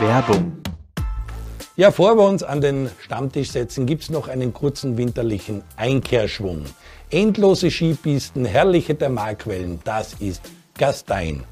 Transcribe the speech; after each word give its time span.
Werbung. 0.00 0.52
Ja, 1.76 1.92
vor 1.92 2.16
wir 2.16 2.24
uns 2.24 2.42
an 2.42 2.60
den 2.60 2.90
Stammtisch 3.00 3.52
setzen, 3.52 3.86
gibt's 3.86 4.10
noch 4.10 4.26
einen 4.26 4.52
kurzen 4.52 4.98
winterlichen 4.98 5.62
Einkehrschwung. 5.76 6.64
Endlose 7.10 7.70
Skipisten, 7.70 8.44
herrliche 8.44 8.98
Thermalquellen, 8.98 9.78
das 9.84 10.14
ist 10.14 10.50
Gastein. 10.76 11.44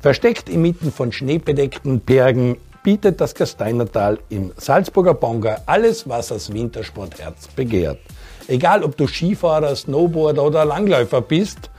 Versteckt 0.00 0.50
inmitten 0.50 0.92
von 0.92 1.10
schneebedeckten 1.10 2.00
Bergen 2.00 2.58
bietet 2.82 3.18
das 3.18 3.34
Gasteinertal 3.34 4.18
im 4.28 4.52
Salzburger 4.58 5.14
Bonga 5.14 5.62
alles, 5.64 6.06
was 6.06 6.28
das 6.28 6.52
Wintersportherz 6.52 7.48
begehrt. 7.48 7.98
Egal, 8.46 8.84
ob 8.84 8.98
du 8.98 9.06
Skifahrer, 9.06 9.74
Snowboarder 9.74 10.42
oder 10.42 10.66
Langläufer 10.66 11.22
bist, 11.22 11.70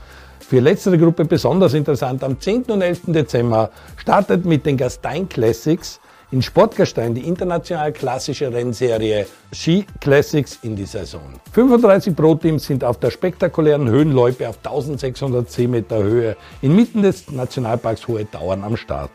für 0.43 0.59
letztere 0.59 0.97
Gruppe 0.97 1.25
besonders 1.25 1.73
interessant, 1.73 2.23
am 2.23 2.39
10. 2.39 2.63
und 2.63 2.81
11. 2.81 3.01
Dezember 3.07 3.71
startet 3.97 4.45
mit 4.45 4.65
den 4.65 4.77
Gastein 4.77 5.27
Classics 5.27 5.99
in 6.31 6.41
Sportgastein 6.41 7.13
die 7.13 7.27
international 7.27 7.91
klassische 7.91 8.51
Rennserie 8.51 9.25
Ski 9.53 9.85
Classics 9.99 10.59
in 10.63 10.75
die 10.75 10.85
Saison. 10.85 11.21
35 11.51 12.15
Pro-Teams 12.15 12.65
sind 12.65 12.83
auf 12.83 12.99
der 12.99 13.11
spektakulären 13.11 13.89
Höhenloipe 13.89 14.47
auf 14.47 14.57
1610 14.57 15.69
Meter 15.69 16.01
Höhe 16.01 16.37
inmitten 16.61 17.03
des 17.03 17.29
Nationalparks 17.29 18.07
Hohe 18.07 18.29
Tauern 18.29 18.63
am 18.63 18.77
Start. 18.77 19.11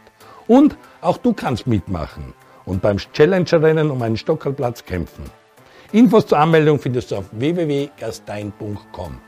Und 0.46 0.76
auch 1.00 1.16
du 1.16 1.32
kannst 1.32 1.66
mitmachen 1.66 2.34
und 2.66 2.82
beim 2.82 2.98
Challenger-Rennen 2.98 3.90
um 3.90 4.02
einen 4.02 4.16
Stockerplatz 4.16 4.84
kämpfen. 4.84 5.24
Infos 5.92 6.26
zur 6.26 6.38
Anmeldung 6.38 6.78
findest 6.78 7.10
du 7.10 7.16
auf 7.16 7.24
www.gastein.com. 7.32 9.25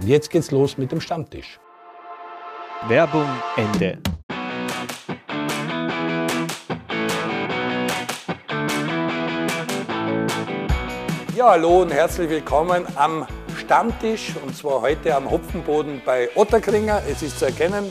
Und 0.00 0.06
jetzt 0.06 0.30
geht's 0.30 0.52
los 0.52 0.78
mit 0.78 0.92
dem 0.92 1.00
Stammtisch. 1.00 1.58
Werbung 2.86 3.28
Ende. 3.56 3.98
Ja, 11.36 11.50
hallo 11.50 11.82
und 11.82 11.92
herzlich 11.92 12.30
willkommen 12.30 12.86
am 12.94 13.26
Stammtisch 13.56 14.34
und 14.44 14.56
zwar 14.56 14.82
heute 14.82 15.16
am 15.16 15.28
Hopfenboden 15.28 16.00
bei 16.04 16.28
Otterkringer. 16.36 17.02
Es 17.08 17.22
ist 17.22 17.40
zu 17.40 17.46
erkennen, 17.46 17.90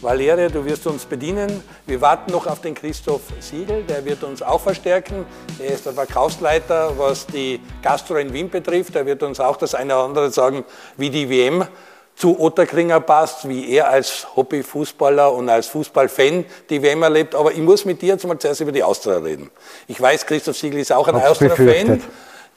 Valeria, 0.00 0.48
du 0.48 0.64
wirst 0.64 0.86
uns 0.86 1.04
bedienen. 1.04 1.62
Wir 1.86 2.00
warten 2.00 2.30
noch 2.30 2.46
auf 2.46 2.60
den 2.60 2.74
Christoph 2.74 3.22
Siegel, 3.40 3.82
der 3.82 4.04
wird 4.04 4.22
uns 4.22 4.42
auch 4.42 4.60
verstärken. 4.60 5.26
Er 5.58 5.74
ist 5.74 5.86
der 5.86 5.92
Verkaufsleiter, 5.92 6.92
was 6.96 7.26
die 7.26 7.60
Gastro 7.82 8.16
in 8.16 8.32
Wien 8.32 8.48
betrifft. 8.48 8.94
Er 8.94 9.06
wird 9.06 9.24
uns 9.24 9.40
auch 9.40 9.56
das 9.56 9.74
eine 9.74 9.94
oder 9.94 10.04
andere 10.04 10.30
sagen, 10.30 10.64
wie 10.96 11.10
die 11.10 11.28
WM 11.28 11.66
zu 12.14 12.38
Otterkringer 12.38 13.00
passt, 13.00 13.48
wie 13.48 13.70
er 13.70 13.88
als 13.90 14.26
Hobbyfußballer 14.36 15.32
und 15.32 15.48
als 15.48 15.66
Fußballfan 15.68 16.44
die 16.70 16.82
WM 16.82 17.02
erlebt. 17.02 17.34
Aber 17.34 17.52
ich 17.52 17.58
muss 17.58 17.84
mit 17.84 18.00
dir 18.00 18.10
jetzt 18.14 18.26
mal 18.26 18.38
zuerst 18.38 18.60
über 18.60 18.72
die 18.72 18.82
Austria 18.82 19.18
reden. 19.18 19.50
Ich 19.88 20.00
weiß, 20.00 20.26
Christoph 20.26 20.56
Siegel 20.56 20.80
ist 20.80 20.92
auch 20.92 21.08
ein 21.08 21.16
Austria-Fan 21.16 22.02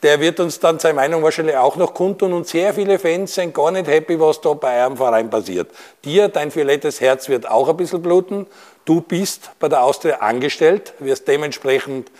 der 0.02 0.20
wird 0.20 0.40
uns 0.40 0.58
dann 0.58 0.78
seine 0.78 0.94
Meinung 0.94 1.22
wahrscheinlich 1.22 1.56
auch 1.56 1.76
noch 1.76 1.94
kundtun 1.94 2.32
und 2.32 2.46
sehr 2.46 2.74
viele 2.74 2.98
Fans 2.98 3.34
sind 3.34 3.54
gar 3.54 3.70
nicht 3.70 3.86
happy, 3.86 4.18
was 4.18 4.40
da 4.40 4.52
bei 4.54 4.84
einem 4.84 4.96
Verein 4.96 5.30
passiert. 5.30 5.70
Dir, 6.04 6.28
dein 6.28 6.54
violettes 6.54 7.00
Herz 7.00 7.28
wird 7.28 7.48
auch 7.48 7.68
ein 7.68 7.76
bisschen 7.76 8.02
bluten. 8.02 8.46
Du 8.84 9.00
bist 9.00 9.50
bei 9.60 9.68
der 9.68 9.82
Austria 9.82 10.16
angestellt, 10.16 10.94
wirst 10.98 11.28
dementsprechend 11.28 12.10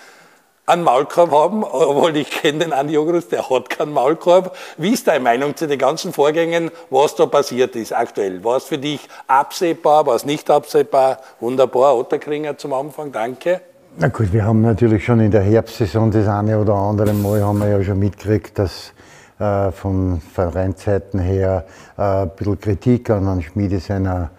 einen 0.65 0.85
Maulkorb 0.85 1.33
haben, 1.33 1.65
obwohl 1.71 2.17
ich 2.17 2.31
kenne 2.31 2.61
den 2.61 2.73
Andi 2.73 2.97
Ogrus, 2.97 3.29
der 3.29 3.51
hat 3.51 3.69
keinen 3.69 3.93
Maulkorb. 3.93 4.57
Wie 4.77 4.93
ist 4.93 5.09
deine 5.09 5.25
Meinung 5.25 5.57
zu 5.57 5.67
den 5.67 5.79
ganzen 5.79 6.13
Vorgängen, 6.13 6.71
was 6.91 7.17
da 7.17 7.27
passiert 7.27 7.75
ist 7.75 7.93
aktuell? 7.93 8.45
War 8.45 8.59
es 8.59 8.65
für 8.65 8.79
dich 8.79 9.01
absehbar, 9.27 10.07
war 10.07 10.15
es 10.15 10.25
nicht 10.25 10.49
absehbar? 10.51 11.21
Wunderbar, 11.41 11.97
Otterkringer 11.97 12.57
zum 12.59 12.73
Anfang, 12.75 13.11
danke. 13.11 13.61
Na 13.99 14.09
gut, 14.09 14.33
wir 14.33 14.47
haben 14.47 14.63
natürlich 14.63 15.05
schon 15.05 15.21
in 15.21 15.31
der 15.31 15.43
Herbstsaison 15.43 16.11
das 16.11 16.27
eine 16.27 16.59
oder 16.59 16.73
andere 16.73 17.13
Mal 17.13 17.43
haben 17.43 17.59
wir 17.59 17.69
ja 17.69 17.85
schon 17.85 17.99
mitgekriegt, 17.99 18.59
dass 18.59 18.95
äh, 19.39 19.71
von 19.71 20.19
Vereinzeiten 20.33 21.21
her 21.21 21.67
äh, 21.99 22.03
ein 22.03 22.31
bisschen 22.35 22.59
Kritik 22.59 23.11
an 23.11 23.25
Herrn 23.25 23.43
Schmiede 23.43 23.81
seiner 23.81 24.31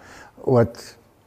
Art, 0.44 0.76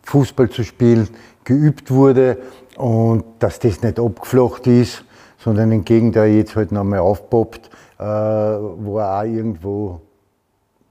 Fußball 0.03 0.50
zu 0.50 0.66
spielen, 0.66 1.07
geübt 1.46 1.90
wurde 1.90 2.38
und 2.75 3.24
dass 3.40 3.59
das 3.59 3.81
nicht 3.81 3.97
abgeflacht 3.97 4.68
ist, 4.68 5.06
sondern 5.38 5.72
im 5.72 5.85
Gegenteil 5.85 6.31
jetzt 6.31 6.57
halt 6.57 6.74
nochmal 6.74 7.00
aufpoppt, 7.00 7.69
äh, 7.97 8.03
war 8.03 9.22
auch 9.22 9.24
irgendwo 9.24 10.01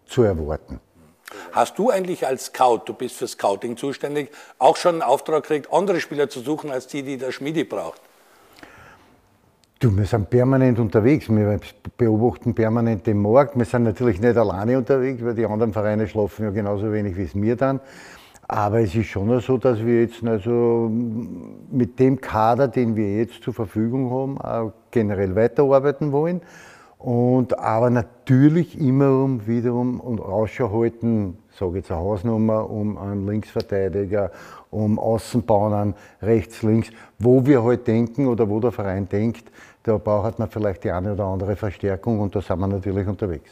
zu 0.06 0.22
erwarten. 0.22 0.80
Hast 1.52 1.78
du 1.78 1.90
eigentlich 1.90 2.26
als 2.26 2.46
Scout, 2.46 2.82
du 2.86 2.94
bist 2.94 3.16
für 3.16 3.26
Scouting 3.26 3.76
zuständig, 3.76 4.30
auch 4.58 4.76
schon 4.76 4.96
einen 4.96 5.02
Auftrag 5.02 5.42
gekriegt, 5.42 5.72
andere 5.72 6.00
Spieler 6.00 6.28
zu 6.28 6.40
suchen, 6.40 6.70
als 6.70 6.86
die, 6.86 7.02
die 7.02 7.16
der 7.16 7.32
Schmiede 7.32 7.64
braucht? 7.64 8.00
Du, 9.78 9.94
wir 9.94 10.06
sind 10.06 10.30
permanent 10.30 10.78
unterwegs. 10.78 11.28
Wir 11.28 11.60
beobachten 11.98 12.54
permanent 12.54 13.06
den 13.06 13.20
Markt. 13.20 13.58
Wir 13.58 13.66
sind 13.66 13.82
natürlich 13.82 14.18
nicht 14.20 14.36
alleine 14.36 14.78
unterwegs, 14.78 15.22
weil 15.22 15.34
die 15.34 15.44
anderen 15.44 15.74
Vereine 15.74 16.08
schlafen 16.08 16.44
ja 16.44 16.50
genauso 16.50 16.90
wenig 16.90 17.14
wie 17.16 17.24
es 17.24 17.34
mir 17.34 17.56
dann. 17.56 17.80
Aber 18.48 18.80
es 18.80 18.94
ist 18.94 19.08
schon 19.08 19.38
so, 19.40 19.58
dass 19.58 19.84
wir 19.84 20.02
jetzt 20.02 20.24
also 20.24 20.90
mit 21.70 21.98
dem 21.98 22.20
Kader, 22.20 22.68
den 22.68 22.96
wir 22.96 23.18
jetzt 23.18 23.42
zur 23.42 23.52
Verfügung 23.52 24.10
haben, 24.10 24.40
auch 24.40 24.72
generell 24.92 25.34
weiterarbeiten 25.34 26.10
wollen. 26.10 26.40
Und 26.98 27.58
aber 27.58 27.90
natürlich 27.90 28.80
immer 28.80 29.10
um 29.10 29.46
wiederum 29.46 30.00
und 30.00 30.20
Ausschau 30.20 30.72
halten, 30.72 31.38
sage 31.58 31.78
jetzt 31.78 31.90
eine 31.90 32.00
Hausnummer, 32.00 32.68
um 32.68 32.96
einen 32.96 33.26
Linksverteidiger, 33.26 34.30
um 34.70 34.98
Außenbauern, 34.98 35.94
rechts, 36.22 36.62
links, 36.62 36.88
wo 37.18 37.44
wir 37.44 37.62
halt 37.62 37.86
denken 37.86 38.26
oder 38.26 38.48
wo 38.48 38.60
der 38.60 38.72
Verein 38.72 39.08
denkt, 39.08 39.50
da 39.82 39.98
braucht 39.98 40.38
man 40.38 40.50
vielleicht 40.50 40.84
die 40.84 40.90
eine 40.90 41.12
oder 41.12 41.24
andere 41.24 41.54
Verstärkung 41.54 42.18
und 42.18 42.34
da 42.34 42.40
sind 42.40 42.58
wir 42.58 42.66
natürlich 42.66 43.06
unterwegs. 43.06 43.50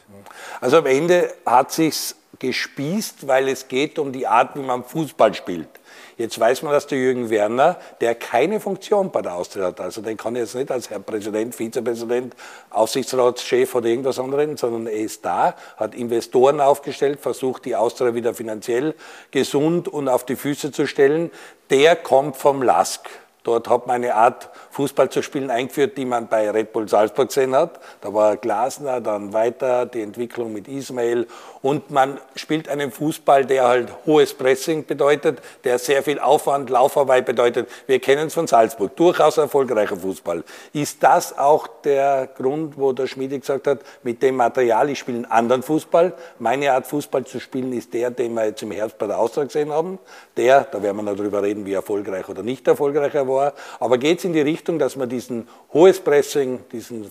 Also 0.61 0.78
am 0.78 0.87
Ende 0.87 1.32
hat 1.47 1.71
sich's 1.71 2.16
gespießt, 2.38 3.26
weil 3.26 3.49
es 3.49 3.69
geht 3.69 3.99
um 3.99 4.12
die 4.12 4.26
Art, 4.26 4.56
wie 4.56 4.62
man 4.62 4.82
Fußball 4.82 5.32
spielt. 5.34 5.69
Jetzt 6.16 6.38
weiß 6.38 6.62
man, 6.62 6.72
dass 6.72 6.86
der 6.86 6.98
Jürgen 6.98 7.28
Werner, 7.30 7.76
der 8.00 8.14
keine 8.14 8.60
Funktion 8.60 9.10
bei 9.10 9.20
der 9.20 9.34
Austria 9.34 9.66
hat, 9.66 9.80
also 9.80 10.00
den 10.00 10.16
kann 10.16 10.36
ich 10.36 10.42
jetzt 10.42 10.54
nicht 10.54 10.70
als 10.70 10.91
Herr 10.91 11.00
Präsident, 11.00 11.54
Vizepräsident, 11.54 12.34
Aufsichtsratschef 12.70 13.75
oder 13.75 13.86
irgendwas 13.86 14.19
anderes, 14.19 14.60
sondern 14.60 14.86
er 14.86 14.98
ist 14.98 15.25
da, 15.25 15.54
hat 15.76 15.94
Investoren 15.94 16.60
aufgestellt, 16.60 17.20
versucht 17.20 17.64
die 17.64 17.75
Austria 17.75 18.14
wieder 18.14 18.34
finanziell 18.34 18.94
gesund 19.30 19.88
und 19.88 20.08
auf 20.08 20.25
die 20.25 20.36
Füße 20.36 20.70
zu 20.70 20.86
stellen. 20.86 21.30
Der 21.70 21.97
kommt 21.97 22.36
vom 22.36 22.62
LASK. 22.62 23.08
Dort 23.44 23.69
hat 23.69 23.87
man 23.87 23.97
eine 23.97 24.15
Art 24.15 24.49
Fußball 24.71 25.10
zu 25.10 25.22
spielen 25.22 25.50
eingeführt, 25.50 25.99
die 25.99 26.06
man 26.06 26.28
bei 26.28 26.50
Red 26.50 26.72
Bull 26.72 26.88
Salzburg 26.88 27.28
gesehen 27.28 27.55
hat. 27.55 27.78
Da 28.00 28.12
war 28.15 28.38
Glasner, 28.38 29.03
dann 29.03 29.34
weiter 29.34 29.84
die 29.84 30.00
Entwicklung 30.00 30.55
mit 30.55 30.66
Ismail 30.66 31.27
und 31.60 31.91
man 31.91 32.19
spielt 32.37 32.71
einen 32.71 32.91
Fußball, 32.91 33.44
der 33.44 33.69
halt 33.69 33.91
hohes 34.06 34.32
Pressing 34.32 34.87
bedeutet, 34.87 35.41
der 35.65 35.78
sehr 35.78 36.03
viel 36.03 36.19
Aufwand, 36.19 36.71
Laufarbeit 36.71 37.27
bedeutet. 37.27 37.69
Wir 37.87 38.00
kennen 38.00 38.28
es 38.28 38.34
von 38.34 38.47
Salzburg, 38.47 38.97
durchaus 38.97 39.37
erfolgreicher 39.37 39.99
Fußball. 39.99 40.43
Ist 40.72 41.03
das 41.03 41.38
auch 41.38 41.66
der 41.84 42.28
Grund, 42.34 42.78
wo 42.78 42.93
der 42.93 43.06
Schmiede 43.06 43.38
gesagt 43.38 43.66
hat, 43.66 43.81
mit 44.03 44.22
dem 44.22 44.37
Material, 44.37 44.88
ich 44.88 44.99
spiele 44.99 45.19
einen 45.19 45.26
anderen 45.26 45.62
Fußball. 45.62 46.15
Meine 46.38 46.72
Art 46.72 46.87
Fußball 46.87 47.25
zu 47.25 47.41
spielen 47.41 47.75
ist 47.75 47.93
der, 47.93 48.11
den 48.11 48.32
wir 48.32 48.47
jetzt 48.47 48.62
im 48.62 48.71
Herbst 48.71 48.97
bei 48.97 49.06
der 49.06 49.19
Austria 49.19 49.44
gesehen 49.44 49.71
haben. 49.71 49.99
Der, 50.37 50.62
da 50.65 50.82
werden 50.82 50.97
wir 50.97 51.03
noch 51.03 51.16
darüber 51.16 51.43
reden, 51.43 51.66
wie 51.66 51.75
erfolgreich 51.75 52.26
oder 52.28 52.43
nicht 52.43 52.66
erfolgreich 52.66 53.15
er 53.15 53.28
war. 53.28 53.33
Aber 53.80 53.98
geht 53.98 54.18
es 54.18 54.24
in 54.24 54.32
die 54.32 54.40
Richtung, 54.40 54.78
dass 54.78 54.96
man 54.96 55.08
diesen 55.08 55.48
hohes 55.72 56.00
Pressing, 56.00 56.60
diesen, 56.72 57.06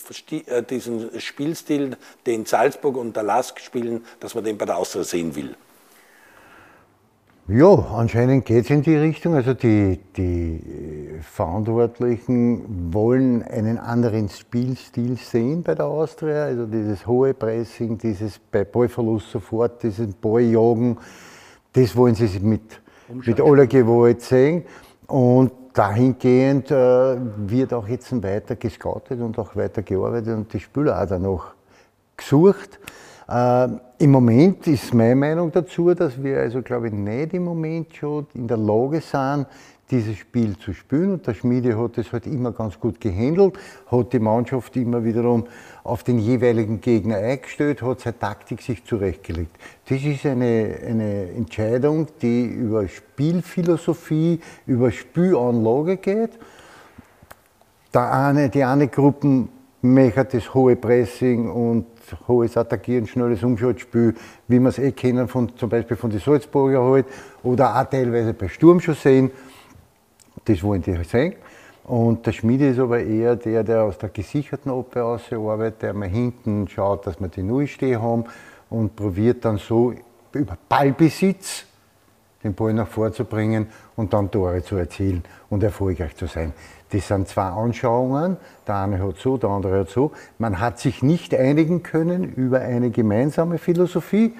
äh, 0.48 0.64
diesen 0.64 1.20
Spielstil, 1.20 1.98
den 2.26 2.46
Salzburg 2.46 2.98
und 2.98 3.16
der 3.16 3.24
Lask 3.24 3.60
spielen, 3.60 4.06
dass 4.20 4.36
man 4.36 4.44
den 4.44 4.58
bei 4.58 4.66
der 4.66 4.78
Austria 4.78 5.04
sehen 5.04 5.36
will. 5.36 5.56
Ja, 7.50 7.74
anscheinend 7.74 8.46
geht 8.46 8.64
es 8.64 8.70
in 8.70 8.84
die 8.84 8.96
Richtung. 8.96 9.36
Also 9.36 9.54
die, 9.54 10.00
die 10.16 11.20
Verantwortlichen 11.22 12.94
wollen 12.94 13.44
einen 13.44 13.78
anderen 13.78 14.30
Spielstil 14.30 15.18
sehen 15.18 15.62
bei 15.62 15.76
der 15.76 15.88
Austria. 15.88 16.46
Also 16.46 16.66
dieses 16.66 17.06
hohe 17.06 17.34
Pressing, 17.34 17.98
dieses 17.98 18.40
bei 18.40 18.64
Ballverlust 18.64 19.30
sofort, 19.30 19.84
dieses 19.84 20.14
Balljagen, 20.14 20.98
das 21.74 21.94
wollen 21.98 22.16
sie 22.16 22.40
mit, 22.40 22.82
mit 23.10 23.42
aller 23.42 23.68
Gewalt 23.68 24.22
sehen. 24.22 24.64
Und 25.08 25.52
dahingehend 25.74 26.72
äh, 26.72 27.18
wird 27.38 27.74
auch 27.74 27.88
jetzt 27.88 28.12
weiter 28.24 28.56
gescoutet 28.56 29.20
und 29.20 29.38
auch 29.40 29.56
weiter 29.56 29.82
gearbeitet 29.82 30.36
und 30.36 30.54
die 30.54 30.60
Spieler 30.60 31.02
auch 31.02 31.08
danach 31.08 31.54
gesucht. 32.16 32.80
Äh, 33.28 33.68
Im 33.98 34.12
Moment 34.12 34.68
ist 34.68 34.94
meine 34.94 35.16
Meinung 35.16 35.52
dazu, 35.52 35.94
dass 35.94 36.22
wir 36.22 36.40
also, 36.40 36.62
glaube 36.62 36.88
ich, 36.88 36.94
nicht 36.94 37.34
im 37.34 37.46
Moment 37.46 37.96
schon 37.96 38.28
in 38.34 38.48
der 38.48 38.58
Lage 38.58 39.02
sind, 39.02 39.48
dieses 39.94 40.18
Spiel 40.18 40.58
zu 40.58 40.74
spielen. 40.74 41.12
Und 41.12 41.28
der 41.28 41.36
Schmiede 41.36 41.78
hat 41.78 42.00
es 42.00 42.12
halt 42.12 42.26
immer 42.26 42.52
ganz 42.52 42.80
gut 42.80 43.00
gehandelt, 43.00 43.54
hat 43.92 44.12
die 44.12 44.20
Mannschaft 44.20 44.76
immer 44.76 45.04
wiederum 45.04 45.46
auf 45.84 46.04
den 46.04 46.18
jeweiligen 46.18 46.82
Gegner 46.82 47.18
eingestellt, 47.18 47.84
hat 47.84 48.00
seine 48.00 48.18
Taktik 48.18 48.62
sich 48.62 48.84
zurechtgelegt. 48.84 49.56
Das 49.88 50.04
ist 50.04 50.26
eine, 50.26 50.78
eine 50.88 51.30
Entscheidung, 51.32 52.08
die 52.22 52.46
über 52.46 52.88
Spielphilosophie, 52.88 54.40
über 54.66 54.92
Spielanlage 54.92 55.98
geht. 55.98 56.32
Der 57.94 58.12
eine, 58.12 58.50
die 58.50 58.64
eine 58.64 58.88
Gruppe 58.88 59.48
möchte 59.84 60.38
das 60.38 60.54
hohe 60.56 60.76
Pressing 60.76 61.52
und 61.52 61.86
hohes 62.28 62.58
Attackieren, 62.58 63.06
schnelles 63.06 63.44
Umschaltspiel, 63.44 64.16
wie 64.48 64.60
wir 64.60 64.70
es 64.70 64.80
eh 64.80 64.92
kennen, 64.92 65.28
von, 65.28 65.56
zum 65.56 65.70
Beispiel 65.70 65.98
von 65.98 66.10
den 66.10 66.20
Salzburger 66.20 66.82
halt, 66.82 67.06
oder 67.44 67.80
auch 67.80 67.84
teilweise 67.84 68.34
bei 68.34 68.48
Sturm 68.48 68.80
schon 68.80 68.96
sehen. 68.96 69.32
Das 70.46 70.64
wollen 70.64 70.82
die 70.82 71.04
sehen. 71.04 71.36
Und 71.86 72.26
der 72.26 72.32
Schmiede 72.32 72.70
ist 72.70 72.80
aber 72.80 73.00
eher 73.00 73.36
der, 73.36 73.64
der 73.64 73.84
aus 73.84 73.98
der 73.98 74.10
gesicherten 74.10 74.72
Abwehr 74.72 75.04
arbeitet, 75.04 75.82
der 75.82 75.94
mal 75.94 76.08
hinten 76.08 76.68
schaut, 76.68 77.06
dass 77.06 77.20
wir 77.20 77.28
die 77.28 77.44
Null 77.44 77.68
stehen 77.68 78.02
haben 78.02 78.26
und 78.70 78.96
probiert 78.96 79.44
dann 79.44 79.58
so 79.58 79.94
über 80.32 80.58
Ballbesitz 80.70 81.66
den 82.44 82.54
Ball 82.54 82.74
nach 82.74 82.88
vorzubringen 82.88 83.68
und 83.96 84.14
dann 84.14 84.30
Tore 84.30 84.64
zu 84.64 84.76
erzielen 84.76 85.24
und 85.50 85.64
erfolgreich 85.64 86.16
zu 86.16 86.28
sein. 86.28 86.54
Das 86.92 87.08
sind 87.08 87.28
zwei 87.28 87.48
Anschauungen, 87.48 88.38
der 88.68 88.76
eine 88.76 89.02
hat 89.02 89.18
so, 89.18 89.38
der 89.38 89.50
andere 89.50 89.80
hat 89.80 89.90
so. 89.90 90.12
Man 90.38 90.60
hat 90.60 90.80
sich 90.80 91.02
nicht 91.02 91.34
einigen 91.34 91.84
können 91.84 92.24
über 92.34 92.60
eine 92.60 92.92
gemeinsame 92.92 93.58
Philosophie 93.58 94.34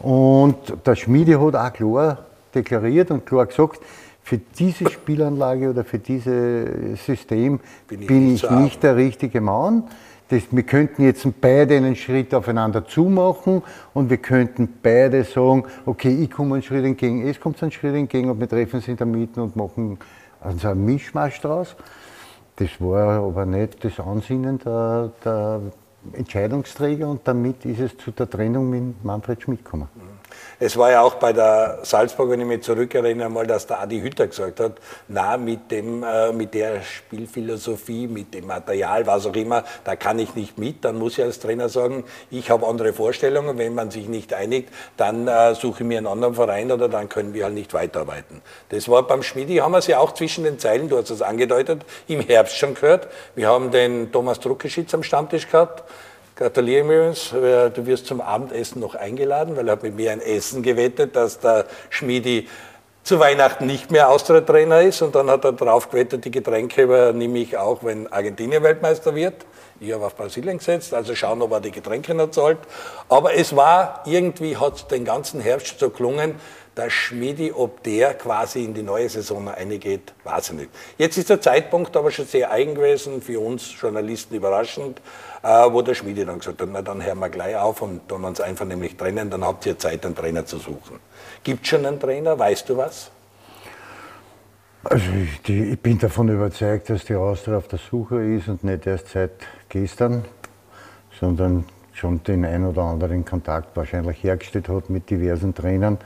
und 0.00 0.56
der 0.84 0.96
Schmiede 0.96 1.40
hat 1.40 1.54
auch 1.54 1.72
klar 1.72 2.18
deklariert 2.54 3.10
und 3.10 3.24
klar 3.24 3.46
gesagt, 3.46 3.80
für 4.22 4.38
diese 4.38 4.88
Spielanlage 4.90 5.70
oder 5.70 5.84
für 5.84 5.98
dieses 5.98 7.04
System 7.04 7.60
bin 7.88 8.02
ich, 8.02 8.06
bin 8.06 8.34
ich 8.34 8.50
nicht 8.50 8.82
der 8.82 8.96
richtige 8.96 9.40
Mann. 9.40 9.84
Das, 10.28 10.44
wir 10.52 10.62
könnten 10.62 11.02
jetzt 11.02 11.26
beide 11.40 11.76
einen 11.76 11.96
Schritt 11.96 12.32
aufeinander 12.34 12.86
zumachen 12.86 13.62
und 13.94 14.10
wir 14.10 14.18
könnten 14.18 14.68
beide 14.80 15.24
sagen, 15.24 15.64
okay, 15.86 16.16
ich 16.22 16.30
komme 16.30 16.54
einen 16.54 16.62
Schritt 16.62 16.84
entgegen, 16.84 17.26
es 17.26 17.40
kommt 17.40 17.60
einen 17.62 17.72
Schritt 17.72 17.96
entgegen 17.96 18.30
und 18.30 18.38
wir 18.38 18.48
treffen 18.48 18.76
uns 18.76 18.86
in 18.86 18.96
der 18.96 19.06
Mitte 19.06 19.42
und 19.42 19.56
machen 19.56 19.98
also 20.40 20.68
einen 20.68 20.84
Mischmasch 20.84 21.40
draus. 21.40 21.74
Das 22.54 22.68
war 22.78 23.24
aber 23.24 23.44
nicht 23.44 23.84
das 23.84 23.98
Ansinnen 23.98 24.58
der, 24.58 25.10
der 25.24 25.60
Entscheidungsträger 26.12 27.08
und 27.08 27.22
damit 27.24 27.64
ist 27.64 27.80
es 27.80 27.96
zu 27.98 28.12
der 28.12 28.30
Trennung 28.30 28.70
mit 28.70 29.04
Manfred 29.04 29.42
Schmidt 29.42 29.64
gekommen. 29.64 29.88
Es 30.62 30.76
war 30.76 30.90
ja 30.90 31.00
auch 31.00 31.14
bei 31.14 31.32
der 31.32 31.78
Salzburg, 31.84 32.28
wenn 32.28 32.40
ich 32.42 32.46
mich 32.46 32.62
zurückerinnere, 32.62 33.30
mal, 33.30 33.46
dass 33.46 33.66
der 33.66 33.80
Adi 33.80 33.98
Hütter 34.02 34.26
gesagt 34.26 34.60
hat, 34.60 34.72
na, 35.08 35.38
mit, 35.38 35.70
dem, 35.70 36.02
äh, 36.02 36.32
mit 36.32 36.52
der 36.52 36.82
Spielphilosophie, 36.82 38.06
mit 38.06 38.34
dem 38.34 38.46
Material, 38.46 39.06
was 39.06 39.24
auch 39.24 39.34
immer, 39.34 39.64
da 39.84 39.96
kann 39.96 40.18
ich 40.18 40.34
nicht 40.34 40.58
mit. 40.58 40.84
Dann 40.84 40.98
muss 40.98 41.16
ich 41.16 41.24
als 41.24 41.38
Trainer 41.38 41.70
sagen, 41.70 42.04
ich 42.30 42.50
habe 42.50 42.66
andere 42.66 42.92
Vorstellungen. 42.92 43.56
Wenn 43.56 43.74
man 43.74 43.90
sich 43.90 44.06
nicht 44.06 44.34
einigt, 44.34 44.68
dann 44.98 45.26
äh, 45.26 45.54
suche 45.54 45.82
ich 45.82 45.88
mir 45.88 45.96
einen 45.96 46.06
anderen 46.06 46.34
Verein 46.34 46.70
oder 46.70 46.90
dann 46.90 47.08
können 47.08 47.32
wir 47.32 47.44
halt 47.44 47.54
nicht 47.54 47.72
weiterarbeiten. 47.72 48.42
Das 48.68 48.86
war 48.86 49.06
beim 49.06 49.22
Schmidi, 49.22 49.56
haben 49.56 49.72
wir 49.72 49.78
es 49.78 49.86
ja 49.86 49.98
auch 49.98 50.12
zwischen 50.12 50.44
den 50.44 50.58
Zeilen, 50.58 50.90
du 50.90 50.98
hast 50.98 51.08
es 51.08 51.22
angedeutet, 51.22 51.86
im 52.06 52.20
Herbst 52.20 52.58
schon 52.58 52.74
gehört. 52.74 53.08
Wir 53.34 53.48
haben 53.48 53.70
den 53.70 54.12
Thomas 54.12 54.40
Druckeschitz 54.40 54.92
am 54.92 55.04
Stammtisch 55.04 55.48
gehabt 55.50 55.84
gratuliere 56.40 56.84
mir 56.84 56.96
übrigens, 56.96 57.28
du 57.30 57.86
wirst 57.86 58.06
zum 58.06 58.22
Abendessen 58.22 58.80
noch 58.80 58.94
eingeladen, 58.94 59.56
weil 59.56 59.68
er 59.68 59.72
hat 59.72 59.82
mit 59.82 59.94
mir 59.94 60.10
ein 60.10 60.22
Essen 60.22 60.62
gewettet, 60.62 61.14
dass 61.14 61.38
der 61.38 61.66
Schmiedi 61.90 62.48
zu 63.02 63.20
Weihnachten 63.20 63.66
nicht 63.66 63.90
mehr 63.90 64.08
Austria-Trainer 64.08 64.80
ist 64.80 65.02
und 65.02 65.14
dann 65.14 65.28
hat 65.28 65.44
er 65.44 65.52
darauf 65.52 65.90
gewettet, 65.90 66.24
die 66.24 66.30
Getränke 66.30 66.84
übernehme 66.84 67.38
ich 67.40 67.58
auch, 67.58 67.84
wenn 67.84 68.10
Argentinien 68.10 68.62
Weltmeister 68.62 69.14
wird. 69.14 69.34
Ich 69.80 69.92
habe 69.92 70.06
auf 70.06 70.16
Brasilien 70.16 70.56
gesetzt, 70.56 70.94
also 70.94 71.14
schauen, 71.14 71.42
ob 71.42 71.52
er 71.52 71.60
die 71.60 71.72
Getränke 71.72 72.14
noch 72.14 72.30
zahlt. 72.30 72.58
Aber 73.10 73.34
es 73.34 73.54
war, 73.54 74.02
irgendwie 74.06 74.56
hat 74.56 74.76
es 74.76 74.86
den 74.86 75.04
ganzen 75.04 75.40
Herbst 75.40 75.78
so 75.78 75.90
gelungen, 75.90 76.36
der 76.76 76.88
Schmiedi, 76.88 77.52
ob 77.52 77.82
der 77.82 78.14
quasi 78.14 78.64
in 78.64 78.72
die 78.72 78.82
neue 78.82 79.08
Saison 79.08 79.48
eingeht, 79.48 80.14
weiß 80.24 80.50
ich 80.50 80.56
nicht. 80.56 80.70
Jetzt 80.96 81.18
ist 81.18 81.28
der 81.28 81.40
Zeitpunkt 81.40 81.94
aber 81.96 82.10
schon 82.10 82.26
sehr 82.26 82.50
eigen 82.50 82.74
gewesen, 82.74 83.20
für 83.20 83.40
uns 83.40 83.74
Journalisten 83.78 84.34
überraschend. 84.34 85.02
Äh, 85.42 85.72
wo 85.72 85.80
der 85.80 85.94
Schmiede 85.94 86.26
dann 86.26 86.38
gesagt 86.38 86.60
hat, 86.60 86.68
na 86.70 86.82
dann 86.82 87.02
hören 87.02 87.18
wir 87.18 87.30
gleich 87.30 87.56
auf 87.56 87.80
und 87.80 88.06
tun 88.06 88.24
uns 88.24 88.42
einfach 88.42 88.66
nämlich 88.66 88.96
trennen, 88.96 89.30
dann 89.30 89.42
habt 89.42 89.64
ihr 89.64 89.78
Zeit, 89.78 90.04
einen 90.04 90.14
Trainer 90.14 90.44
zu 90.44 90.58
suchen. 90.58 90.98
Gibt 91.42 91.66
schon 91.66 91.86
einen 91.86 91.98
Trainer, 91.98 92.38
weißt 92.38 92.68
du 92.68 92.76
was? 92.76 93.10
Also 94.84 95.04
ich, 95.12 95.40
die, 95.42 95.64
ich, 95.64 95.80
bin 95.80 95.98
davon 95.98 96.28
überzeugt, 96.28 96.90
dass 96.90 97.04
die 97.04 97.14
Austria 97.14 97.56
auf 97.56 97.68
der 97.68 97.78
Suche 97.78 98.22
ist 98.22 98.48
und 98.48 98.64
nicht 98.64 98.86
erst 98.86 99.08
seit 99.08 99.32
gestern, 99.68 100.24
sondern 101.18 101.64
schon 101.92 102.22
den 102.22 102.44
ein 102.44 102.64
oder 102.64 102.82
anderen 102.82 103.24
Kontakt 103.24 103.76
wahrscheinlich 103.76 104.22
hergestellt 104.22 104.68
hat 104.68 104.90
mit 104.90 105.08
diversen 105.08 105.54
Trainern. 105.54 105.98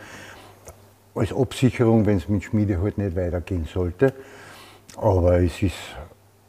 Als 1.14 1.32
Absicherung, 1.32 2.06
wenn 2.06 2.18
es 2.18 2.28
mit 2.28 2.44
Schmiede 2.44 2.80
halt 2.80 2.98
nicht 2.98 3.16
weitergehen 3.16 3.68
sollte. 3.72 4.12
Aber 4.96 5.40
es 5.40 5.60
ist 5.62 5.76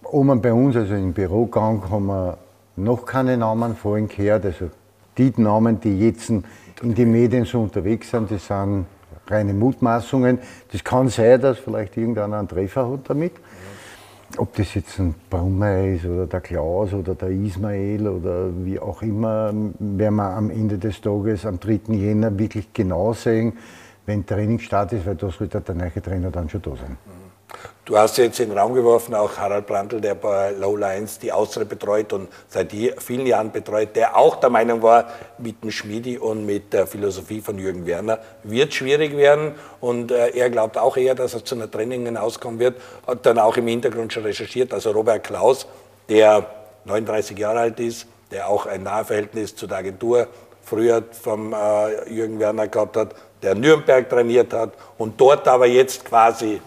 oben 0.04 0.42
bei 0.42 0.54
uns, 0.54 0.76
also 0.76 0.94
im 0.94 1.14
Bürogang, 1.14 1.90
haben 1.90 2.08
wir 2.08 2.38
noch 2.75 3.06
keine 3.06 3.38
Namen 3.38 3.75
vorhin 3.75 4.07
gehört. 4.07 4.45
Also 4.45 4.69
die 5.18 5.33
Namen, 5.38 5.80
die 5.80 6.00
jetzt 6.00 6.30
in 6.30 6.44
den 6.81 7.12
Medien 7.12 7.45
so 7.45 7.62
unterwegs 7.62 8.12
sind, 8.12 8.30
die 8.30 8.38
sind 8.38 8.86
reine 9.27 9.54
Mutmaßungen. 9.54 10.39
Das 10.72 10.83
kann 10.83 11.10
sein, 11.10 11.42
dass 11.42 11.60
vielleicht 11.60 11.98
irgendeiner 11.98 12.39
einen 12.39 12.48
Treffer 12.48 12.89
hat 12.89 13.10
damit. 13.10 13.33
Ob 14.38 14.56
das 14.56 14.74
jetzt 14.74 15.00
ein 15.00 15.16
Brummer 15.30 15.86
ist 15.86 16.06
oder 16.06 16.27
der 16.27 16.42
Klaus 16.42 16.94
oder 16.94 17.16
der 17.16 17.30
Ismael 17.30 18.07
oder 18.07 18.50
wie 18.66 18.80
auch 18.80 19.01
immer, 19.01 19.54
werden 19.80 20.16
wir 20.16 20.30
am 20.30 20.50
Ende 20.50 20.77
des 20.77 21.00
Tages 21.00 21.45
am 21.45 21.60
3. 21.60 21.94
Jänner 21.94 22.38
wirklich 22.38 22.74
genau 22.74 23.13
sehen, 23.13 23.54
wenn 24.06 24.25
Trainingsstart 24.25 24.94
ist, 24.94 25.06
weil 25.06 25.16
da 25.16 25.30
sollte 25.30 25.62
der 25.62 25.75
neue 25.75 26.01
Trainer 26.01 26.31
dann 26.31 26.50
schon 26.50 26.62
da 26.62 26.72
sein. 26.72 26.98
Du 27.86 27.96
hast 27.96 28.18
jetzt 28.18 28.40
in 28.40 28.50
den 28.50 28.58
Raum 28.58 28.74
geworfen, 28.74 29.14
auch 29.14 29.38
Harald 29.38 29.68
Brandl, 29.68 30.02
der 30.02 30.16
bei 30.16 30.50
Low 30.52 30.76
Lines 30.76 31.20
die 31.20 31.32
Austria 31.32 31.66
betreut 31.66 32.14
und 32.14 32.30
seit 32.48 32.72
vielen 32.72 33.28
Jahren 33.28 33.52
betreut, 33.52 33.96
der 33.96 34.18
auch 34.18 34.38
der 34.38 34.50
Meinung 34.50 34.82
war, 34.82 35.06
mit 35.38 35.62
dem 35.62 35.70
Schmiedi 35.70 36.18
und 36.18 36.48
mit 36.48 36.74
der 36.74 36.88
Philosophie 36.88 37.42
von 37.42 37.60
Jürgen 37.60 37.86
Werner 37.86 38.18
wird 38.42 38.74
schwierig 38.74 39.16
werden. 39.16 39.54
Und 39.82 40.12
äh, 40.12 40.30
er 40.30 40.50
glaubt 40.50 40.80
auch 40.80 40.98
eher, 40.98 41.14
dass 41.14 41.36
es 41.36 41.44
zu 41.44 41.54
einer 41.54 41.70
Trennung 41.70 42.06
hinauskommen 42.06 42.60
wird. 42.60 42.82
Hat 43.06 43.24
dann 43.28 43.38
auch 43.38 43.56
im 43.56 43.68
Hintergrund 43.68 44.12
schon 44.12 44.24
recherchiert. 44.24 44.74
Also 44.74 44.90
Robert 44.90 45.24
Klaus, 45.24 45.68
der 46.10 46.48
39 46.86 47.38
Jahre 47.38 47.60
alt 47.60 47.80
ist, 47.80 48.08
der 48.32 48.50
auch 48.50 48.66
ein 48.66 48.82
Nahverhältnis 48.82 49.56
zu 49.56 49.68
der 49.68 49.78
Agentur 49.78 50.28
früher 50.64 51.04
vom 51.12 51.54
äh, 51.54 52.12
Jürgen 52.12 52.40
Werner 52.40 52.68
gehabt 52.68 52.98
hat, 52.98 53.16
der 53.44 53.54
Nürnberg 53.54 54.10
trainiert 54.10 54.52
hat 54.54 54.72
und 54.98 55.22
dort 55.22 55.48
aber 55.48 55.68
jetzt 55.68 56.04
quasi 56.04 56.60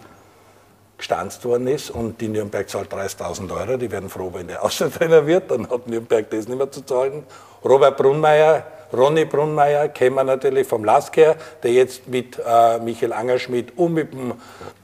gestanzt 0.99 1.43
worden 1.45 1.65
ist 1.67 1.89
und 1.89 2.21
die 2.21 2.27
Nürnberg 2.27 2.69
zahlt 2.69 2.93
30.000 2.93 3.51
Euro, 3.51 3.77
die 3.77 3.89
werden 3.89 4.09
froh, 4.09 4.29
wenn 4.33 4.47
der 4.47 4.63
Außentrainer 4.63 5.25
wird, 5.25 5.49
dann 5.49 5.67
hat 5.69 5.87
Nürnberg 5.87 6.29
das 6.29 6.47
nicht 6.47 6.57
mehr 6.57 6.71
zu 6.71 6.85
zahlen. 6.85 7.23
Robert 7.65 7.97
Brunmeier, 7.97 8.63
Ronny 8.93 9.25
Brunmeier 9.25 9.89
kennen 9.89 10.15
wir 10.15 10.23
natürlich 10.23 10.67
vom 10.67 10.83
Lask 10.83 11.15
her, 11.17 11.35
der 11.63 11.71
jetzt 11.71 12.07
mit 12.07 12.37
äh, 12.37 12.79
Michael 12.79 13.13
Angerschmidt 13.13 13.77
und 13.77 13.93
mit 13.93 14.13
dem 14.13 14.33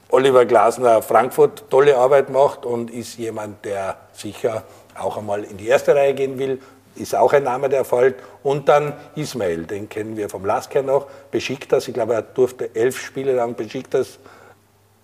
Oliver 0.09 0.45
Glasner 0.45 1.01
Frankfurt 1.01 1.69
tolle 1.69 1.97
Arbeit 1.97 2.29
macht 2.29 2.65
und 2.65 2.91
ist 2.91 3.17
jemand, 3.17 3.65
der 3.65 3.97
sicher 4.13 4.63
auch 4.97 5.17
einmal 5.17 5.43
in 5.43 5.57
die 5.57 5.67
erste 5.67 5.95
Reihe 5.95 6.13
gehen 6.13 6.39
will, 6.39 6.61
ist 6.95 7.15
auch 7.15 7.33
ein 7.33 7.43
Name, 7.43 7.67
der 7.69 7.83
fällt. 7.83 8.15
Und 8.43 8.69
dann 8.69 8.93
Ismail, 9.15 9.65
den 9.65 9.89
kennen 9.89 10.15
wir 10.15 10.29
vom 10.29 10.45
Lask 10.45 10.73
her 10.73 10.83
noch, 10.83 11.07
Besiktas, 11.31 11.87
ich 11.87 11.93
glaube, 11.93 12.13
er 12.13 12.21
durfte 12.21 12.73
elf 12.73 12.97
Spiele 12.99 13.33
lang 13.33 13.55
Besiktas 13.55 14.19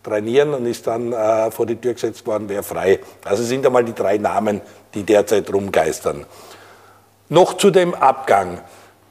trainieren 0.03 0.53
und 0.53 0.65
ist 0.65 0.87
dann 0.87 1.13
äh, 1.13 1.51
vor 1.51 1.65
die 1.65 1.75
Tür 1.75 1.93
gesetzt 1.93 2.25
worden, 2.25 2.49
wäre 2.49 2.63
frei. 2.63 2.99
Also 3.23 3.43
sind 3.43 3.65
einmal 3.65 3.83
die 3.83 3.93
drei 3.93 4.17
Namen, 4.17 4.61
die 4.93 5.03
derzeit 5.03 5.51
rumgeistern. 5.53 6.25
Noch 7.29 7.55
zu 7.57 7.71
dem 7.71 7.93
Abgang. 7.93 8.61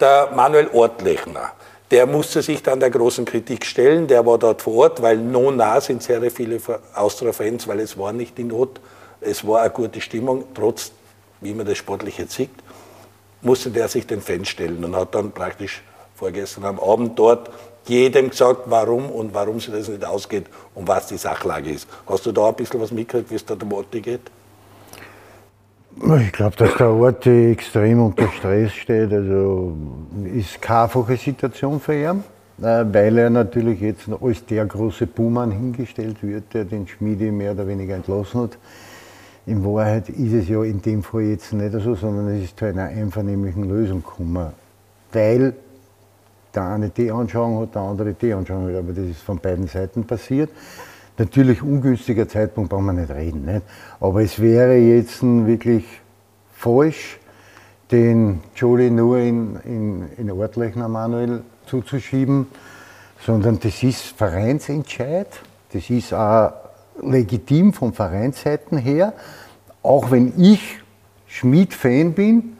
Der 0.01 0.31
Manuel 0.35 0.69
Ortlechner, 0.73 1.53
der 1.91 2.07
musste 2.07 2.41
sich 2.41 2.63
dann 2.63 2.81
der 2.81 2.91
großen 2.91 3.25
Kritik 3.27 3.67
stellen, 3.67 4.07
der 4.07 4.25
war 4.25 4.39
dort 4.39 4.63
vor 4.63 4.75
Ort, 4.75 5.03
weil 5.03 5.19
no 5.19 5.51
nah 5.51 5.81
sind 5.81 6.03
sehr 6.03 6.31
viele 6.31 6.59
Austria-Fans, 6.95 7.69
weil 7.69 7.81
es 7.81 7.99
war 7.99 8.13
nicht 8.13 8.39
die 8.39 8.45
Not, 8.45 8.81
es 9.21 9.47
war 9.47 9.61
eine 9.61 9.71
gute 9.71 10.01
Stimmung, 10.01 10.45
trotz, 10.55 10.93
wie 11.43 11.53
man 11.53 11.67
das 11.67 11.77
sportlich 11.77 12.17
jetzt 12.17 12.33
sieht, 12.33 12.51
musste 13.43 13.71
der 13.71 13.89
sich 13.89 14.07
den 14.07 14.23
Fans 14.23 14.49
stellen 14.49 14.85
und 14.85 14.97
hat 14.97 15.15
dann 15.15 15.33
praktisch 15.33 15.83
vorgestern 16.15 16.65
am 16.65 16.81
Abend 16.81 17.19
dort 17.19 17.51
jedem 17.91 18.31
gesagt, 18.31 18.63
warum 18.67 19.11
und 19.11 19.35
warum 19.35 19.61
sich 19.61 19.73
das 19.73 19.89
nicht 19.89 20.05
ausgeht 20.05 20.47
und 20.75 20.89
was 20.89 21.09
die 21.09 21.17
Sachlage 21.17 21.71
ist. 21.71 21.89
Hast 22.07 22.25
du 22.25 22.33
da 22.33 22.49
ein 22.49 22.55
bisschen 22.55 22.81
was 22.81 22.91
mitgekriegt, 22.91 23.31
wie 23.31 23.35
es 23.35 23.45
da 23.45 23.55
der 23.55 23.71
Orti 23.71 24.01
geht? 24.01 24.23
Ich 26.21 26.33
glaube, 26.33 26.57
dass 26.57 26.77
der 26.77 26.89
Ort 26.91 27.27
extrem 27.27 28.03
unter 28.03 28.29
Stress 28.29 28.73
steht. 28.73 29.13
Also 29.13 29.77
ist 30.33 30.63
keine 30.63 30.85
einfache 30.85 31.17
Situation 31.17 31.81
für 31.81 31.95
ihn. 31.95 32.25
äh, 32.63 32.85
weil 32.93 33.19
er 33.19 33.31
natürlich 33.31 33.81
jetzt 33.81 34.09
als 34.21 34.45
der 34.47 34.67
große 34.67 35.07
Buhmann 35.07 35.51
hingestellt 35.51 36.23
wird, 36.23 36.53
der 36.53 36.65
den 36.65 36.87
Schmiede 36.87 37.33
mehr 37.33 37.53
oder 37.53 37.67
weniger 37.67 37.95
entlassen 37.95 38.43
hat. 38.43 38.59
In 39.47 39.65
Wahrheit 39.65 40.09
ist 40.11 40.33
es 40.33 40.49
ja 40.49 40.63
in 40.63 40.83
dem 40.83 41.03
Fall 41.03 41.23
jetzt 41.23 41.53
nicht 41.53 41.73
so, 41.73 41.95
sondern 41.95 42.29
es 42.37 42.45
ist 42.45 42.59
zu 42.59 42.67
einer 42.67 42.85
einvernehmlichen 42.85 43.69
Lösung 43.69 44.03
gekommen. 44.03 44.53
Weil 45.13 45.55
der 46.54 46.64
eine 46.64 46.90
die 46.90 47.11
Anschauung 47.11 47.61
hat, 47.61 47.75
der 47.75 47.83
andere 47.83 48.14
die 48.14 48.33
Anschauung 48.33 48.69
hat, 48.69 48.76
aber 48.76 48.92
das 48.92 49.07
ist 49.07 49.23
von 49.23 49.38
beiden 49.38 49.66
Seiten 49.66 50.04
passiert. 50.04 50.50
Natürlich 51.19 51.62
ungünstiger 51.62 52.28
Zeitpunkt, 52.28 52.71
brauchen 52.71 52.87
wir 52.87 52.92
nicht 52.95 53.11
reden. 53.11 53.45
Nicht? 53.45 53.62
Aber 54.00 54.23
es 54.23 54.40
wäre 54.40 54.76
jetzt 54.76 55.23
wirklich 55.23 55.85
falsch, 56.54 57.19
den 57.90 58.40
Jolie 58.54 58.90
nur 58.90 59.19
in, 59.19 59.57
in, 59.64 60.09
in 60.16 60.30
Ortlechner 60.30 60.88
Manuel 60.88 61.42
zuzuschieben, 61.66 62.47
sondern 63.25 63.59
das 63.61 63.83
ist 63.83 64.02
Vereinsentscheid. 64.02 65.28
Das 65.73 65.90
ist 65.90 66.14
auch 66.14 66.52
legitim 67.02 67.73
von 67.73 67.92
Vereinsseiten 67.92 68.78
her. 68.78 69.12
Auch 69.83 70.11
wenn 70.11 70.33
ich 70.40 70.80
Schmied-Fan 71.26 72.12
bin, 72.14 72.57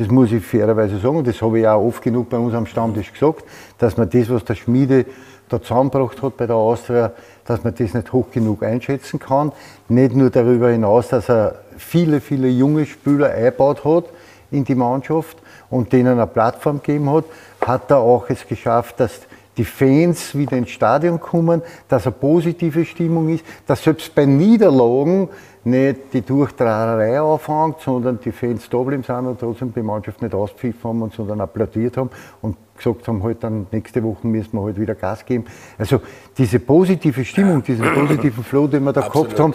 das 0.00 0.08
muss 0.08 0.32
ich 0.32 0.42
fairerweise 0.42 0.98
sagen, 0.98 1.22
das 1.24 1.42
habe 1.42 1.60
ich 1.60 1.68
auch 1.68 1.84
oft 1.84 2.02
genug 2.02 2.30
bei 2.30 2.38
uns 2.38 2.54
am 2.54 2.64
Stammtisch 2.64 3.12
gesagt, 3.12 3.44
dass 3.76 3.98
man 3.98 4.08
das, 4.08 4.30
was 4.30 4.42
der 4.46 4.54
Schmiede 4.54 5.04
da 5.50 5.60
zusammengebracht 5.60 6.22
hat 6.22 6.38
bei 6.38 6.46
der 6.46 6.56
Austria, 6.56 7.12
dass 7.44 7.62
man 7.64 7.74
das 7.74 7.92
nicht 7.92 8.10
hoch 8.10 8.30
genug 8.32 8.62
einschätzen 8.62 9.18
kann. 9.18 9.52
Nicht 9.90 10.16
nur 10.16 10.30
darüber 10.30 10.70
hinaus, 10.70 11.08
dass 11.08 11.28
er 11.28 11.56
viele, 11.76 12.22
viele 12.22 12.48
junge 12.48 12.86
Spieler 12.86 13.30
eingebaut 13.30 13.84
hat 13.84 14.04
in 14.50 14.64
die 14.64 14.74
Mannschaft 14.74 15.36
und 15.68 15.92
denen 15.92 16.14
eine 16.14 16.26
Plattform 16.26 16.78
gegeben 16.78 17.10
hat, 17.10 17.26
hat 17.60 17.90
er 17.90 17.98
auch 17.98 18.30
es 18.30 18.46
geschafft, 18.46 19.00
dass 19.00 19.20
die 19.58 19.66
Fans 19.66 20.34
wieder 20.34 20.56
ins 20.56 20.70
Stadion 20.70 21.20
kommen, 21.20 21.60
dass 21.88 22.06
eine 22.06 22.14
positive 22.14 22.86
Stimmung 22.86 23.28
ist, 23.28 23.44
dass 23.66 23.84
selbst 23.84 24.14
bei 24.14 24.24
Niederlagen 24.24 25.28
nicht 25.64 26.12
die 26.12 26.22
Durchtragerei 26.22 27.20
anfängt, 27.20 27.80
sondern 27.80 28.18
die 28.20 28.32
Fans 28.32 28.68
da 28.70 28.78
bleiben 28.78 29.02
sind 29.02 29.26
und 29.26 29.38
trotzdem 29.38 29.72
die 29.74 29.82
Mannschaft 29.82 30.22
nicht 30.22 30.34
auspfiffen 30.34 30.90
haben, 30.90 31.10
sondern 31.10 31.40
applaudiert 31.40 31.96
haben 31.96 32.10
und 32.40 32.56
gesagt 32.76 33.06
haben, 33.08 33.22
halt 33.22 33.42
dann 33.44 33.66
nächste 33.70 34.02
Woche 34.02 34.26
müssen 34.26 34.52
wir 34.52 34.62
halt 34.62 34.80
wieder 34.80 34.94
Gas 34.94 35.24
geben. 35.24 35.44
Also 35.76 36.00
diese 36.38 36.60
positive 36.60 37.24
Stimmung, 37.24 37.62
diesen 37.62 37.84
positiven 37.94 38.42
Flow, 38.42 38.66
den 38.66 38.84
wir 38.84 38.92
da 38.92 39.02
Absolut. 39.02 39.36
gehabt 39.36 39.40
haben, 39.40 39.54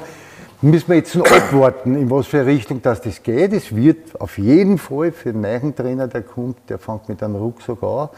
müssen 0.62 0.90
wir 0.90 0.96
jetzt 0.96 1.16
noch 1.16 1.30
abwarten, 1.30 1.96
in 1.96 2.10
was 2.10 2.28
für 2.28 2.46
Richtung 2.46 2.82
das, 2.82 3.02
das 3.02 3.22
geht. 3.22 3.54
Es 3.54 3.76
wird 3.76 4.20
auf 4.20 4.38
jeden 4.38 4.78
Fall 4.78 5.12
für 5.12 5.32
den 5.32 5.42
neuen 5.42 5.76
Trainer, 5.76 6.08
der 6.08 6.22
kommt, 6.22 6.58
der 6.70 6.78
fängt 6.78 7.10
mit 7.10 7.22
einem 7.24 7.36
Rucksack 7.36 7.82
an, 7.84 8.10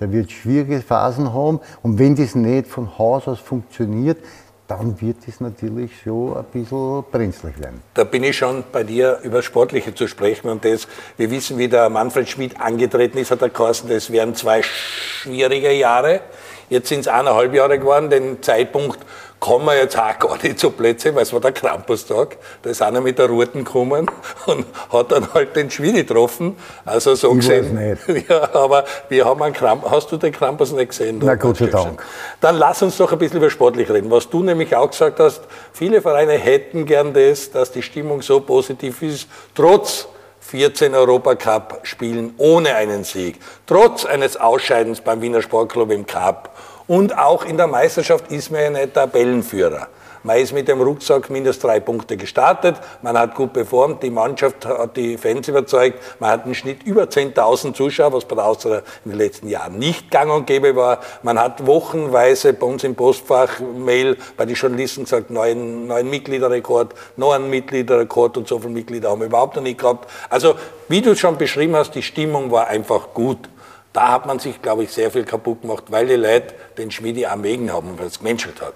der 0.00 0.12
wird 0.12 0.30
schwierige 0.30 0.80
Phasen 0.80 1.32
haben 1.32 1.60
und 1.82 1.98
wenn 1.98 2.14
das 2.14 2.34
nicht 2.34 2.66
von 2.66 2.98
Haus 2.98 3.28
aus 3.28 3.40
funktioniert, 3.40 4.18
dann 4.68 5.00
wird 5.00 5.18
es 5.26 5.40
natürlich 5.40 5.92
so 6.04 6.34
ein 6.36 6.44
bisschen 6.52 7.04
brenzlig 7.10 7.58
werden. 7.60 7.82
Da 7.94 8.04
bin 8.04 8.24
ich 8.24 8.36
schon 8.36 8.64
bei 8.72 8.82
dir 8.82 9.20
über 9.22 9.42
Sportliche 9.42 9.94
zu 9.94 10.08
sprechen 10.08 10.48
und 10.48 10.64
das, 10.64 10.88
wir 11.16 11.30
wissen, 11.30 11.58
wie 11.58 11.68
der 11.68 11.88
Manfred 11.88 12.28
Schmidt 12.28 12.60
angetreten 12.60 13.18
ist, 13.18 13.30
hat 13.30 13.42
er 13.42 13.50
geheißen, 13.50 13.88
das 13.88 14.10
wären 14.10 14.34
zwei 14.34 14.62
schwierige 14.62 15.72
Jahre. 15.72 16.20
Jetzt 16.68 16.88
sind 16.88 17.00
es 17.00 17.08
eineinhalb 17.08 17.54
Jahre 17.54 17.78
geworden, 17.78 18.10
den 18.10 18.42
Zeitpunkt 18.42 18.98
kommen 19.40 19.66
wir 19.66 19.76
jetzt 19.76 19.98
auch 19.98 20.18
gar 20.18 20.42
nicht 20.42 20.58
zu 20.58 20.70
Plätze, 20.70 21.14
weil 21.14 21.22
es 21.22 21.32
war 21.32 21.40
der 21.40 21.52
Krampustag. 21.52 22.36
Da 22.62 22.70
ist 22.70 22.82
einer 22.82 23.00
mit 23.00 23.18
der 23.18 23.26
Ruten 23.26 23.64
gekommen 23.64 24.10
und 24.46 24.66
hat 24.92 25.12
dann 25.12 25.32
halt 25.34 25.54
den 25.56 25.70
Schwede 25.70 26.04
getroffen. 26.04 26.56
Also 26.84 27.14
so 27.14 27.30
ich 27.30 27.36
gesehen. 27.36 27.76
Weiß 27.76 28.08
nicht. 28.08 28.28
Ja, 28.28 28.54
aber 28.54 28.84
wir 29.08 29.24
haben 29.24 29.42
einen 29.42 29.54
Krampus. 29.54 29.90
Hast 29.90 30.10
du 30.10 30.16
den 30.16 30.32
Krampus 30.32 30.72
nicht 30.72 30.88
gesehen? 30.88 31.20
Na 31.22 31.34
Gott 31.34 31.58
sei 31.58 31.66
Dank. 31.66 32.02
Dann 32.40 32.56
lass 32.56 32.82
uns 32.82 32.96
doch 32.96 33.12
ein 33.12 33.18
bisschen 33.18 33.36
über 33.38 33.50
sportlich 33.50 33.88
reden. 33.90 34.10
Was 34.10 34.28
du 34.28 34.42
nämlich 34.42 34.74
auch 34.74 34.90
gesagt 34.90 35.20
hast, 35.20 35.42
viele 35.72 36.00
Vereine 36.00 36.32
hätten 36.32 36.86
gern 36.86 37.12
das, 37.12 37.50
dass 37.50 37.70
die 37.70 37.82
Stimmung 37.82 38.22
so 38.22 38.40
positiv 38.40 39.02
ist, 39.02 39.28
trotz 39.54 40.08
14 40.40 40.94
Europacup-Spielen 40.94 42.34
ohne 42.38 42.74
einen 42.76 43.04
Sieg, 43.04 43.40
trotz 43.66 44.04
eines 44.04 44.36
Ausscheidens 44.36 45.00
beim 45.00 45.20
Wiener 45.20 45.42
Sportclub 45.42 45.90
im 45.90 46.06
Cup 46.06 46.55
und 46.86 47.16
auch 47.16 47.44
in 47.44 47.56
der 47.56 47.66
Meisterschaft 47.66 48.30
ist 48.30 48.50
man 48.50 48.60
ja 48.62 48.70
nicht 48.70 48.94
Tabellenführer. 48.94 49.88
Man 50.26 50.38
ist 50.38 50.52
mit 50.52 50.66
dem 50.66 50.80
Rucksack 50.80 51.30
minus 51.30 51.60
drei 51.60 51.78
Punkte 51.78 52.16
gestartet, 52.16 52.74
man 53.00 53.16
hat 53.16 53.36
gut 53.36 53.52
performt, 53.52 54.02
die 54.02 54.10
Mannschaft 54.10 54.66
hat 54.66 54.96
die 54.96 55.16
Fans 55.16 55.46
überzeugt, 55.46 56.00
man 56.18 56.30
hat 56.30 56.44
einen 56.44 56.56
Schnitt 56.56 56.82
über 56.82 57.04
10.000 57.04 57.74
Zuschauer, 57.74 58.12
was 58.12 58.24
bei 58.24 58.34
der 58.34 58.44
Austria 58.44 58.82
in 59.04 59.12
den 59.12 59.18
letzten 59.18 59.48
Jahren 59.48 59.78
nicht 59.78 60.10
gang 60.10 60.32
und 60.32 60.48
gäbe 60.48 60.74
war. 60.74 60.98
Man 61.22 61.38
hat 61.38 61.64
wochenweise 61.64 62.54
bei 62.54 62.66
uns 62.66 62.82
im 62.82 62.96
Postfach 62.96 63.60
Mail 63.60 64.16
bei 64.36 64.46
den 64.46 64.56
Journalisten 64.56 65.04
gesagt, 65.04 65.30
neuen, 65.30 65.86
neuen 65.86 66.10
Mitgliederrekord, 66.10 66.94
einen 67.16 67.48
Mitgliederrekord 67.48 68.36
und 68.36 68.48
so 68.48 68.58
viele 68.58 68.72
Mitglieder 68.72 69.10
haben 69.10 69.20
wir 69.20 69.28
überhaupt 69.28 69.54
noch 69.54 69.62
nicht 69.62 69.78
gehabt. 69.78 70.10
Also, 70.28 70.56
wie 70.88 71.02
du 71.02 71.12
es 71.12 71.20
schon 71.20 71.38
beschrieben 71.38 71.76
hast, 71.76 71.94
die 71.94 72.02
Stimmung 72.02 72.50
war 72.50 72.66
einfach 72.66 73.14
gut. 73.14 73.48
Da 73.92 74.12
hat 74.12 74.26
man 74.26 74.40
sich, 74.40 74.60
glaube 74.60 74.82
ich, 74.82 74.92
sehr 74.92 75.10
viel 75.10 75.24
kaputt 75.24 75.62
gemacht, 75.62 75.84
weil 75.88 76.06
die 76.06 76.16
Leute 76.16 76.54
den 76.78 76.90
Schmiedi 76.90 77.26
am 77.26 77.42
Wegen 77.42 77.72
haben 77.72 77.98
weil 77.98 78.06
es 78.06 78.18
gemenschelt 78.18 78.60
hat. 78.60 78.74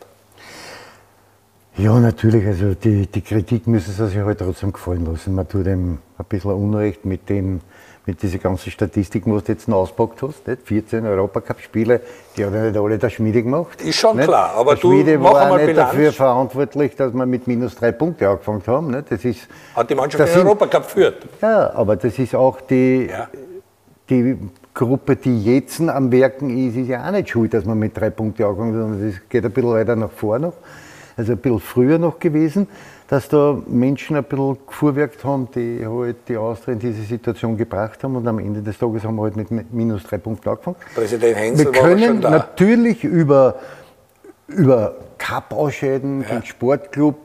Ja, 1.77 1.99
natürlich. 1.99 2.47
Also 2.47 2.75
die, 2.75 3.07
die 3.07 3.21
Kritik 3.23 3.67
müssen 3.67 3.93
sie 3.93 4.07
sich 4.07 4.19
halt 4.19 4.39
trotzdem 4.39 4.73
gefallen 4.73 5.07
lassen. 5.07 5.35
Man 5.35 5.49
tut 5.49 5.67
ihm 5.67 5.99
ein 6.19 6.25
bisschen 6.29 6.51
Unrecht 6.51 7.05
mit, 7.05 7.29
den, 7.29 7.61
mit 8.05 8.23
diesen 8.23 8.41
ganzen 8.41 8.71
Statistiken, 8.71 9.35
was 9.35 9.45
du 9.45 9.53
jetzt 9.53 9.67
noch 9.69 9.79
auspackt 9.79 10.21
hast. 10.23 10.47
Nicht? 10.47 10.63
14 10.67 11.07
Europacup-Spiele, 11.07 12.01
die 12.37 12.45
hat 12.45 12.53
ja 12.53 12.65
nicht 12.65 12.77
alle 12.77 12.99
der 12.99 13.09
Schmiede 13.09 13.43
gemacht. 13.43 13.81
Ist 13.81 13.99
schon 13.99 14.17
nicht? 14.17 14.27
klar, 14.27 14.53
aber 14.57 14.75
der 14.75 14.81
Schmiede 14.81 15.17
du 15.17 15.23
war 15.23 15.57
nicht 15.57 15.67
Bilanz. 15.67 15.91
dafür 15.91 16.13
verantwortlich, 16.13 16.97
dass 16.97 17.15
wir 17.15 17.25
mit 17.25 17.47
minus 17.47 17.77
drei 17.77 17.93
Punkte 17.93 18.29
angefangen 18.29 18.63
haben. 18.67 18.91
Nicht? 18.91 19.11
Das 19.11 19.25
ist, 19.25 19.49
hat 19.75 19.89
die 19.89 19.95
Mannschaft 19.95 20.35
den 20.35 20.41
Europacup 20.43 20.83
geführt. 20.83 21.27
Ja, 21.41 21.73
aber 21.73 21.97
das 21.97 22.19
ist 22.19 22.35
auch 22.35 22.61
die, 22.61 23.09
ja. 23.11 23.29
die 24.11 24.37
Gruppe, 24.73 25.17
die 25.17 25.43
jetzt 25.45 25.81
am 25.81 26.13
Werken 26.13 26.57
ist, 26.57 26.77
ist 26.77 26.89
ja 26.89 27.07
auch 27.07 27.11
nicht 27.11 27.31
schuld, 27.31 27.53
dass 27.53 27.65
man 27.65 27.79
mit 27.79 27.97
drei 27.97 28.11
Punkten 28.11 28.45
angefangen 28.45 28.75
hat, 28.75 28.81
sondern 28.81 29.11
das 29.11 29.21
geht 29.29 29.45
ein 29.45 29.51
bisschen 29.51 29.71
weiter 29.71 29.97
nach 29.97 30.11
vorne 30.11 30.49
noch. 30.49 30.55
Also 31.17 31.33
ein 31.33 31.39
bisschen 31.39 31.61
früher 31.61 31.99
noch 31.99 32.19
gewesen, 32.19 32.67
dass 33.09 33.29
da 33.29 33.61
Menschen 33.67 34.17
ein 34.17 34.25
bisschen 34.25 34.57
gefuhrwerkt 34.67 35.25
haben, 35.25 35.49
die 35.55 35.85
halt 35.85 36.17
die 36.29 36.37
Austria 36.37 36.75
in 36.75 36.79
diese 36.79 37.03
Situation 37.03 37.57
gebracht 37.57 38.03
haben 38.05 38.15
und 38.15 38.27
am 38.27 38.39
Ende 38.39 38.63
des 38.63 38.79
Tages 38.79 39.03
haben 39.03 39.17
wir 39.17 39.23
halt 39.23 39.37
mit 39.37 39.73
minus 39.73 40.05
drei 40.05 40.19
Punkten 40.19 40.49
angefangen. 40.49 40.77
Präsident 40.95 41.37
Hensel 41.37 41.67
wir 41.67 41.73
können 41.73 42.01
war 42.01 42.07
schon 42.07 42.21
da. 42.21 42.31
natürlich 42.31 43.03
über, 43.03 43.57
über 44.47 44.95
Cup-Ausscheiden, 45.19 46.23
ja. 46.23 46.29
den 46.29 46.45
Sportclub, 46.45 47.17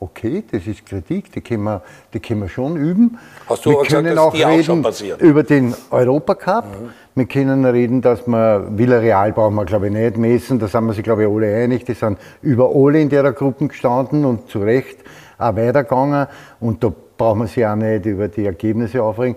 okay, 0.00 0.44
das 0.50 0.66
ist 0.66 0.86
Kritik, 0.86 1.32
die 1.32 1.40
können 1.40 1.64
wir, 1.64 1.82
die 2.12 2.20
können 2.20 2.42
wir 2.42 2.48
schon 2.48 2.76
üben. 2.76 3.18
Hast 3.48 3.66
du 3.66 3.70
wir 3.70 3.82
können 3.82 4.04
gesagt, 4.04 4.18
auch 4.18 4.34
reden 4.34 4.84
auch 4.84 5.20
über 5.20 5.42
den 5.42 5.74
Europacup. 5.90 6.64
Mhm. 6.64 6.90
Wir 7.14 7.26
können 7.26 7.64
reden, 7.64 8.00
dass 8.00 8.26
man 8.26 8.78
Villarreal 8.78 9.32
brauchen 9.32 9.56
wir 9.56 9.64
glaube 9.64 9.88
ich 9.88 9.92
nicht 9.92 10.16
messen, 10.16 10.58
da 10.58 10.68
sind 10.68 10.86
wir 10.86 10.92
sich 10.92 11.02
glaube 11.02 11.24
ich 11.24 11.28
alle 11.28 11.54
einig. 11.54 11.84
Die 11.84 11.94
sind 11.94 12.18
über 12.42 12.70
alle 12.74 13.00
in 13.00 13.08
der 13.08 13.32
Gruppe 13.32 13.66
gestanden 13.66 14.24
und 14.24 14.48
zu 14.48 14.60
Recht 14.60 14.98
auch 15.38 15.56
weitergegangen. 15.56 16.26
Und 16.60 16.84
da 16.84 16.92
brauchen 17.16 17.40
wir 17.40 17.46
sich 17.48 17.66
auch 17.66 17.76
nicht 17.76 18.06
über 18.06 18.28
die 18.28 18.46
Ergebnisse 18.46 19.02
aufregen. 19.02 19.36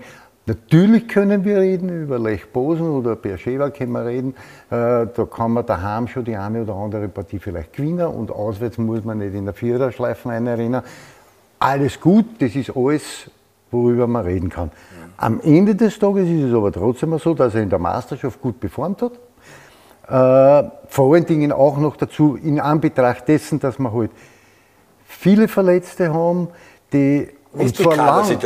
Natürlich 0.52 1.08
können 1.08 1.46
wir 1.46 1.62
reden 1.62 2.04
über 2.04 2.20
Lech 2.20 2.52
Posen 2.52 2.90
oder 2.90 3.16
Bercheva 3.16 3.70
können 3.70 3.94
wir 3.94 4.06
reden. 4.06 4.36
Äh, 4.70 5.08
da 5.16 5.28
kann 5.34 5.54
man 5.54 5.66
daheim 5.66 6.10
schon 6.10 6.26
die 6.26 6.36
eine 6.36 6.64
oder 6.64 6.76
andere 6.76 7.08
Partie 7.08 7.40
vielleicht 7.40 7.72
gewinnen 7.72 8.08
und 8.08 8.32
auswärts 8.32 8.78
muss 8.78 9.06
man 9.06 9.20
nicht 9.20 9.34
in 9.34 9.46
der 9.46 9.54
Viererschleifen 9.54 10.30
einrennen. 10.30 10.82
Alles 11.58 12.02
gut, 12.02 12.26
das 12.40 12.54
ist 12.58 12.76
alles, 12.76 13.32
worüber 13.72 14.08
man 14.08 14.26
reden 14.26 14.50
kann. 14.50 14.72
Am 15.16 15.40
Ende 15.40 15.74
des 15.74 15.98
Tages 15.98 16.28
ist 16.28 16.50
es 16.50 16.54
aber 16.54 16.74
trotzdem 16.74 17.18
so, 17.18 17.34
dass 17.34 17.56
er 17.56 17.62
in 17.62 17.70
der 17.70 17.80
Meisterschaft 17.80 18.42
gut 18.42 18.60
performt 18.60 19.02
hat. 19.04 19.14
Äh, 20.10 20.70
vor 20.90 21.14
allen 21.14 21.26
Dingen 21.26 21.54
auch 21.54 21.78
noch 21.78 21.96
dazu 21.96 22.36
in 22.36 22.60
Anbetracht 22.60 23.26
dessen, 23.26 23.58
dass 23.62 23.80
wir 23.80 23.94
halt 23.94 24.12
viele 25.06 25.48
Verletzte 25.48 26.14
haben, 26.14 26.50
die 26.92 27.30
nicht 27.54 27.80
die 27.80 27.84
lang, 27.84 28.38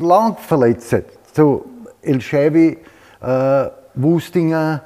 lang 0.00 0.36
verletzt. 0.36 1.19
So 1.34 1.64
El 2.02 2.20
Scheibi, 2.20 2.78
äh, 3.20 3.66
Wustinger, 3.94 4.82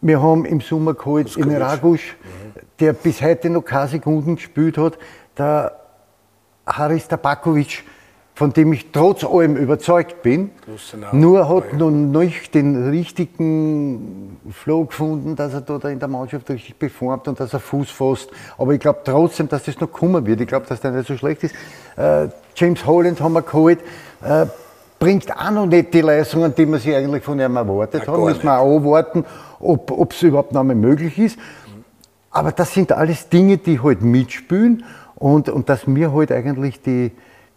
wir 0.00 0.22
haben 0.22 0.44
im 0.44 0.60
Sommer 0.60 0.94
geholt 0.94 1.36
in 1.36 1.50
Ragusch, 1.56 2.16
mhm. 2.22 2.60
der 2.78 2.92
bis 2.92 3.20
heute 3.22 3.50
noch 3.50 3.62
keine 3.62 3.88
Sekunden 3.88 4.36
gespielt 4.36 4.78
hat, 4.78 4.98
der 5.36 5.72
Haris 6.66 7.08
Tabakovic, 7.08 7.84
von 8.34 8.52
dem 8.52 8.72
ich 8.72 8.92
trotz 8.92 9.24
allem 9.24 9.56
überzeugt 9.56 10.22
bin, 10.22 10.50
nur 11.10 11.48
hat 11.48 11.72
noch 11.72 11.90
nicht 11.90 12.54
den 12.54 12.90
richtigen 12.90 14.38
Flow 14.52 14.84
gefunden, 14.84 15.34
dass 15.34 15.54
er 15.54 15.62
da 15.62 15.88
in 15.88 15.98
der 15.98 16.06
Mannschaft 16.06 16.48
richtig 16.48 16.78
performt 16.78 17.26
und 17.26 17.40
dass 17.40 17.52
er 17.52 17.58
Fuß 17.58 17.90
fasst. 17.90 18.30
Aber 18.56 18.74
ich 18.74 18.80
glaube 18.80 19.00
trotzdem, 19.02 19.48
dass 19.48 19.64
das 19.64 19.80
noch 19.80 19.90
kommen 19.90 20.24
wird. 20.24 20.40
Ich 20.40 20.46
glaube, 20.46 20.66
dass 20.66 20.80
der 20.80 20.92
nicht 20.92 21.08
so 21.08 21.16
schlecht 21.16 21.42
ist. 21.42 21.54
Äh, 21.96 22.28
James 22.54 22.86
Holland 22.86 23.20
haben 23.20 23.32
wir 23.32 23.42
geholt. 23.42 23.80
Äh, 24.22 24.46
bringt 24.98 25.34
auch 25.34 25.50
noch 25.50 25.66
nicht 25.66 25.94
die 25.94 26.00
Leistungen, 26.00 26.54
die 26.54 26.66
man 26.66 26.80
sich 26.80 26.94
eigentlich 26.94 27.22
von 27.22 27.38
ihm 27.38 27.56
erwartet 27.56 28.06
hat. 28.06 28.18
Müssen 28.18 28.44
wir 28.44 28.58
auch 28.58 28.84
warten. 28.84 29.24
ob 29.60 30.12
es 30.12 30.22
überhaupt 30.22 30.52
noch 30.52 30.60
einmal 30.60 30.76
möglich 30.76 31.18
ist. 31.18 31.38
Aber 32.30 32.52
das 32.52 32.74
sind 32.74 32.92
alles 32.92 33.28
Dinge, 33.28 33.58
die 33.58 33.80
halt 33.80 34.02
mitspielen 34.02 34.84
und, 35.14 35.48
und 35.48 35.68
dass 35.68 35.86
wir 35.86 36.12
halt 36.12 36.30
eigentlich 36.30 36.80
die, 36.82 37.10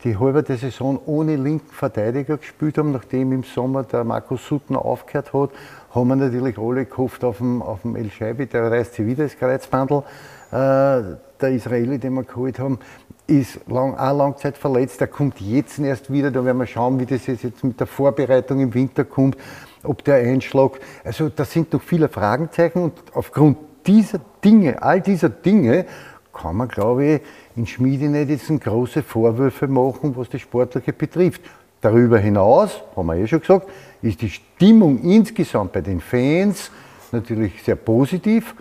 die 0.04 0.18
halbe 0.18 0.44
der 0.44 0.58
Saison 0.58 1.00
ohne 1.06 1.36
linken 1.36 1.72
Verteidiger 1.72 2.38
gespielt 2.38 2.78
haben, 2.78 2.92
nachdem 2.92 3.32
im 3.32 3.44
Sommer 3.44 3.84
der 3.84 4.04
Markus 4.04 4.48
Sutten 4.48 4.76
aufgehört 4.76 5.34
hat, 5.34 5.50
haben 5.94 6.08
wir 6.08 6.16
natürlich 6.16 6.58
alle 6.58 6.86
gehofft 6.86 7.24
auf 7.24 7.38
den, 7.38 7.62
auf 7.62 7.82
den 7.84 7.96
El 7.96 8.10
Scheibi, 8.10 8.48
der 8.48 8.72
reißt 8.72 8.96
sich 8.96 9.06
wieder 9.06 9.26
das 9.26 9.38
Kreuzbandel. 9.38 10.04
Äh, 10.52 11.02
der 11.42 11.52
Israeli, 11.52 11.98
den 11.98 12.14
wir 12.14 12.24
geholt 12.24 12.60
haben, 12.60 12.80
ist 13.28 13.60
lang, 13.68 13.96
auch 13.96 14.18
Langzeit 14.18 14.58
verletzt. 14.58 15.00
Der 15.00 15.08
kommt 15.08 15.40
jetzt 15.40 15.80
erst 15.80 16.12
wieder. 16.12 16.32
Da 16.32 16.44
werden 16.44 16.58
wir 16.58 16.68
schauen, 16.68 17.00
wie 17.00 17.06
das 17.06 17.28
jetzt 17.28 17.64
mit 17.64 17.80
der 17.80 17.88
Vorbereitung 17.88 18.60
im 18.60 18.74
Winter 18.74 19.06
kommt, 19.06 19.38
ob 19.84 20.04
der 20.04 20.16
Einschlag. 20.16 20.80
Also, 21.04 21.30
da 21.30 21.46
sind 21.46 21.72
noch 21.74 21.82
viele 21.82 22.10
Fragezeichen 22.10 22.84
und 22.84 22.94
aufgrund 23.14 23.58
dieser 23.86 24.20
Dinge, 24.44 24.82
all 24.82 25.02
dieser 25.02 25.30
Dinge, 25.30 25.86
kann 26.34 26.56
man, 26.56 26.68
glaube 26.68 27.06
ich, 27.06 27.22
in 27.56 27.68
Schmiede 27.68 28.08
nicht 28.08 28.30
jetzt 28.30 28.64
große 28.64 29.04
Vorwürfe 29.04 29.68
machen, 29.68 30.16
was 30.16 30.30
das 30.30 30.42
Sportliche 30.42 30.94
betrifft. 30.94 31.42
Darüber 31.82 32.20
hinaus, 32.20 32.82
haben 32.96 33.08
wir 33.08 33.16
eh 33.16 33.28
schon 33.28 33.42
gesagt, 33.42 33.68
ist 34.02 34.22
die 34.22 34.30
Stimmung 34.30 35.00
insgesamt 35.00 35.74
bei 35.74 35.82
den 35.82 36.00
Fans 36.00 36.72
natürlich 37.12 37.62
sehr 37.64 37.76
positiv 37.76 38.56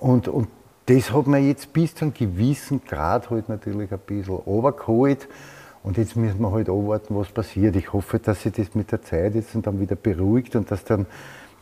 und, 0.00 0.28
und 0.28 0.48
das 0.86 1.12
hat 1.12 1.26
man 1.26 1.46
jetzt 1.46 1.72
bis 1.72 1.94
zu 1.94 2.04
einem 2.04 2.14
gewissen 2.14 2.82
Grad 2.84 3.30
halt 3.30 3.48
natürlich 3.48 3.90
ein 3.90 3.98
bisschen 4.06 4.34
runtergeholt. 4.34 5.28
Und 5.82 5.98
jetzt 5.98 6.16
müssen 6.16 6.40
wir 6.40 6.50
halt 6.50 6.68
abwarten, 6.68 7.14
was 7.16 7.28
passiert. 7.28 7.76
Ich 7.76 7.92
hoffe, 7.92 8.18
dass 8.18 8.42
sich 8.42 8.52
das 8.52 8.74
mit 8.74 8.90
der 8.90 9.02
Zeit 9.02 9.34
jetzt 9.34 9.50
dann 9.62 9.80
wieder 9.80 9.96
beruhigt 9.96 10.56
und 10.56 10.70
dass 10.70 10.84
dann 10.84 11.06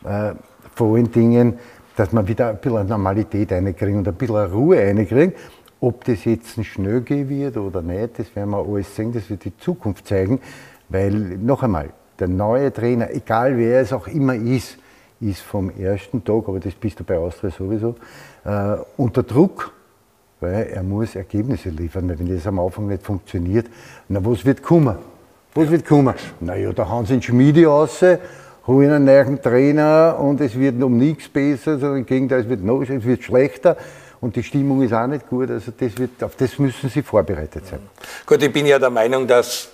äh, 0.05 0.33
vor 0.75 0.95
allen 0.95 1.11
Dingen, 1.11 1.59
dass 1.95 2.11
man 2.11 2.27
wieder 2.27 2.49
ein 2.49 2.57
bisschen 2.57 2.87
Normalität 2.87 3.51
reinkriegen 3.51 3.99
und 3.99 4.07
ein 4.07 4.15
bisschen 4.15 4.51
Ruhe 4.51 4.77
reinkriegen. 4.77 5.33
Ob 5.81 6.05
das 6.05 6.23
jetzt 6.23 6.63
schnell 6.65 7.01
gehen 7.01 7.27
wird 7.27 7.57
oder 7.57 7.81
nicht, 7.81 8.19
das 8.19 8.33
werden 8.35 8.51
wir 8.51 8.65
alles 8.65 8.95
sehen, 8.95 9.11
das 9.11 9.29
wird 9.29 9.43
die 9.43 9.57
Zukunft 9.57 10.07
zeigen. 10.07 10.39
Weil, 10.87 11.11
noch 11.11 11.63
einmal, 11.63 11.89
der 12.19 12.29
neue 12.29 12.71
Trainer, 12.71 13.09
egal 13.11 13.57
wer 13.57 13.81
es 13.81 13.91
auch 13.91 14.07
immer 14.07 14.35
ist, 14.35 14.77
ist 15.29 15.41
vom 15.41 15.69
ersten 15.77 16.23
Tag, 16.23 16.47
aber 16.47 16.59
das 16.59 16.73
bist 16.73 16.99
du 16.99 17.03
bei 17.03 17.17
Austria 17.17 17.51
sowieso, 17.51 17.95
äh, 18.45 18.77
unter 18.97 19.23
Druck, 19.23 19.71
weil 20.39 20.67
er 20.73 20.83
muss 20.83 21.15
Ergebnisse 21.15 21.69
liefern. 21.69 22.09
Weil 22.09 22.19
wenn 22.19 22.35
das 22.35 22.45
am 22.45 22.59
Anfang 22.59 22.87
nicht 22.87 23.03
funktioniert, 23.03 23.67
na 24.09 24.23
was 24.23 24.45
wird 24.45 24.61
kommen? 24.61 24.97
Was 25.53 25.69
wird 25.69 25.85
kommen? 25.85 26.13
Naja, 26.39 26.73
da 26.73 26.87
haben 26.87 27.05
sie 27.05 27.13
einen 27.13 27.21
Schmiede 27.21 27.65
raus, 27.67 28.03
holen 28.65 28.91
einen 28.91 29.05
neuen 29.05 29.41
Trainer 29.41 30.17
und 30.19 30.41
es 30.41 30.57
wird 30.57 30.81
um 30.81 30.97
nichts 30.97 31.29
besser, 31.29 31.77
sondern 31.77 31.99
im 31.99 32.05
Gegenteil, 32.05 32.41
es 32.41 32.49
wird, 32.49 32.63
noch, 32.63 32.81
es 32.81 33.03
wird 33.03 33.23
schlechter 33.23 33.77
und 34.21 34.35
die 34.35 34.43
Stimmung 34.43 34.81
ist 34.81 34.93
auch 34.93 35.07
nicht 35.07 35.29
gut. 35.29 35.51
Also 35.51 35.71
das 35.77 35.97
wird, 35.97 36.23
auf 36.23 36.35
das 36.35 36.57
müssen 36.57 36.89
sie 36.89 37.01
vorbereitet 37.01 37.65
sein. 37.67 37.79
Gut, 38.25 38.41
ich 38.41 38.51
bin 38.51 38.65
ja 38.65 38.79
der 38.79 38.89
Meinung, 38.89 39.27
dass 39.27 39.69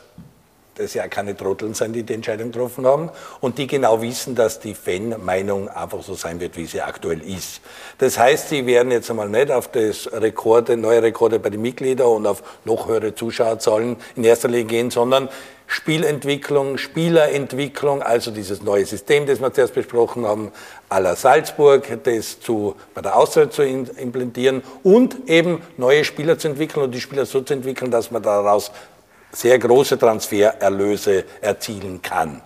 das 0.79 0.93
ja 0.93 1.07
keine 1.07 1.35
Trotteln 1.35 1.73
sind, 1.73 1.93
die 1.93 2.03
die 2.03 2.13
Entscheidung 2.13 2.51
getroffen 2.51 2.85
haben 2.85 3.09
und 3.41 3.57
die 3.57 3.67
genau 3.67 4.01
wissen, 4.01 4.33
dass 4.33 4.59
die 4.59 4.73
Fan-Meinung 4.73 5.67
einfach 5.67 6.01
so 6.01 6.15
sein 6.15 6.39
wird, 6.39 6.55
wie 6.57 6.65
sie 6.65 6.81
aktuell 6.81 7.21
ist. 7.21 7.61
Das 7.97 8.17
heißt, 8.17 8.49
sie 8.49 8.65
werden 8.65 8.91
jetzt 8.91 9.09
einmal 9.09 9.29
nicht 9.29 9.51
auf 9.51 9.69
das 9.69 10.09
Rekorde, 10.11 10.77
neue 10.77 11.03
Rekorde 11.03 11.39
bei 11.39 11.49
den 11.49 11.61
Mitgliedern 11.61 12.07
und 12.07 12.27
auf 12.27 12.43
noch 12.63 12.87
höhere 12.87 13.13
Zuschauerzahlen 13.13 13.97
in 14.15 14.23
erster 14.23 14.47
Linie 14.47 14.65
gehen, 14.65 14.91
sondern 14.91 15.29
Spielentwicklung, 15.67 16.79
Spielerentwicklung, 16.79 18.01
also 18.01 18.31
dieses 18.31 18.63
neue 18.63 18.85
System, 18.87 19.27
das 19.27 19.39
wir 19.39 19.53
zuerst 19.53 19.75
besprochen 19.75 20.25
haben, 20.25 20.51
à 20.89 20.99
la 20.99 21.15
Salzburg, 21.15 21.85
das 22.05 22.39
zu, 22.39 22.75
bei 22.95 23.01
der 23.01 23.15
Auszeit 23.15 23.53
zu 23.53 23.61
implementieren 23.61 24.63
und 24.81 25.29
eben 25.29 25.61
neue 25.77 26.05
Spieler 26.05 26.39
zu 26.39 26.47
entwickeln 26.47 26.85
und 26.85 26.91
die 26.91 26.99
Spieler 26.99 27.27
so 27.27 27.41
zu 27.41 27.53
entwickeln, 27.53 27.91
dass 27.91 28.09
man 28.09 28.23
daraus 28.23 28.71
sehr 29.31 29.59
große 29.59 29.97
Transfererlöse 29.97 31.25
erzielen 31.41 32.01
kann. 32.01 32.41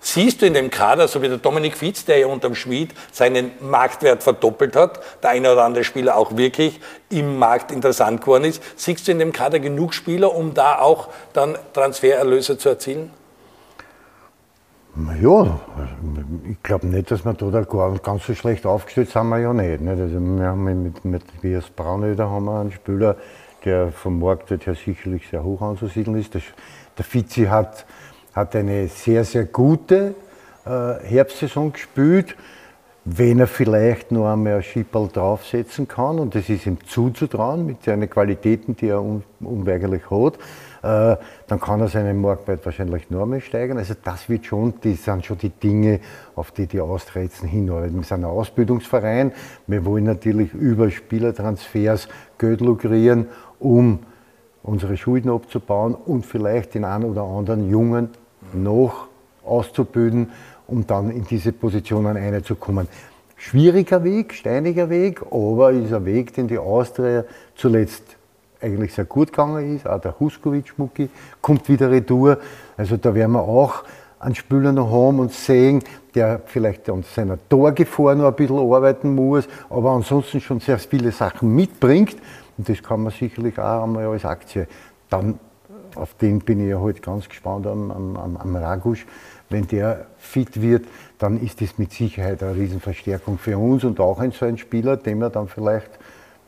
Siehst 0.00 0.40
du 0.40 0.46
in 0.46 0.54
dem 0.54 0.70
Kader, 0.70 1.08
so 1.08 1.20
wie 1.20 1.28
der 1.28 1.38
Dominik 1.38 1.76
Fitz, 1.76 2.04
der 2.04 2.18
ja 2.18 2.26
unterm 2.28 2.54
Schmied 2.54 2.94
seinen 3.10 3.50
Marktwert 3.60 4.22
verdoppelt 4.22 4.76
hat, 4.76 5.00
der 5.22 5.30
eine 5.30 5.52
oder 5.52 5.64
andere 5.64 5.82
Spieler 5.82 6.16
auch 6.16 6.36
wirklich 6.36 6.80
im 7.10 7.38
Markt 7.38 7.72
interessant 7.72 8.20
geworden 8.20 8.44
ist, 8.44 8.62
siehst 8.76 9.08
du 9.08 9.12
in 9.12 9.18
dem 9.18 9.32
Kader 9.32 9.58
genug 9.58 9.94
Spieler, 9.94 10.32
um 10.32 10.54
da 10.54 10.78
auch 10.78 11.08
dann 11.32 11.56
Transfererlöse 11.72 12.56
zu 12.56 12.68
erzielen? 12.68 13.10
Ja, 15.20 15.60
ich 16.48 16.62
glaube 16.62 16.86
nicht, 16.86 17.10
dass 17.10 17.24
wir 17.24 17.34
da 17.34 17.62
ganz 18.02 18.26
so 18.26 18.34
schlecht 18.34 18.64
aufgestellt 18.64 19.10
sind, 19.10 19.28
wir 19.28 19.40
ja 19.40 19.52
nicht. 19.52 19.86
Also 19.86 20.20
wir 20.20 20.46
haben 20.46 20.84
mit, 20.84 21.04
mit 21.04 21.22
Tobias 21.34 21.68
Braunöder 21.68 22.30
haben 22.30 22.44
wir 22.44 22.60
einen 22.60 22.72
Spieler, 22.72 23.16
der 23.66 23.92
vom 23.92 24.20
Marktwert 24.20 24.64
her 24.66 24.74
sicherlich 24.74 25.28
sehr 25.28 25.42
hoch 25.42 25.60
anzusiedeln 25.60 26.16
ist. 26.16 26.34
Der 26.34 27.04
Fizi 27.04 27.44
hat, 27.44 27.84
hat 28.32 28.56
eine 28.56 28.88
sehr, 28.88 29.24
sehr 29.24 29.44
gute 29.44 30.14
äh, 30.64 30.70
Herbstsaison 31.04 31.72
gespielt, 31.72 32.36
wenn 33.04 33.38
er 33.38 33.46
vielleicht 33.46 34.10
noch 34.10 34.32
einmal 34.32 34.54
ein 34.54 34.62
Schipperl 34.62 35.08
draufsetzen 35.08 35.86
kann. 35.86 36.18
Und 36.18 36.34
das 36.34 36.48
ist 36.48 36.66
ihm 36.66 36.78
zuzutrauen 36.86 37.66
mit 37.66 37.82
seinen 37.84 38.08
Qualitäten, 38.08 38.74
die 38.76 38.88
er 38.88 39.02
un 39.02 39.22
unweigerlich 39.38 40.10
hat. 40.10 40.38
Äh, 40.82 41.16
dann 41.46 41.60
kann 41.60 41.80
er 41.80 41.88
seinen 41.88 42.20
Marktwert 42.20 42.64
wahrscheinlich 42.64 43.10
noch 43.10 43.22
einmal 43.22 43.40
steigern. 43.40 43.78
Also 43.78 43.94
das 44.02 44.28
wird 44.28 44.46
schon, 44.46 44.74
das 44.82 45.04
sind 45.04 45.24
schon 45.24 45.38
die 45.38 45.50
Dinge, 45.50 46.00
auf 46.34 46.52
die 46.52 46.66
die 46.66 46.80
Austria 46.80 47.22
jetzt 47.22 47.44
hinarbeiten. 47.44 47.96
Wir 47.96 48.02
sind 48.02 48.18
ein 48.18 48.24
Ausbildungsverein. 48.24 49.32
Wir 49.66 49.84
wollen 49.84 50.04
natürlich 50.04 50.52
über 50.54 50.90
Spielertransfers 50.90 52.08
Geld 52.38 52.60
lukrieren 52.60 53.26
um 53.58 54.00
unsere 54.62 54.96
Schulden 54.96 55.30
abzubauen 55.30 55.94
und 55.94 56.26
vielleicht 56.26 56.74
den 56.74 56.84
einen 56.84 57.04
oder 57.04 57.22
anderen 57.22 57.70
Jungen 57.70 58.10
noch 58.52 59.06
auszubilden, 59.44 60.30
um 60.66 60.86
dann 60.86 61.10
in 61.10 61.24
diese 61.24 61.52
Positionen 61.52 62.16
einzukommen. 62.16 62.88
Schwieriger 63.36 64.02
Weg, 64.02 64.34
steiniger 64.34 64.90
Weg, 64.90 65.22
aber 65.30 65.70
ist 65.70 65.92
ein 65.92 66.04
Weg, 66.04 66.34
den 66.34 66.48
die 66.48 66.58
Austria 66.58 67.24
zuletzt 67.54 68.16
eigentlich 68.60 68.94
sehr 68.94 69.04
gut 69.04 69.28
gegangen 69.28 69.76
ist. 69.76 69.86
Auch 69.86 70.00
der 70.00 70.18
Huskovic-Mucki 70.18 71.10
kommt 71.40 71.68
wieder 71.68 71.90
retour. 71.90 72.38
Also 72.76 72.96
da 72.96 73.14
werden 73.14 73.32
wir 73.32 73.42
auch 73.42 73.84
einen 74.18 74.34
Spieler 74.34 74.72
noch 74.72 74.90
haben 74.90 75.20
und 75.20 75.32
sehen, 75.32 75.82
der 76.14 76.40
vielleicht 76.46 76.88
an 76.88 77.02
seiner 77.02 77.38
Torgefahr 77.48 78.14
noch 78.14 78.28
ein 78.28 78.34
bisschen 78.34 78.58
arbeiten 78.58 79.14
muss, 79.14 79.46
aber 79.68 79.90
ansonsten 79.90 80.40
schon 80.40 80.60
sehr 80.60 80.78
viele 80.78 81.12
Sachen 81.12 81.54
mitbringt. 81.54 82.16
Und 82.58 82.68
das 82.68 82.82
kann 82.82 83.02
man 83.02 83.12
sicherlich 83.12 83.58
auch 83.58 83.84
einmal 83.84 84.06
als 84.06 84.24
Aktie. 84.24 84.66
Dann, 85.10 85.38
auf 85.94 86.14
den 86.14 86.40
bin 86.40 86.60
ich 86.60 86.68
ja 86.68 86.76
heute 86.76 86.98
halt 86.98 87.02
ganz 87.02 87.28
gespannt 87.28 87.66
am, 87.66 87.90
am, 87.90 88.36
am 88.36 88.56
Ragusch. 88.56 89.06
Wenn 89.48 89.66
der 89.68 90.06
fit 90.18 90.60
wird, 90.60 90.86
dann 91.18 91.40
ist 91.40 91.60
das 91.60 91.78
mit 91.78 91.92
Sicherheit 91.92 92.42
eine 92.42 92.56
Riesenverstärkung 92.56 93.38
für 93.38 93.56
uns 93.58 93.84
und 93.84 94.00
auch 94.00 94.18
ein 94.18 94.32
so 94.32 94.44
ein 94.44 94.58
Spieler, 94.58 94.96
den 94.96 95.18
wir 95.18 95.30
dann 95.30 95.48
vielleicht 95.48 95.90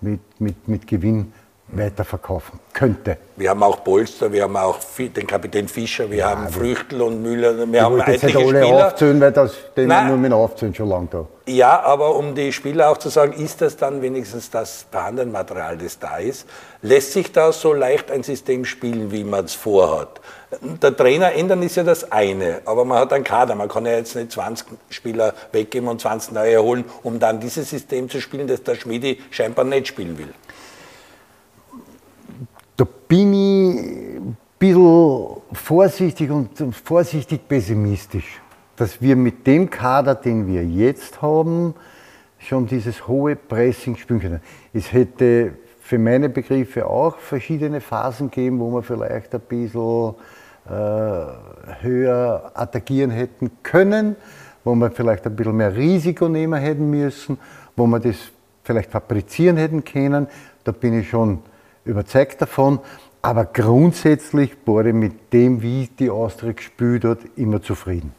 mit, 0.00 0.20
mit, 0.38 0.66
mit 0.66 0.86
Gewinn 0.86 1.32
weiterverkaufen 1.68 2.58
könnte. 2.72 3.18
Wir 3.36 3.50
haben 3.50 3.62
auch 3.62 3.84
Polster, 3.84 4.32
wir 4.32 4.44
haben 4.44 4.56
auch 4.56 4.78
den 4.98 5.26
Kapitän 5.26 5.68
Fischer, 5.68 6.10
wir 6.10 6.18
ja, 6.18 6.30
haben 6.30 6.48
Früchtel 6.48 7.02
und 7.02 7.22
Müller, 7.22 7.70
wir 7.70 7.82
haben 7.82 8.00
etliche 8.00 8.26
jetzt 8.26 8.36
alle 8.36 8.62
Spieler. 8.62 8.86
aufzählen, 8.86 9.20
weil 9.20 9.32
das 9.32 9.52
den 9.76 9.88
Nein, 9.88 10.08
nur 10.08 10.16
mit 10.16 10.32
aufzählen 10.32 10.74
schon 10.74 10.88
lange 10.88 11.08
da. 11.10 11.26
Ja, 11.46 11.80
aber 11.80 12.14
um 12.16 12.34
die 12.34 12.52
Spieler 12.52 12.90
auch 12.90 12.98
zu 12.98 13.08
sagen, 13.08 13.32
ist 13.32 13.60
das 13.60 13.76
dann 13.76 14.02
wenigstens 14.02 14.50
das 14.50 14.86
vorhandene 14.90 15.30
Material, 15.30 15.78
das 15.78 15.98
da 15.98 16.18
ist? 16.18 16.46
Lässt 16.82 17.12
sich 17.12 17.32
da 17.32 17.52
so 17.52 17.72
leicht 17.72 18.10
ein 18.10 18.22
System 18.22 18.64
spielen, 18.64 19.12
wie 19.12 19.24
man 19.24 19.44
es 19.44 19.54
vorhat? 19.54 20.20
Der 20.62 20.96
Trainer 20.96 21.32
ändern 21.32 21.62
ist 21.62 21.76
ja 21.76 21.84
das 21.84 22.10
eine, 22.10 22.62
aber 22.64 22.84
man 22.84 22.98
hat 22.98 23.12
einen 23.12 23.24
Kader. 23.24 23.54
Man 23.54 23.68
kann 23.68 23.84
ja 23.86 23.92
jetzt 23.92 24.16
nicht 24.16 24.32
20 24.32 24.66
Spieler 24.90 25.34
weggeben 25.52 25.88
und 25.88 26.00
20 26.00 26.32
neue 26.32 26.62
holen, 26.62 26.84
um 27.02 27.18
dann 27.18 27.40
dieses 27.40 27.70
System 27.70 28.08
zu 28.08 28.20
spielen, 28.20 28.46
das 28.46 28.62
der 28.62 28.74
Schmiedi 28.74 29.20
scheinbar 29.30 29.64
nicht 29.64 29.88
spielen 29.88 30.18
will. 30.18 30.32
Da 32.78 32.86
bin 33.08 33.34
ich 33.34 33.76
ein 34.20 34.36
bisschen 34.56 35.42
vorsichtig 35.52 36.30
und 36.30 36.50
vorsichtig 36.72 37.48
pessimistisch, 37.48 38.40
dass 38.76 39.02
wir 39.02 39.16
mit 39.16 39.48
dem 39.48 39.68
Kader, 39.68 40.14
den 40.14 40.46
wir 40.46 40.64
jetzt 40.64 41.20
haben, 41.20 41.74
schon 42.38 42.68
dieses 42.68 43.08
hohe 43.08 43.34
Pressing 43.34 43.96
spielen 43.96 44.20
können. 44.20 44.40
Es 44.72 44.92
hätte 44.92 45.54
für 45.80 45.98
meine 45.98 46.28
Begriffe 46.28 46.86
auch 46.86 47.18
verschiedene 47.18 47.80
Phasen 47.80 48.30
geben, 48.30 48.60
wo 48.60 48.70
wir 48.70 48.84
vielleicht 48.84 49.34
ein 49.34 49.40
bisschen 49.40 50.14
äh, 50.68 51.82
höher 51.82 52.52
attackieren 52.54 53.10
hätten 53.10 53.50
können, 53.64 54.14
wo 54.62 54.76
wir 54.76 54.92
vielleicht 54.92 55.26
ein 55.26 55.34
bisschen 55.34 55.56
mehr 55.56 55.74
Risiko 55.74 56.28
nehmen 56.28 56.60
hätten 56.60 56.88
müssen, 56.88 57.38
wo 57.74 57.88
wir 57.88 57.98
das 57.98 58.14
vielleicht 58.62 58.92
fabrizieren 58.92 59.56
hätten 59.56 59.82
können. 59.82 60.28
Da 60.62 60.70
bin 60.70 61.00
ich 61.00 61.08
schon 61.08 61.40
überzeugt 61.88 62.40
davon. 62.40 62.78
Aber 63.20 63.44
grundsätzlich 63.44 64.56
war 64.64 64.86
ich 64.86 64.94
mit 64.94 65.32
dem, 65.32 65.60
wie 65.60 65.88
die 65.98 66.10
Austria 66.10 66.52
gespielt 66.52 67.04
hat, 67.04 67.18
immer 67.36 67.60
zufrieden. 67.60 68.12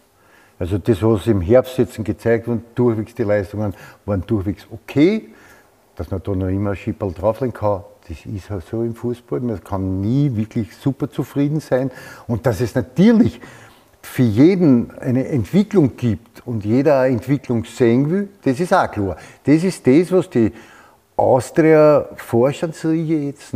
Also 0.59 0.77
das, 0.77 1.01
was 1.01 1.25
im 1.27 1.39
Herbst 1.39 1.77
jetzt 1.77 2.03
gezeigt 2.03 2.47
wurde, 2.47 2.61
durchwegs 2.75 3.15
die 3.15 3.23
Leistungen 3.23 3.73
waren 4.05 4.23
durchwegs 4.27 4.67
okay. 4.69 5.29
Dass 5.95 6.11
man 6.11 6.21
da 6.21 6.35
noch 6.35 6.47
immer 6.47 6.75
Schipperl 6.75 7.13
drauflegen 7.13 7.53
kann, 7.53 7.83
das 8.07 8.25
ist 8.25 8.49
halt 8.49 8.65
so 8.65 8.83
im 8.83 8.95
Fußball. 8.95 9.39
Man 9.39 9.63
kann 9.63 10.01
nie 10.01 10.35
wirklich 10.35 10.75
super 10.75 11.09
zufrieden 11.09 11.61
sein. 11.61 11.91
Und 12.27 12.45
dass 12.45 12.59
es 12.59 12.75
natürlich 12.75 13.39
für 14.01 14.23
jeden 14.23 14.91
eine 14.97 15.27
Entwicklung 15.27 15.95
gibt 15.95 16.45
und 16.45 16.65
jeder 16.65 17.01
eine 17.01 17.15
Entwicklung 17.15 17.65
sehen 17.65 18.09
will, 18.09 18.29
das 18.43 18.59
ist 18.59 18.73
auch 18.73 18.89
klar. 18.89 19.17
Das 19.43 19.63
ist 19.63 19.85
das, 19.85 20.11
was 20.11 20.29
die 20.29 20.51
Austria-Vorstandsriege 21.19 23.17
jetzt 23.17 23.53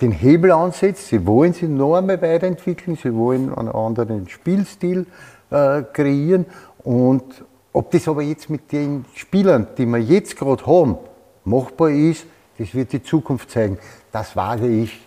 den 0.00 0.12
Hebel 0.12 0.52
ansetzt. 0.52 1.08
Sie 1.08 1.26
wollen 1.26 1.52
sich 1.52 1.68
noch 1.68 1.96
einmal 1.96 2.20
weiterentwickeln, 2.20 2.96
sie 3.02 3.14
wollen 3.14 3.54
einen 3.54 3.68
anderen 3.68 4.28
Spielstil 4.28 5.06
äh, 5.50 5.82
kreieren. 5.92 6.46
Und 6.78 7.44
ob 7.72 7.90
das 7.90 8.08
aber 8.08 8.22
jetzt 8.22 8.48
mit 8.50 8.70
den 8.72 9.04
Spielern, 9.14 9.66
die 9.76 9.86
wir 9.86 9.98
jetzt 9.98 10.36
gerade 10.36 10.64
haben, 10.66 10.98
machbar 11.44 11.90
ist, 11.90 12.26
das 12.58 12.74
wird 12.74 12.92
die 12.92 13.02
Zukunft 13.02 13.50
zeigen. 13.50 13.78
Das 14.12 14.36
wage 14.36 14.66
ich 14.66 14.98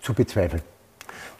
zu 0.00 0.12
bezweifeln. 0.12 0.62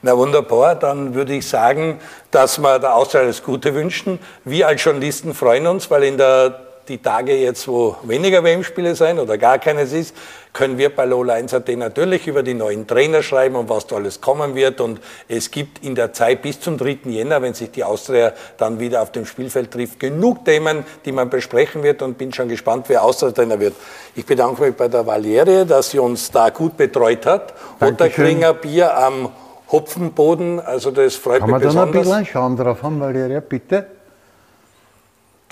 Na 0.03 0.17
wunderbar, 0.17 0.75
dann 0.75 1.15
würde 1.15 1.35
ich 1.35 1.49
sagen, 1.49 1.99
dass 2.31 2.59
wir 2.59 2.79
der 2.79 2.95
Austria 2.95 3.23
alles 3.23 3.43
Gute 3.43 3.75
wünschen. 3.75 4.19
Wir 4.45 4.69
als 4.69 4.85
Journalisten 4.85 5.35
freuen 5.35 5.67
uns, 5.67 5.91
weil 5.91 6.05
in 6.05 6.19
der 6.19 6.61
die 6.89 6.99
Tage 6.99 7.35
jetzt, 7.35 7.67
wo 7.69 7.97
weniger 8.03 8.45
WM-Spiele 8.45 8.95
sein 8.95 9.19
oder 9.19 9.39
gar 9.39 9.59
keines 9.59 9.93
ist, 9.93 10.15
können 10.53 10.79
wir 10.79 10.95
bei 10.95 11.05
Lola 11.05 11.35
1.at 11.35 11.69
natürlich 11.77 12.27
über 12.29 12.43
die 12.43 12.55
neuen 12.55 12.87
Trainer 12.87 13.23
schreiben 13.23 13.57
und 13.57 13.69
was 13.69 13.87
da 13.87 13.97
alles 13.97 14.21
kommen 14.21 14.55
wird. 14.55 14.81
Und 14.81 15.01
es 15.29 15.51
gibt 15.51 15.85
in 15.85 15.95
der 15.95 16.13
Zeit 16.13 16.43
bis 16.43 16.61
zum 16.61 16.79
3. 16.79 16.99
Jänner, 17.07 17.43
wenn 17.43 17.55
sich 17.55 17.73
die 17.73 17.83
Austria 17.83 18.33
dann 18.57 18.79
wieder 18.79 19.03
auf 19.03 19.11
dem 19.11 19.27
Spielfeld 19.27 19.73
trifft, 19.73 19.99
genug 19.99 20.45
Themen, 20.45 20.85
die 21.05 21.13
man 21.13 21.29
besprechen 21.29 21.83
wird 21.83 22.03
und 22.03 22.19
bin 22.19 22.33
schon 22.33 22.49
gespannt, 22.49 22.87
wer 22.89 23.03
Austria-Trainer 23.03 23.59
wird. 23.59 23.75
Ich 24.15 24.25
bedanke 24.25 24.63
mich 24.63 24.75
bei 24.75 24.89
der 24.89 25.05
Valerie, 25.05 25.67
dass 25.67 25.91
sie 25.91 25.99
uns 25.99 26.31
da 26.31 26.51
gut 26.51 26.77
betreut 26.77 27.27
hat. 27.27 27.55
Otterkringer 27.81 28.55
Bier 28.55 28.97
am 28.97 29.31
Hopfenboden, 29.73 30.61
also 30.61 30.93
das 30.93 31.17
freut 31.17 31.41
Kann 31.41 31.51
mich 31.51 31.63
besonders. 31.63 31.75
Kann 31.75 31.85
man 31.85 31.93
da 31.93 31.99
noch 32.01 32.17
ein 32.17 32.21
bisschen 32.21 32.27
Schaum 32.27 32.57
drauf 32.57 32.83
haben, 32.83 33.01
Valeria, 33.01 33.41
bitte? 33.41 33.87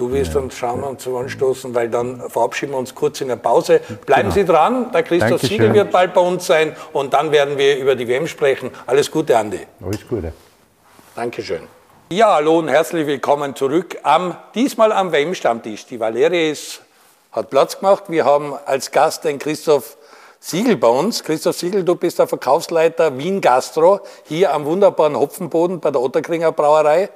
Du 0.02 0.10
wirst 0.10 0.34
ja. 0.34 0.40
uns 0.40 0.56
schauen 0.56 0.82
und 0.82 1.00
zu 1.00 1.16
anstoßen, 1.16 1.72
weil 1.76 1.88
dann 1.88 2.28
verabschieden 2.28 2.72
wir 2.72 2.78
uns 2.78 2.92
kurz 2.92 3.20
in 3.20 3.28
der 3.28 3.36
Pause. 3.36 3.80
Bleiben 4.04 4.30
genau. 4.30 4.34
Sie 4.34 4.44
dran, 4.44 4.90
der 4.90 5.04
Christoph 5.04 5.30
Dankeschön. 5.30 5.48
Siegel 5.48 5.74
wird 5.74 5.92
bald 5.92 6.12
bei 6.12 6.20
uns 6.20 6.44
sein 6.44 6.74
und 6.92 7.14
dann 7.14 7.30
werden 7.30 7.56
wir 7.56 7.78
über 7.78 7.94
die 7.94 8.08
WM 8.08 8.26
sprechen. 8.26 8.72
Alles 8.84 9.08
Gute, 9.08 9.38
Andi. 9.38 9.60
Alles 9.80 10.00
Gute. 10.08 10.32
Dankeschön. 11.14 11.68
Ja, 12.10 12.34
hallo 12.34 12.58
und 12.58 12.66
herzlich 12.66 13.06
willkommen 13.06 13.54
zurück. 13.54 13.96
Am, 14.02 14.36
diesmal 14.56 14.90
am 14.90 15.12
WM-Stammtisch. 15.12 15.86
Die 15.86 16.00
Valerie 16.00 16.50
ist, 16.50 16.82
hat 17.30 17.48
Platz 17.50 17.78
gemacht. 17.78 18.02
Wir 18.08 18.24
haben 18.24 18.54
als 18.66 18.90
Gast 18.90 19.22
den 19.22 19.38
Christoph 19.38 19.96
Siegel 20.40 20.78
bei 20.78 20.88
uns. 20.88 21.22
Christoph 21.22 21.54
Siegel, 21.54 21.84
du 21.84 21.94
bist 21.94 22.18
der 22.18 22.26
Verkaufsleiter 22.26 23.16
Wien 23.18 23.40
Gastro 23.40 24.00
hier 24.24 24.52
am 24.52 24.64
wunderbaren 24.64 25.16
Hopfenboden 25.16 25.78
bei 25.78 25.92
der 25.92 26.00
Otterkringer 26.00 26.50
Brauerei. 26.50 27.08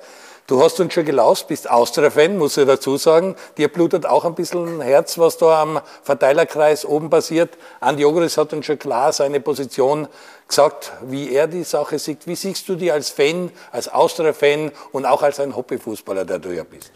Du 0.47 0.63
hast 0.63 0.79
uns 0.79 0.95
schon 0.95 1.05
gelaust, 1.05 1.49
bist 1.49 1.69
Austria-Fan, 1.69 2.39
muss 2.39 2.57
ich 2.57 2.67
dazu 2.67 2.97
sagen. 2.99 3.35
Dir 3.59 3.67
blutet 3.67 4.07
auch 4.07 4.25
ein 4.25 4.37
bisschen 4.37 4.81
Herz, 4.81 5.19
was 5.19 5.39
da 5.39 5.61
am 5.61 5.81
Verteilerkreis 6.05 6.85
oben 6.85 7.11
passiert. 7.11 7.51
Andi 7.81 8.05
Ogris 8.05 8.39
hat 8.39 8.53
uns 8.53 8.65
schon 8.65 8.79
klar 8.79 9.13
seine 9.13 9.41
Position 9.41 10.07
gesagt, 10.47 10.93
wie 11.03 11.33
er 11.33 11.49
die 11.49 11.65
Sache 11.65 11.99
sieht. 11.99 12.29
Wie 12.29 12.37
siehst 12.37 12.69
du 12.69 12.77
die 12.77 12.93
als 12.93 13.11
Fan, 13.11 13.51
als 13.73 13.89
Austria-Fan 13.89 14.71
und 14.93 15.05
auch 15.05 15.25
als 15.25 15.41
ein 15.41 15.57
Hobbyfußballer, 15.57 16.25
der 16.25 16.39
du 16.39 16.55
ja 16.55 16.63
bist? 16.63 16.93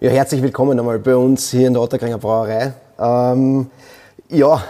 Ja, 0.00 0.10
herzlich 0.10 0.42
willkommen 0.42 0.76
einmal 0.76 0.98
bei 0.98 1.14
uns 1.14 1.52
hier 1.52 1.68
in 1.68 1.74
der 1.74 1.82
Otterkringer 1.82 2.18
Brauerei. 2.18 2.72
Ähm, 2.98 3.70
ja, 4.28 4.60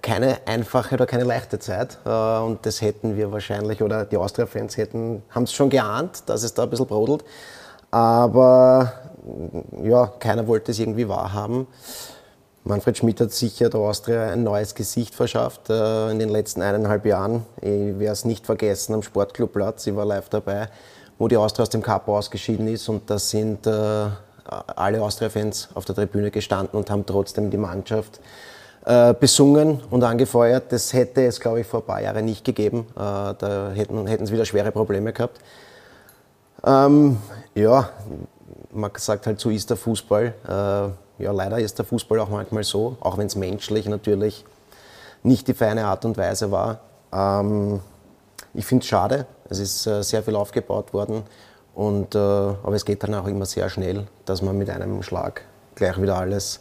keine 0.00 0.38
einfache 0.46 0.94
oder 0.94 1.04
keine 1.04 1.24
leichte 1.24 1.58
Zeit. 1.58 1.98
Äh, 2.06 2.08
und 2.08 2.64
das 2.64 2.80
hätten 2.80 3.18
wir 3.18 3.30
wahrscheinlich, 3.30 3.82
oder 3.82 4.06
die 4.06 4.16
Austria-Fans 4.16 4.78
hätten, 4.78 5.22
haben 5.28 5.42
es 5.42 5.52
schon 5.52 5.68
geahnt, 5.68 6.22
dass 6.30 6.44
es 6.44 6.54
da 6.54 6.62
ein 6.62 6.70
bisschen 6.70 6.86
brodelt. 6.86 7.24
Aber 7.94 8.92
ja, 9.84 10.12
keiner 10.18 10.48
wollte 10.48 10.72
es 10.72 10.80
irgendwie 10.80 11.08
wahrhaben. 11.08 11.68
Manfred 12.64 12.98
Schmidt 12.98 13.20
hat 13.20 13.30
sicher 13.30 13.70
der 13.70 13.78
Austria 13.78 14.32
ein 14.32 14.42
neues 14.42 14.74
Gesicht 14.74 15.14
verschafft 15.14 15.70
äh, 15.70 16.10
in 16.10 16.18
den 16.18 16.28
letzten 16.28 16.60
eineinhalb 16.60 17.06
Jahren. 17.06 17.46
Ich 17.60 17.96
werde 18.00 18.06
es 18.06 18.24
nicht 18.24 18.46
vergessen 18.46 18.94
am 18.94 19.04
Sportclubplatz, 19.04 19.86
ich 19.86 19.94
war 19.94 20.04
live 20.06 20.28
dabei, 20.28 20.70
wo 21.20 21.28
die 21.28 21.36
Austria 21.36 21.62
aus 21.62 21.68
dem 21.68 21.82
Cup 21.82 22.08
ausgeschieden 22.08 22.66
ist 22.66 22.88
und 22.88 23.08
da 23.08 23.16
sind 23.16 23.64
äh, 23.68 23.70
alle 24.74 25.00
Austria-Fans 25.00 25.68
auf 25.74 25.84
der 25.84 25.94
Tribüne 25.94 26.32
gestanden 26.32 26.76
und 26.76 26.90
haben 26.90 27.06
trotzdem 27.06 27.48
die 27.48 27.58
Mannschaft 27.58 28.18
äh, 28.86 29.14
besungen 29.14 29.80
und 29.90 30.02
angefeuert. 30.02 30.72
Das 30.72 30.92
hätte 30.94 31.24
es, 31.24 31.38
glaube 31.38 31.60
ich, 31.60 31.66
vor 31.68 31.82
ein 31.82 31.86
paar 31.86 32.02
Jahren 32.02 32.24
nicht 32.24 32.44
gegeben. 32.44 32.88
Da 32.96 33.70
hätten, 33.72 34.08
hätten 34.08 34.26
sie 34.26 34.32
wieder 34.32 34.44
schwere 34.44 34.72
Probleme 34.72 35.12
gehabt. 35.12 35.38
Ähm, 36.64 37.18
ja, 37.54 37.90
man 38.72 38.90
sagt 38.96 39.26
halt, 39.26 39.38
so 39.38 39.50
ist 39.50 39.68
der 39.70 39.76
Fußball. 39.76 40.34
Äh, 40.48 41.22
ja, 41.22 41.32
leider 41.32 41.58
ist 41.58 41.78
der 41.78 41.84
Fußball 41.84 42.18
auch 42.20 42.28
manchmal 42.28 42.64
so, 42.64 42.96
auch 43.00 43.18
wenn 43.18 43.26
es 43.26 43.36
menschlich 43.36 43.86
natürlich 43.86 44.44
nicht 45.22 45.46
die 45.46 45.54
feine 45.54 45.86
Art 45.86 46.04
und 46.04 46.16
Weise 46.16 46.50
war. 46.50 46.80
Ähm, 47.12 47.80
ich 48.54 48.64
finde 48.64 48.82
es 48.82 48.88
schade. 48.88 49.26
Es 49.48 49.58
ist 49.58 49.86
äh, 49.86 50.02
sehr 50.02 50.22
viel 50.22 50.36
aufgebaut 50.36 50.92
worden. 50.92 51.22
Und, 51.74 52.14
äh, 52.14 52.18
aber 52.18 52.74
es 52.74 52.84
geht 52.84 53.02
dann 53.02 53.14
auch 53.14 53.26
immer 53.26 53.46
sehr 53.46 53.68
schnell, 53.68 54.06
dass 54.24 54.42
man 54.42 54.56
mit 54.56 54.70
einem 54.70 55.02
Schlag 55.02 55.42
gleich 55.74 56.00
wieder 56.00 56.16
alles 56.16 56.60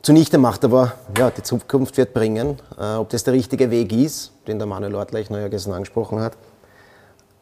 zunichte 0.00 0.38
macht. 0.38 0.64
Aber 0.64 0.92
ja, 1.16 1.30
die 1.30 1.42
Zukunft 1.42 1.96
wird 1.96 2.12
bringen, 2.12 2.58
äh, 2.78 2.96
ob 2.96 3.10
das 3.10 3.24
der 3.24 3.34
richtige 3.34 3.70
Weg 3.70 3.92
ist, 3.92 4.32
den 4.46 4.58
der 4.58 4.66
Manuel 4.66 4.94
Ortlechner 4.94 5.40
ja 5.40 5.48
gestern 5.48 5.74
angesprochen 5.74 6.20
hat 6.20 6.36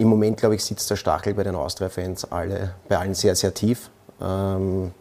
im 0.00 0.08
Moment, 0.08 0.38
glaube 0.38 0.54
ich, 0.54 0.64
sitzt 0.64 0.90
der 0.90 0.96
Stachel 0.96 1.34
bei 1.34 1.44
den 1.44 1.54
Austria-Fans 1.54 2.32
alle, 2.32 2.74
bei 2.88 2.96
allen 2.96 3.14
sehr, 3.14 3.36
sehr 3.36 3.52
tief. 3.52 3.90
Ähm 4.20 4.92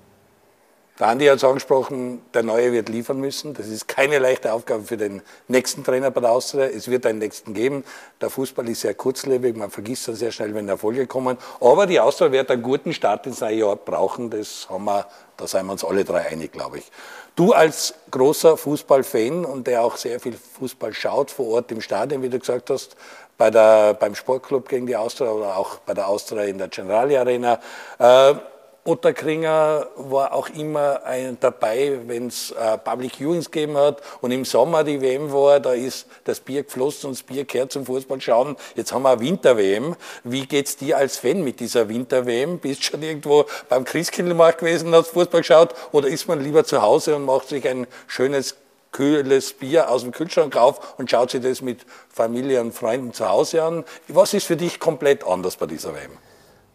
der 1.00 1.08
Andi 1.08 1.28
hat 1.28 1.38
es 1.38 1.46
angesprochen, 1.46 2.22
der 2.34 2.44
Neue 2.44 2.74
wird 2.74 2.90
liefern 2.90 3.22
müssen. 3.22 3.54
Das 3.54 3.68
ist 3.68 3.88
keine 3.88 4.20
leichte 4.20 4.52
Aufgabe 4.52 4.84
für 4.84 4.98
den 4.98 5.22
nächsten 5.48 5.86
Trainer 5.86 6.12
bei 6.12 6.20
der 6.20 6.32
Austria. 6.34 6.66
Es 6.66 6.90
wird 6.90 7.06
einen 7.06 7.20
nächsten 7.20 7.54
geben. 7.54 7.86
Der 8.20 8.30
Fußball 8.30 8.68
ist 8.68 8.82
sehr 8.82 8.94
kurzlebig, 8.94 9.56
man 9.56 9.72
vergisst 9.72 10.10
das 10.10 10.20
sehr 10.20 10.34
schnell, 10.34 10.54
wenn 10.54 10.68
Erfolge 10.68 11.08
kommen. 11.08 11.38
Aber 11.62 11.88
die 11.88 12.02
Austria 12.02 12.34
wird 12.34 12.52
einen 12.52 12.62
guten 12.62 12.92
Start 12.92 13.26
ins 13.26 13.40
neue 13.40 13.56
Jahr 13.56 13.78
brauchen. 13.78 14.30
Das 14.30 14.68
haben 14.70 14.84
wir, 14.84 15.08
da 15.38 15.48
sind 15.48 15.68
wir 15.68 15.72
uns 15.72 15.86
alle 15.86 16.04
drei 16.04 16.28
einig, 16.28 16.52
glaube 16.52 16.80
ich. 16.80 16.92
Du 17.38 17.54
als 17.54 17.94
großer 18.12 18.58
Fußballfan 18.58 19.46
und 19.46 19.68
der 19.68 19.84
auch 19.84 19.96
sehr 19.96 20.20
viel 20.20 20.36
Fußball 20.36 20.94
schaut 20.94 21.32
vor 21.32 21.48
Ort 21.48 21.72
im 21.72 21.80
Stadion, 21.80 22.22
wie 22.22 22.30
du 22.30 22.38
gesagt 22.38 22.70
hast, 22.70 22.98
bei 23.40 23.50
der, 23.50 23.94
beim 23.94 24.14
Sportclub 24.16 24.68
gegen 24.68 24.86
die 24.86 24.98
Austria 24.98 25.32
oder 25.32 25.58
auch 25.58 25.78
bei 25.78 25.94
der 25.94 26.10
Austria 26.10 26.44
in 26.44 26.58
der 26.58 26.68
Generali 26.68 27.18
Arena. 27.18 27.60
Äh, 27.98 28.36
Otterkringer 28.84 29.88
war 29.96 30.34
auch 30.34 30.50
immer 30.50 31.04
ein, 31.06 31.38
dabei, 31.40 32.00
wenn 32.06 32.28
es 32.28 32.52
äh, 32.52 32.78
Public 32.78 33.18
Viewings 33.20 33.50
gegeben 33.50 33.78
hat 33.78 34.02
und 34.20 34.32
im 34.32 34.44
Sommer 34.44 34.84
die 34.84 35.00
WM 35.00 35.32
war, 35.32 35.60
da 35.60 35.74
ist 35.74 36.08
das 36.26 36.40
Bier 36.40 36.64
geflossen 36.64 37.08
und 37.08 37.18
das 37.18 37.24
Bier 37.24 37.46
kehrt 37.46 37.72
zum 37.72 37.86
Fußball 37.86 38.20
schauen. 38.20 38.58
Jetzt 38.76 38.92
haben 38.92 39.04
wir 39.04 39.12
eine 39.12 39.22
Winter-WM. 39.22 39.96
Wie 40.24 40.46
geht's 40.46 40.76
dir 40.76 40.98
als 40.98 41.18
Fan 41.18 41.44
mit 41.44 41.60
dieser 41.62 41.88
Winter-WM? 41.88 42.60
Bist 42.60 42.84
schon 42.84 43.02
irgendwo 43.04 43.46
beim 43.70 43.86
Christkindlmarkt 43.86 44.60
gewesen 44.60 44.94
hast 44.94 45.10
Fußball 45.10 45.42
geschaut 45.42 45.76
oder 45.94 46.10
ist 46.10 46.28
man 46.28 46.42
lieber 46.42 46.66
zu 46.66 46.82
Hause 46.82 47.16
und 47.16 47.26
macht 47.26 47.48
sich 47.48 47.68
ein 47.68 47.88
schönes 48.08 48.56
kühles 48.92 49.54
Bier 49.54 49.90
aus 49.90 50.04
dem 50.04 50.12
Kühlschrank 50.12 50.56
auf 50.56 50.96
und 50.98 51.10
schaut 51.10 51.32
sich 51.32 51.42
das 51.42 51.62
mit 51.62 51.86
Familie 52.10 52.62
und 52.62 52.74
Freunden 52.74 53.14
zu 53.14 53.28
Hause 53.30 53.64
an. 53.64 53.84
Was 54.08 54.34
ist 54.34 54.46
für 54.46 54.58
dich 54.58 54.80
komplett 54.80 55.26
anders 55.26 55.58
bei 55.58 55.66
dieser 55.66 55.94
WM? 55.94 56.12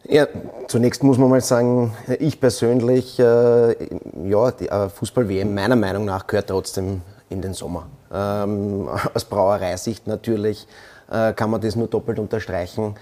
Ja, 0.06 0.26
zunächst 0.68 1.02
muss 1.02 1.16
man 1.16 1.30
mal 1.30 1.40
sagen, 1.40 1.96
ich 2.18 2.38
persönlich, 2.38 3.18
äh, 3.18 3.22
ja, 3.22 4.50
die 4.50 4.68
äh, 4.68 4.90
Fußball-WM 4.90 5.54
meiner 5.54 5.76
Meinung 5.76 6.04
nach 6.04 6.26
gehört 6.26 6.48
trotzdem 6.48 7.00
in 7.30 7.40
den 7.40 7.54
Sommer. 7.54 7.86
Ähm, 8.12 8.88
aus 9.14 9.24
Brauereisicht 9.24 10.06
natürlich 10.06 10.66
äh, 11.10 11.32
kann 11.32 11.50
man 11.50 11.62
das 11.62 11.74
nur 11.74 11.88
doppelt 11.88 12.18
unterstreichen. 12.18 12.96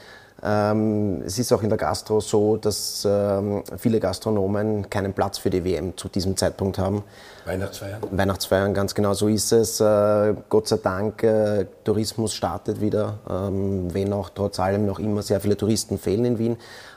Ähm, 0.44 1.22
es 1.24 1.38
ist 1.38 1.52
auch 1.52 1.62
in 1.62 1.68
der 1.68 1.78
Gastro 1.78 2.20
so, 2.20 2.56
dass 2.56 3.06
ähm, 3.08 3.62
viele 3.76 4.00
Gastronomen 4.00 4.90
keinen 4.90 5.12
Platz 5.12 5.38
für 5.38 5.50
die 5.50 5.64
WM 5.64 5.96
zu 5.96 6.08
diesem 6.08 6.36
Zeitpunkt 6.36 6.78
haben. 6.78 7.04
Weihnachtsfeiern? 7.44 8.00
Weihnachtsfeiern, 8.10 8.74
ganz 8.74 8.94
genau 8.94 9.14
so 9.14 9.28
ist 9.28 9.52
es. 9.52 9.80
Äh, 9.80 10.34
Gott 10.48 10.66
sei 10.66 10.78
Dank, 10.78 11.22
äh, 11.22 11.66
Tourismus 11.84 12.34
startet 12.34 12.80
wieder, 12.80 13.18
ähm, 13.30 13.94
wenn 13.94 14.12
auch 14.12 14.30
trotz 14.30 14.58
allem 14.58 14.84
noch 14.84 14.98
immer 14.98 15.22
sehr 15.22 15.40
viele 15.40 15.56
Touristen 15.56 15.96
fehlen 15.96 16.24
in 16.24 16.38
Wien. 16.38 16.56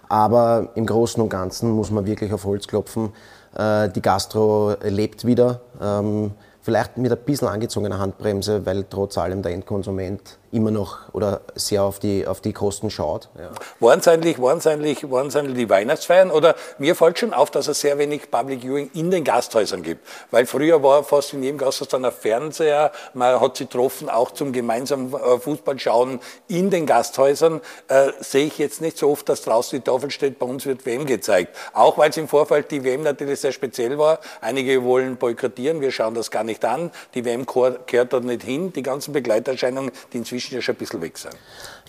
Aber 0.10 0.69
im 0.73 0.88
Großen 0.88 1.21
und 1.21 1.29
Ganzen 1.29 1.69
muss 1.69 1.91
man 1.91 2.08
wirklich 2.08 2.34
auf 2.34 2.45
Holz 2.45 2.67
klopfen. 2.67 3.13
Äh, 3.55 3.89
die 3.89 4.01
Gastro 4.01 4.75
lebt 4.81 5.25
wieder. 5.25 5.62
Vielleicht 6.65 6.97
mit 6.97 7.12
ein 7.12 7.19
bisschen 7.19 7.47
angezogener 7.47 7.99
Handbremse, 7.99 8.65
weil 8.65 8.86
trotz 8.89 9.19
allem 9.19 9.43
der 9.43 9.51
Endkonsument 9.51 10.39
immer 10.56 10.72
noch 10.72 11.00
oder 11.12 11.41
sehr 11.54 11.84
auf 11.84 12.00
die, 12.00 12.26
auf 12.26 12.39
die 12.39 12.54
Kosten 12.54 12.89
schaut. 12.89 13.28
Ja. 13.38 13.52
Waren 13.80 14.00
es 14.00 14.08
eigentlich, 14.08 14.39
eigentlich, 14.39 15.04
eigentlich 15.04 15.58
die 15.58 15.70
Weihnachtsfeiern 15.70 16.32
oder 16.32 16.56
mir 16.78 16.96
fällt 16.96 17.20
schon 17.20 17.34
auf, 17.34 17.52
dass 17.52 17.68
es 17.68 17.82
sehr 17.82 17.98
wenig 17.98 18.32
Public 18.32 18.62
Viewing 18.62 18.89
in 18.94 19.12
den 19.12 19.24
Gasthäusern 19.26 19.84
gibt. 19.84 20.08
Weil 20.32 20.46
früher 20.46 20.82
war 20.82 21.04
fast 21.04 21.34
in 21.34 21.44
jedem 21.44 21.58
Gasthaus 21.58 21.89
dann 21.89 22.06
ein 22.06 22.13
Fernseher, 22.13 22.91
man 23.13 23.41
hat 23.41 23.58
sie 23.58 23.65
getroffen, 23.65 24.10
auch 24.10 24.32
zum 24.32 24.54
gemeinsamen 24.54 25.13
äh, 25.13 25.39
Fußballschauen 25.39 26.22
in 26.48 26.70
den 26.70 26.86
Gasthäusern. 26.86 27.60
Äh, 27.89 28.12
sehe 28.22 28.46
ich 28.46 28.58
jetzt 28.58 28.82
nicht 28.82 28.98
so 28.98 29.12
oft, 29.12 29.28
dass 29.28 29.41
draußen 29.41 29.78
die 29.78 29.84
Tafel 29.84 30.10
steht, 30.10 30.39
bei 30.39 30.46
uns 30.46 30.65
wird 30.65 30.86
WM 30.86 31.06
gezeigt. 31.06 31.56
Auch 31.74 31.98
weil 31.98 32.12
es 32.12 32.18
im 32.18 32.30
Vorfeld 32.30 32.72
die 32.72 32.84
WM 32.84 33.04
natürlich 33.04 33.41
sehr 33.41 33.52
speziell 33.52 33.98
war. 33.98 34.20
Einige 34.39 34.84
wollen 34.84 35.18
boykottieren, 35.18 35.82
wir 35.82 35.91
schauen 35.91 36.13
das 36.13 36.32
gar 36.32 36.46
nicht 36.46 36.63
an. 36.63 36.91
Die 37.13 37.26
WM 37.26 37.46
kehrt 37.86 38.13
dort 38.13 38.24
nicht 38.24 38.44
hin. 38.44 38.72
Die 38.72 38.84
ganzen 38.84 39.12
Begleiterscheinungen, 39.12 39.91
die 40.13 40.18
inzwischen 40.18 40.44
ja 40.51 40.62
schon 40.62 40.75
ein 40.75 40.77
bisschen 40.77 41.01
weg 41.01 41.17
sind. 41.17 41.36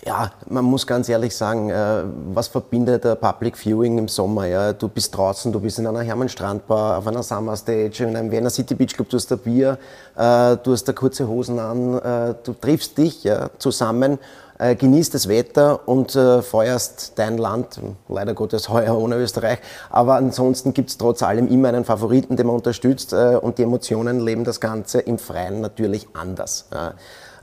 Ja, 0.05 0.31
man 0.47 0.63
muss 0.63 0.85
ganz 0.85 1.09
ehrlich 1.09 1.35
sagen, 1.35 1.69
äh, 1.69 2.03
was 2.33 2.47
verbindet 2.47 3.03
der 3.03 3.15
Public 3.15 3.57
Viewing 3.57 3.97
im 3.97 4.07
Sommer? 4.07 4.45
Ja? 4.45 4.73
Du 4.73 4.87
bist 4.87 5.15
draußen, 5.17 5.51
du 5.51 5.59
bist 5.59 5.79
in 5.79 5.87
einer 5.87 6.01
Hermann-Strandbar, 6.01 6.99
auf 6.99 7.07
einer 7.07 7.23
Summer 7.23 7.57
Stage, 7.57 8.03
in 8.03 8.15
einem 8.15 8.31
Wiener 8.31 8.51
City 8.51 8.75
Beach 8.75 8.93
Club, 8.93 9.09
du 9.09 9.17
hast 9.17 9.31
ein 9.31 9.39
Bier, 9.39 9.79
äh, 10.15 10.55
du 10.57 10.71
hast 10.71 10.83
da 10.85 10.93
kurze 10.93 11.27
Hosen 11.27 11.57
an, 11.59 11.97
äh, 11.97 12.35
du 12.43 12.53
triffst 12.53 12.97
dich 12.97 13.23
ja, 13.23 13.49
zusammen, 13.57 14.19
genießt 14.59 15.13
das 15.13 15.27
Wetter 15.27 15.87
und 15.87 16.13
feuerst 16.13 17.13
dein 17.15 17.37
Land, 17.37 17.79
leider 18.09 18.33
Gottes 18.33 18.69
heuer 18.69 18.97
ohne 18.97 19.17
Österreich, 19.17 19.59
aber 19.91 20.15
ansonsten 20.15 20.73
gibt 20.73 20.89
es 20.89 20.97
trotz 20.97 21.21
allem 21.21 21.47
immer 21.47 21.67
einen 21.67 21.85
Favoriten, 21.85 22.37
den 22.37 22.47
man 22.47 22.55
unterstützt 22.55 23.13
und 23.13 23.59
die 23.59 23.61
Emotionen 23.61 24.19
leben 24.19 24.45
das 24.45 24.59
Ganze 24.59 25.01
im 25.01 25.19
Freien 25.19 25.61
natürlich 25.61 26.07
anders. 26.15 26.65
Äh, 26.71 26.93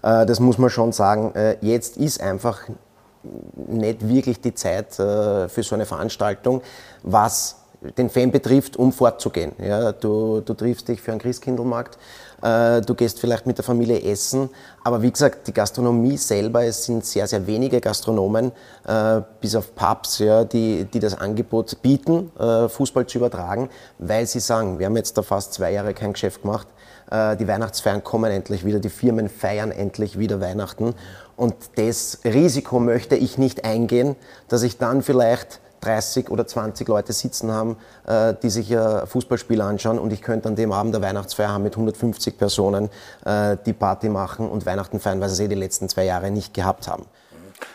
das 0.05 0.39
muss 0.39 0.59
man 0.59 0.69
schon 0.69 0.93
sagen. 0.93 1.35
Äh, 1.35 1.57
jetzt 1.63 1.97
ist 1.97 2.21
einfach 2.21 2.61
nicht 3.55 4.07
wirklich 4.07 4.39
die 4.41 4.55
Zeit 4.55 4.99
äh, 4.99 5.49
für 5.49 5.63
so 5.63 5.75
eine 5.75 5.87
Veranstaltung, 5.87 6.61
was 7.03 7.57
den 7.97 8.11
Fan 8.11 8.31
betrifft, 8.31 8.77
um 8.77 8.93
fortzugehen. 8.93 9.53
Ja, 9.59 9.93
du, 9.93 10.41
du 10.41 10.53
triffst 10.55 10.89
dich 10.89 11.01
für 11.03 11.11
einen 11.11 11.21
Christkindlmarkt, 11.21 11.99
du 12.41 12.95
gehst 12.95 13.21
vielleicht 13.21 13.47
mit 13.47 13.59
der 13.59 13.65
Familie 13.65 14.01
essen, 14.03 14.49
aber 14.83 15.03
wie 15.03 15.11
gesagt, 15.11 15.47
die 15.49 15.53
Gastronomie 15.53 16.17
selber, 16.17 16.65
es 16.65 16.87
sind 16.87 17.05
sehr, 17.05 17.27
sehr 17.27 17.47
wenige 17.47 17.83
Gastronomen, 17.83 18.53
bis 19.39 19.55
auf 19.55 19.75
Pubs, 19.75 20.19
ja, 20.21 20.45
die, 20.45 20.87
die 20.87 20.99
das 20.99 21.19
Angebot 21.19 21.83
bieten, 21.83 22.33
Fußball 22.69 23.07
zu 23.07 23.19
übertragen, 23.19 23.69
weil 23.99 24.27
sie 24.27 24.41
sagen, 24.41 24.79
wir 24.79 24.87
haben 24.87 24.97
jetzt 24.97 25.19
da 25.19 25.23
fast 25.23 25.53
zwei 25.53 25.73
Jahre 25.73 25.93
kein 25.93 26.15
Geschäft 26.15 26.41
gemacht, 26.41 26.69
äh, 26.69 26.84
die 27.11 27.47
Weihnachtsfeiern 27.47 28.03
kommen 28.03 28.31
endlich 28.31 28.65
wieder, 28.65 28.81
die 28.81 28.89
Firmen 28.89 29.29
feiern 29.29 29.71
endlich 29.71 30.19
wieder 30.19 30.41
Weihnachten. 30.41 30.95
Und 31.37 31.55
das 31.77 32.21
Risiko 32.25 32.81
möchte 32.81 33.17
ich 33.17 33.39
nicht 33.39 33.65
eingehen, 33.65 34.17
dass 34.49 34.63
ich 34.63 34.79
dann 34.79 35.03
vielleicht 35.03 35.61
30 35.85 36.31
oder 36.31 36.47
20 36.47 36.89
Leute 36.89 37.13
sitzen 37.13 37.53
haben, 37.53 37.77
äh, 38.07 38.35
die 38.43 38.51
sich 38.51 38.77
ein 38.77 39.07
Fußballspiel 39.07 39.61
anschauen 39.61 39.99
und 39.99 40.13
ich 40.13 40.23
könnte 40.23 40.49
an 40.49 40.57
dem 40.57 40.73
Abend 40.73 40.95
der 40.95 41.03
Weihnachtsfeier 41.03 41.51
haben 41.51 41.63
mit 41.63 41.75
150 41.75 42.39
Personen, 42.39 42.89
äh, 43.25 43.57
die 43.65 43.73
Party 43.73 44.09
machen 44.09 44.49
und 44.49 44.67
Weihnachten 44.67 44.99
feiern, 44.99 45.21
weil 45.21 45.29
sie 45.29 45.35
es 45.35 45.41
eh 45.41 45.49
die 45.49 45.55
letzten 45.55 45.89
zwei 45.89 46.05
Jahre 46.05 46.31
nicht 46.31 46.55
gehabt 46.55 46.89
haben. 46.89 47.05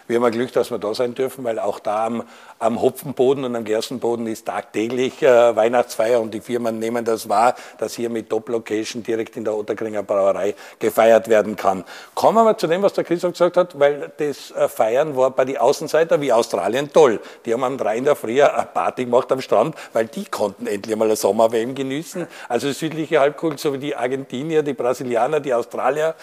Wir 0.09 0.15
haben 0.15 0.23
ein 0.23 0.31
Glück, 0.31 0.51
dass 0.53 0.71
wir 0.71 0.79
da 0.79 0.91
sein 0.95 1.13
dürfen, 1.13 1.43
weil 1.43 1.59
auch 1.59 1.77
da 1.77 2.07
am, 2.07 2.23
am 2.57 2.81
Hopfenboden 2.81 3.43
und 3.43 3.55
am 3.55 3.63
Gerstenboden 3.63 4.25
ist 4.25 4.47
tagtäglich 4.47 5.21
äh, 5.21 5.55
Weihnachtsfeier 5.55 6.19
und 6.19 6.33
die 6.33 6.41
Firmen 6.41 6.79
nehmen 6.79 7.05
das 7.05 7.29
wahr, 7.29 7.53
dass 7.77 7.93
hier 7.93 8.09
mit 8.09 8.27
Top-Location 8.27 9.03
direkt 9.03 9.37
in 9.37 9.43
der 9.43 9.55
Otterkringer 9.55 10.01
Brauerei 10.01 10.55
gefeiert 10.79 11.27
werden 11.27 11.55
kann. 11.55 11.83
Kommen 12.15 12.43
wir 12.43 12.57
zu 12.57 12.65
dem, 12.65 12.81
was 12.81 12.93
der 12.93 13.03
Christoph 13.03 13.33
gesagt 13.33 13.55
hat, 13.55 13.79
weil 13.79 14.11
das 14.17 14.49
äh, 14.49 14.67
Feiern 14.67 15.15
war 15.15 15.29
bei 15.29 15.45
den 15.45 15.57
Außenseiter 15.57 16.19
wie 16.21 16.33
Australien 16.33 16.91
toll. 16.91 17.19
Die 17.45 17.53
haben 17.53 17.63
am 17.63 17.77
3 17.77 17.97
in 17.97 18.05
der 18.05 18.15
Früh 18.15 18.41
eine 18.41 18.65
Party 18.65 19.05
gemacht 19.05 19.31
am 19.31 19.41
Strand, 19.41 19.75
weil 19.93 20.07
die 20.07 20.25
konnten 20.25 20.65
endlich 20.65 20.95
mal 20.95 21.05
eine 21.05 21.17
Sommer-WM 21.17 21.75
genießen. 21.75 22.25
Also 22.47 22.71
südliche 22.71 23.19
Halbkugel, 23.19 23.59
so 23.59 23.73
wie 23.73 23.77
die 23.77 23.95
Argentinier, 23.95 24.63
die 24.63 24.73
Brasilianer, 24.73 25.39
die 25.39 25.53
Australier, 25.53 26.15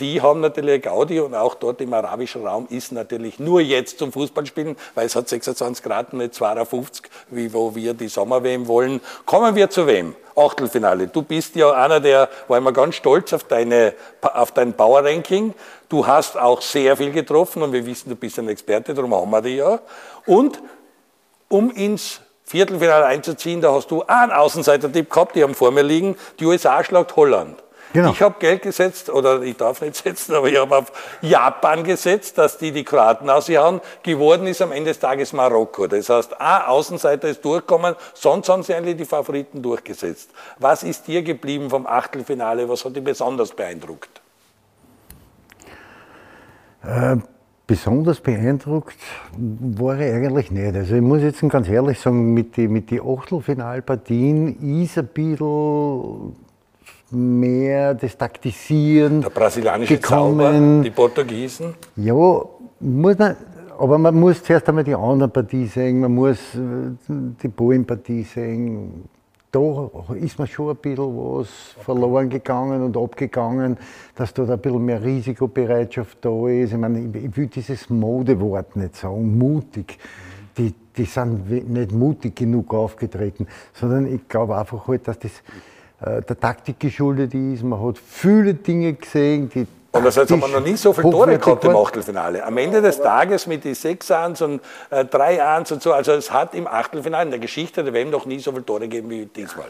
die 0.00 0.22
haben 0.22 0.40
natürlich 0.40 0.82
Gaudi 0.82 1.20
und 1.20 1.34
auch 1.34 1.54
dort 1.54 1.82
im 1.82 1.92
arabischen 1.92 2.46
Raum 2.46 2.66
ist 2.70 2.90
natürlich 2.90 3.33
nur 3.40 3.60
jetzt 3.60 3.98
zum 3.98 4.12
Fußballspielen, 4.12 4.76
weil 4.94 5.06
es 5.06 5.16
hat 5.16 5.28
26 5.28 5.84
Grad 5.84 6.12
und 6.12 6.18
nicht 6.18 6.34
52, 6.34 7.04
wie 7.30 7.52
wo 7.52 7.74
wir 7.74 7.94
die 7.94 8.08
Sommer-WM 8.08 8.66
wollen. 8.66 9.00
Kommen 9.26 9.54
wir 9.54 9.70
zu 9.70 9.86
wem? 9.86 10.14
Achtelfinale. 10.36 11.06
Du 11.06 11.22
bist 11.22 11.54
ja 11.54 11.72
einer 11.72 12.00
der, 12.00 12.28
war 12.48 12.58
immer 12.58 12.72
ganz 12.72 12.96
stolz 12.96 13.32
auf, 13.32 13.44
deine, 13.44 13.94
auf 14.20 14.52
dein 14.52 14.72
Power-Ranking. 14.72 15.54
Du 15.88 16.06
hast 16.06 16.36
auch 16.36 16.60
sehr 16.60 16.96
viel 16.96 17.12
getroffen 17.12 17.62
und 17.62 17.72
wir 17.72 17.86
wissen, 17.86 18.08
du 18.08 18.16
bist 18.16 18.38
ein 18.38 18.48
Experte, 18.48 18.94
darum 18.94 19.14
haben 19.14 19.30
wir 19.30 19.42
dich 19.42 19.58
ja. 19.58 19.80
Und 20.26 20.60
um 21.48 21.70
ins 21.70 22.20
Viertelfinale 22.44 23.06
einzuziehen, 23.06 23.60
da 23.60 23.72
hast 23.72 23.90
du 23.90 24.02
einen 24.02 24.32
Außenseiter-Tipp 24.32 25.10
gehabt, 25.10 25.36
die 25.36 25.42
haben 25.42 25.54
vor 25.54 25.70
mir 25.70 25.82
liegen. 25.82 26.16
Die 26.40 26.46
USA 26.46 26.82
schlagt 26.84 27.16
Holland. 27.16 27.62
Genau. 27.94 28.10
Ich 28.10 28.20
habe 28.22 28.34
Geld 28.40 28.62
gesetzt, 28.62 29.08
oder 29.08 29.40
ich 29.42 29.56
darf 29.56 29.80
nicht 29.80 29.94
setzen, 30.04 30.34
aber 30.34 30.48
ich 30.48 30.58
habe 30.58 30.78
auf 30.78 30.92
Japan 31.22 31.84
gesetzt, 31.84 32.36
dass 32.36 32.58
die 32.58 32.72
die 32.72 32.82
Kroaten 32.82 33.30
aushauen. 33.30 33.80
Geworden 34.02 34.48
ist 34.48 34.60
am 34.60 34.72
Ende 34.72 34.90
des 34.90 34.98
Tages 34.98 35.32
Marokko. 35.32 35.86
Das 35.86 36.08
heißt, 36.08 36.40
ein 36.40 36.62
Außenseiter 36.62 37.28
ist 37.28 37.44
durchgekommen, 37.44 37.94
sonst 38.12 38.48
haben 38.48 38.64
sie 38.64 38.74
eigentlich 38.74 38.96
die 38.96 39.04
Favoriten 39.04 39.62
durchgesetzt. 39.62 40.30
Was 40.58 40.82
ist 40.82 41.06
dir 41.06 41.22
geblieben 41.22 41.70
vom 41.70 41.86
Achtelfinale? 41.86 42.68
Was 42.68 42.84
hat 42.84 42.96
dich 42.96 43.04
besonders 43.04 43.52
beeindruckt? 43.52 44.20
Äh, 46.82 47.18
besonders 47.64 48.18
beeindruckt 48.18 48.98
war 49.38 50.00
ich 50.00 50.12
eigentlich 50.12 50.50
nicht. 50.50 50.74
Also 50.74 50.96
ich 50.96 51.00
muss 51.00 51.22
jetzt 51.22 51.40
ganz 51.48 51.68
ehrlich 51.68 52.00
sagen, 52.00 52.34
mit 52.34 52.56
den 52.56 52.72
mit 52.72 52.90
die 52.90 53.00
Achtelfinalpartien 53.00 54.82
ist 54.82 54.98
ein 54.98 55.06
bisschen 55.06 56.43
mehr 57.14 57.94
das 57.94 58.16
Taktisieren. 58.16 59.22
Der 59.22 59.30
brasilianische 59.30 59.96
gekommen. 59.96 60.38
Zauber, 60.38 60.82
die 60.82 60.90
Portugiesen. 60.90 61.74
Ja, 61.96 62.14
muss 62.80 63.18
man, 63.18 63.36
aber 63.78 63.98
man 63.98 64.14
muss 64.14 64.42
zuerst 64.42 64.68
einmal 64.68 64.84
die 64.84 64.94
andere 64.94 65.28
Partie 65.28 65.66
sehen, 65.66 66.00
man 66.00 66.14
muss 66.14 66.38
äh, 66.54 66.58
die 67.08 67.48
Polen-Partie 67.48 68.22
sehen. 68.22 69.08
Da 69.50 69.88
ist 70.20 70.38
mir 70.38 70.48
schon 70.48 70.70
ein 70.70 70.76
bisschen 70.76 71.16
was 71.16 71.48
verloren 71.80 72.28
gegangen 72.28 72.82
und 72.82 72.96
abgegangen, 72.96 73.76
dass 74.16 74.34
da 74.34 74.42
ein 74.42 74.58
bisschen 74.58 74.84
mehr 74.84 75.02
Risikobereitschaft 75.02 76.18
da 76.22 76.48
ist. 76.48 76.72
Ich 76.72 76.78
meine, 76.78 77.00
ich 77.00 77.36
will 77.36 77.46
dieses 77.46 77.88
Modewort 77.88 78.74
nicht 78.74 78.96
sagen, 78.96 79.38
mutig. 79.38 79.98
Die, 80.58 80.74
die 80.96 81.04
sind 81.04 81.48
nicht 81.68 81.92
mutig 81.92 82.34
genug 82.34 82.74
aufgetreten, 82.74 83.46
sondern 83.72 84.12
ich 84.12 84.28
glaube 84.28 84.56
einfach 84.56 84.88
halt, 84.88 85.06
dass 85.06 85.18
das 85.20 85.32
äh, 86.04 86.22
der 86.22 86.38
Taktik 86.38 86.80
geschuldet 86.80 87.34
ist. 87.34 87.62
Man 87.62 87.80
hat 87.80 87.98
viele 87.98 88.54
Dinge 88.54 88.94
gesehen, 88.94 89.48
die 89.48 89.66
Andererseits 89.92 90.32
haben 90.32 90.40
wir 90.40 90.48
noch 90.48 90.64
nie 90.64 90.76
so 90.76 90.92
viele 90.92 91.08
Tore 91.08 91.38
gehabt 91.38 91.64
im 91.64 91.76
Achtelfinale. 91.76 92.44
Am 92.44 92.58
Ende 92.58 92.82
des 92.82 93.00
Tages 93.00 93.46
mit 93.46 93.62
den 93.62 93.76
6 93.76 94.10
1 94.10 94.42
und 94.42 94.60
äh, 94.90 95.04
3 95.04 95.44
1 95.44 95.70
und 95.70 95.82
so. 95.82 95.92
Also 95.92 96.12
es 96.12 96.32
hat 96.32 96.52
im 96.54 96.66
Achtelfinale 96.66 97.26
in 97.26 97.30
der 97.30 97.38
Geschichte 97.38 97.84
der 97.84 97.94
WM 97.94 98.10
noch 98.10 98.26
nie 98.26 98.40
so 98.40 98.50
viele 98.50 98.66
Tore 98.66 98.80
gegeben 98.80 99.08
wie 99.10 99.26
diesmal. 99.26 99.66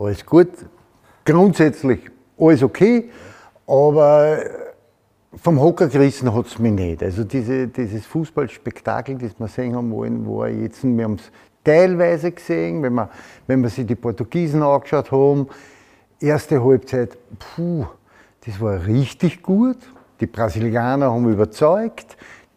Alles 0.00 0.26
gut. 0.26 0.48
Grundsätzlich 1.24 2.00
alles 2.36 2.64
okay. 2.64 3.08
Aber 3.68 4.38
vom 5.36 5.60
Hocker 5.60 5.86
gerissen 5.86 6.34
hat 6.34 6.46
es 6.46 6.58
mich 6.58 6.72
nicht. 6.72 7.02
Also 7.02 7.22
diese, 7.22 7.68
dieses 7.68 8.04
Fußballspektakel, 8.06 9.16
das 9.16 9.38
wir 9.38 9.46
sehen 9.46 9.76
haben 9.76 9.92
wollen, 9.92 10.26
war 10.26 10.48
jetzt, 10.48 10.82
wir 10.82 11.04
haben 11.04 11.14
es 11.14 11.30
teilweise 11.62 12.32
gesehen, 12.32 12.82
wenn 12.82 12.94
wir, 12.94 13.10
wenn 13.46 13.62
wir 13.62 13.68
sich 13.68 13.86
die 13.86 13.94
Portugiesen 13.94 14.62
angeschaut 14.62 15.12
haben, 15.12 15.46
erste 16.20 16.62
Halbzeit, 16.62 17.16
puh, 17.38 17.86
das 18.44 18.60
war 18.60 18.86
richtig 18.86 19.42
gut. 19.42 19.78
Die 20.20 20.26
Brasilianer 20.26 21.12
haben 21.12 21.30
überzeugt, 21.30 22.16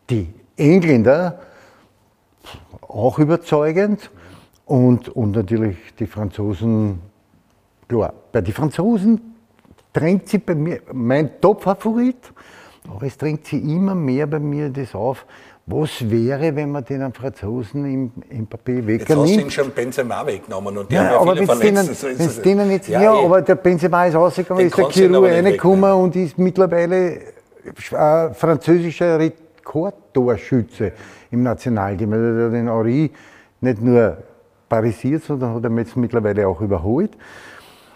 die 0.09 0.33
Engländer 0.57 1.39
auch 2.81 3.19
überzeugend 3.19 4.09
und, 4.65 5.09
und 5.09 5.31
natürlich 5.31 5.77
die 5.99 6.07
Franzosen, 6.07 6.99
klar, 7.87 8.13
bei 8.31 8.41
den 8.41 8.53
Franzosen 8.53 9.35
drängt 9.93 10.27
sich 10.27 10.45
bei 10.45 10.55
mir 10.55 10.81
mein 10.91 11.39
Top-Favorit, 11.39 12.31
aber 12.89 13.05
es 13.05 13.17
drängt 13.17 13.45
sich 13.45 13.63
immer 13.63 13.95
mehr 13.95 14.27
bei 14.27 14.39
mir 14.39 14.69
das 14.69 14.95
auf, 14.95 15.25
was 15.65 16.09
wäre, 16.09 16.55
wenn 16.55 16.71
man 16.71 16.83
den 16.83 17.13
Franzosen 17.13 17.85
im, 17.85 18.11
im 18.29 18.47
Papier 18.47 18.85
wegnimmt? 18.85 18.99
Jetzt 18.99 19.17
hast 19.17 19.35
du 19.35 19.41
ihn 19.41 19.51
schon 19.51 19.71
Benzema 19.71 20.25
weggenommen 20.25 20.77
und 20.77 20.89
die 20.89 20.95
ja, 20.95 21.09
haben 21.09 21.27
ja 21.27 21.33
viele 21.33 21.45
verletzt. 21.45 22.03
Denen, 22.03 22.29
so 22.29 22.41
denen 22.41 22.71
jetzt, 22.71 22.89
ja, 22.89 23.01
ja 23.01 23.15
eh. 23.15 23.25
aber 23.25 23.41
der 23.41 23.55
Benzema 23.55 24.05
ist 24.05 24.15
rausgekommen, 24.15 24.65
ist 24.65 24.77
der 24.77 24.85
Kiro 24.85 25.19
reingekommen 25.19 25.93
und 25.93 26.15
ist 26.15 26.37
mittlerweile 26.37 27.15
äh, 27.15 28.33
französischer 28.33 29.19
Rekordtorschütze 29.19 30.93
im 31.29 31.43
Nationalteam. 31.43 32.11
Also 32.13 32.35
der 32.35 32.45
hat 32.45 32.53
den 32.53 32.67
Henri 32.67 33.11
nicht 33.61 33.81
nur 33.81 34.17
parisiert, 34.67 35.23
sondern 35.23 35.55
hat 35.55 35.63
er 35.63 35.77
jetzt 35.77 35.95
mittlerweile 35.95 36.47
auch 36.47 36.61
überholt. 36.61 37.11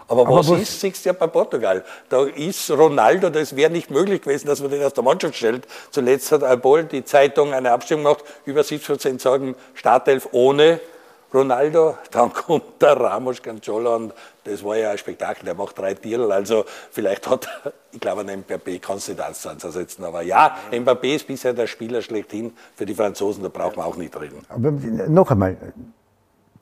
Aber, 0.08 0.22
Aber 0.22 0.36
was, 0.36 0.48
was- 0.50 0.60
ist, 0.62 0.80
siehst 0.80 1.04
du 1.04 1.08
ja 1.08 1.12
bei 1.14 1.26
Portugal. 1.26 1.84
Da 2.08 2.24
ist 2.24 2.70
Ronaldo, 2.70 3.28
das 3.30 3.56
wäre 3.56 3.70
nicht 3.72 3.90
möglich 3.90 4.22
gewesen, 4.22 4.46
dass 4.46 4.60
man 4.60 4.70
den 4.70 4.82
aus 4.84 4.92
der 4.94 5.02
Mannschaft 5.04 5.34
stellt. 5.34 5.66
Zuletzt 5.90 6.30
hat 6.32 6.42
Albol 6.44 6.84
die 6.84 7.04
Zeitung 7.04 7.52
eine 7.52 7.72
Abstimmung 7.72 8.04
gemacht, 8.04 8.24
über 8.44 8.62
70 8.62 8.86
Prozent 8.86 9.20
sagen 9.20 9.56
Startelf 9.74 10.28
ohne 10.32 10.80
Ronaldo. 11.34 11.96
Dann 12.12 12.32
kommt 12.32 12.80
der 12.80 12.98
Ramos 13.00 13.42
Canchola 13.42 13.96
und 13.96 14.12
das 14.44 14.62
war 14.64 14.76
ja 14.76 14.92
ein 14.92 14.98
Spektakel, 14.98 15.44
der 15.44 15.54
macht 15.54 15.76
drei 15.76 15.94
Titel. 15.94 16.30
Also 16.30 16.64
vielleicht 16.92 17.28
hat, 17.28 17.48
er- 17.64 17.72
ich 17.92 17.98
glaube, 17.98 18.20
an 18.20 18.28
Mbappé 18.28 18.78
kannst 18.78 19.08
du 19.08 19.12
nicht 19.12 19.20
eins 19.20 19.40
zu 19.40 19.48
eins 19.48 19.64
ersetzen. 19.64 20.04
Aber 20.04 20.22
ja, 20.22 20.56
Mbappé 20.70 21.16
ist 21.16 21.26
bisher 21.26 21.52
der 21.52 21.66
Spieler 21.66 22.00
schlechthin 22.00 22.52
für 22.76 22.86
die 22.86 22.94
Franzosen, 22.94 23.42
da 23.42 23.48
braucht 23.48 23.76
man 23.76 23.86
auch 23.86 23.96
nicht 23.96 24.18
reden. 24.20 24.38
Aber 24.48 24.70
noch 24.70 25.30
einmal, 25.32 25.56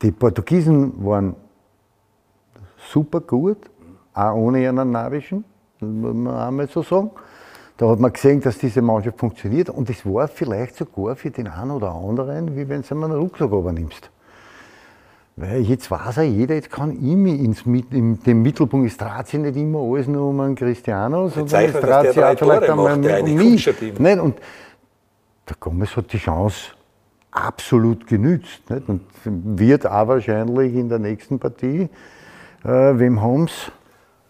die 0.00 0.12
Portugiesen 0.12 0.94
waren 1.04 1.36
super 2.90 3.20
gut, 3.20 3.58
auch 4.12 4.34
ohne 4.34 4.62
ihren 4.62 4.90
Navischen, 4.90 5.44
muss 5.80 6.14
man 6.14 6.34
einmal 6.34 6.68
so 6.68 6.82
sagen. 6.82 7.10
Da 7.76 7.88
hat 7.88 7.98
man 7.98 8.12
gesehen, 8.12 8.40
dass 8.40 8.58
diese 8.58 8.82
Mannschaft 8.82 9.18
funktioniert 9.18 9.68
und 9.68 9.90
es 9.90 10.06
war 10.06 10.28
vielleicht 10.28 10.76
sogar 10.76 11.16
für 11.16 11.30
den 11.30 11.48
einen 11.48 11.72
oder 11.72 11.92
anderen, 11.92 12.56
wie 12.56 12.68
wenn 12.68 12.82
du 12.82 12.94
einen 12.94 13.12
Rucksack 13.12 13.50
übernimmst. 13.50 14.10
Weil 15.36 15.62
jetzt 15.62 15.90
weiß 15.90 16.18
er 16.18 16.22
jeder, 16.22 16.54
jetzt 16.54 16.70
kann 16.70 16.92
ich 16.92 17.16
mich 17.16 17.40
ins, 17.40 17.62
in 17.62 18.22
den 18.22 18.42
Mittelpunkt, 18.42 18.88
es 18.88 18.96
dreht 18.96 19.26
sich 19.26 19.40
nicht 19.40 19.56
immer 19.56 19.80
alles 19.80 20.06
nur 20.06 20.28
um 20.28 20.38
einen 20.38 20.54
Cristiano, 20.54 21.28
sondern 21.28 21.64
es 21.64 21.72
dreht 21.72 22.12
sich 22.12 22.22
auch 22.22 22.38
vielleicht 22.38 22.70
einmal 22.70 22.96
um 22.96 23.04
eine 23.04 23.22
mich. 23.24 23.64
Kunst 23.64 23.66
hat 23.66 23.82
ihm. 23.82 23.94
Nicht? 23.98 24.20
Und 24.20 24.38
der 25.48 25.56
Gomez 25.58 25.96
hat 25.96 26.12
die 26.12 26.18
Chance 26.18 26.70
absolut 27.32 28.06
genützt. 28.06 28.70
Nicht? 28.70 28.88
Und 28.88 29.00
wird 29.24 29.88
auch 29.88 30.06
wahrscheinlich 30.06 30.72
in 30.72 30.88
der 30.88 31.00
nächsten 31.00 31.40
Partie, 31.40 31.88
äh, 32.64 32.98
wem 32.98 33.20
haben 33.20 33.46
sie? 33.48 33.72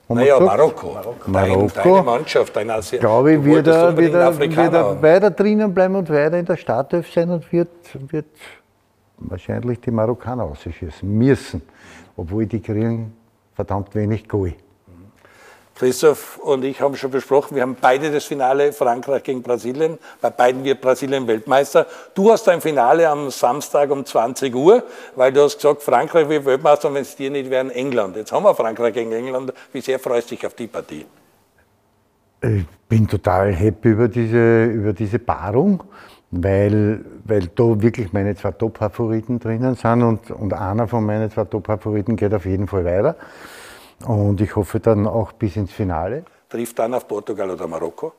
Naja, 0.09 0.39
Marokko. 0.39 0.97
Dein, 1.27 1.33
Marokko. 1.33 1.81
deine 1.83 2.03
Mannschaft, 2.03 2.55
dein 2.55 2.71
Asi 2.71 2.99
glaube 2.99 3.35
ich, 3.35 3.45
wird 3.45 3.67
er, 3.67 3.97
wird, 3.97 4.13
er, 4.13 4.39
wird 4.39 4.57
er 4.57 4.73
haben. 4.73 5.03
weiter 5.03 5.31
drinnen 5.31 5.73
bleiben 5.73 5.97
und 5.97 6.11
weiter 6.11 6.39
in 6.39 6.45
der 6.45 6.57
Startelf 6.57 7.11
sein 7.11 7.31
und 7.31 7.51
wird, 7.51 7.71
wird 8.11 8.27
wahrscheinlich 9.17 9.81
die 9.81 9.91
Marokkaner 9.91 10.45
ausschießen 10.45 11.09
müssen. 11.09 11.63
Obwohl 12.17 12.47
die 12.47 12.61
kriegen 12.61 13.17
verdammt 13.55 13.95
wenig 13.95 14.29
Goal. 14.29 14.55
Christoph 15.75 16.39
und 16.39 16.65
ich 16.65 16.81
haben 16.81 16.95
schon 16.97 17.11
besprochen, 17.11 17.57
wir 17.57 17.63
haben 17.63 17.77
beide 17.81 18.13
das 18.13 18.25
Finale 18.25 18.73
Frankreich 18.73 19.25
gegen 19.25 19.43
Brasilien. 19.43 19.99
Bei 20.21 20.31
beiden 20.31 20.63
wird 20.63 20.81
Brasilien 20.81 21.27
Weltmeister. 21.27 21.87
Du 22.15 22.31
hast 22.31 22.49
ein 22.49 22.61
Finale 22.61 23.09
am 23.09 23.29
Samstag 23.31 23.91
um 23.91 24.07
20 24.07 24.55
Uhr, 24.55 24.85
weil 25.17 25.33
du 25.33 25.43
hast 25.43 25.57
gesagt, 25.57 25.83
Frankreich 25.83 26.29
wird 26.29 26.45
Weltmeister 26.45 26.89
und 26.89 26.95
wenn 26.95 27.03
es 27.03 27.17
dir 27.17 27.31
nicht 27.31 27.51
wären, 27.51 27.71
England. 27.71 28.17
Jetzt 28.17 28.31
haben 28.31 28.45
wir 28.45 28.55
Frankreich 28.55 28.95
gegen 28.95 29.11
England. 29.11 29.53
Wie 29.73 29.81
sehr 29.81 29.99
freust 29.99 30.31
du 30.31 30.37
dich 30.37 30.47
auf 30.47 30.55
die 30.55 30.69
Partie? 30.69 31.07
Ich 32.41 32.67
bin 32.89 33.09
total 33.09 33.53
happy 33.53 33.89
über 33.89 34.07
diese, 34.07 34.67
über 34.67 34.93
diese 34.93 35.19
Paarung, 35.19 35.83
weil, 36.31 37.05
weil 37.25 37.49
da 37.49 37.83
wirklich 37.83 38.13
meine 38.13 38.37
zwei 38.37 38.53
Top-Favoriten 38.53 39.41
drinnen 39.41 39.75
sind 39.75 40.03
und, 40.03 40.31
und 40.31 40.53
einer 40.53 40.87
von 40.87 41.05
meinen 41.05 41.33
zwei 41.33 41.45
Top-Favoriten 41.45 42.15
geht 42.15 42.33
auf 42.33 42.45
jeden 42.45 42.69
Fall 42.69 42.85
weiter. 42.85 43.17
Und 44.07 44.41
ich 44.41 44.55
hoffe 44.57 44.81
dann 44.81 45.07
auch 45.07 45.33
bis 45.33 45.57
ins 45.57 45.73
Finale. 45.73 46.25
Trifft 46.49 46.79
dann 46.79 46.95
auf 46.95 47.09
Portugal 47.09 47.51
oder 47.51 47.67
Marokko? 47.67 48.13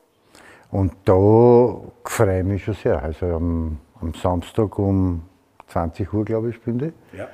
Und 0.70 0.92
da 1.04 1.76
freue 2.04 2.40
ich 2.40 2.44
mich 2.44 2.64
schon 2.64 2.74
sehr. 2.74 3.02
Also 3.02 3.26
am, 3.26 3.78
am 4.00 4.14
Samstag 4.14 4.78
um 4.78 5.22
20 5.68 6.12
Uhr, 6.12 6.24
glaube 6.24 6.50
ich, 6.50 6.56
spielen 6.56 6.78
die. 6.78 7.16
Ja. 7.16 7.28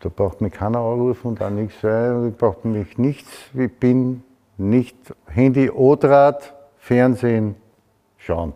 Da 0.00 0.08
braucht 0.08 0.40
mich 0.40 0.52
keiner 0.52 0.78
anrufen 0.78 1.28
und 1.28 1.42
auch 1.42 1.50
nichts. 1.50 1.76
Ich 1.76 2.36
braucht 2.36 2.64
mich 2.64 2.98
nichts. 2.98 3.30
Ich 3.54 3.72
bin 3.78 4.22
nicht 4.56 4.96
Handy, 5.26 5.70
O-Draht, 5.70 6.54
Fernsehen, 6.78 7.56
schauen. 8.18 8.52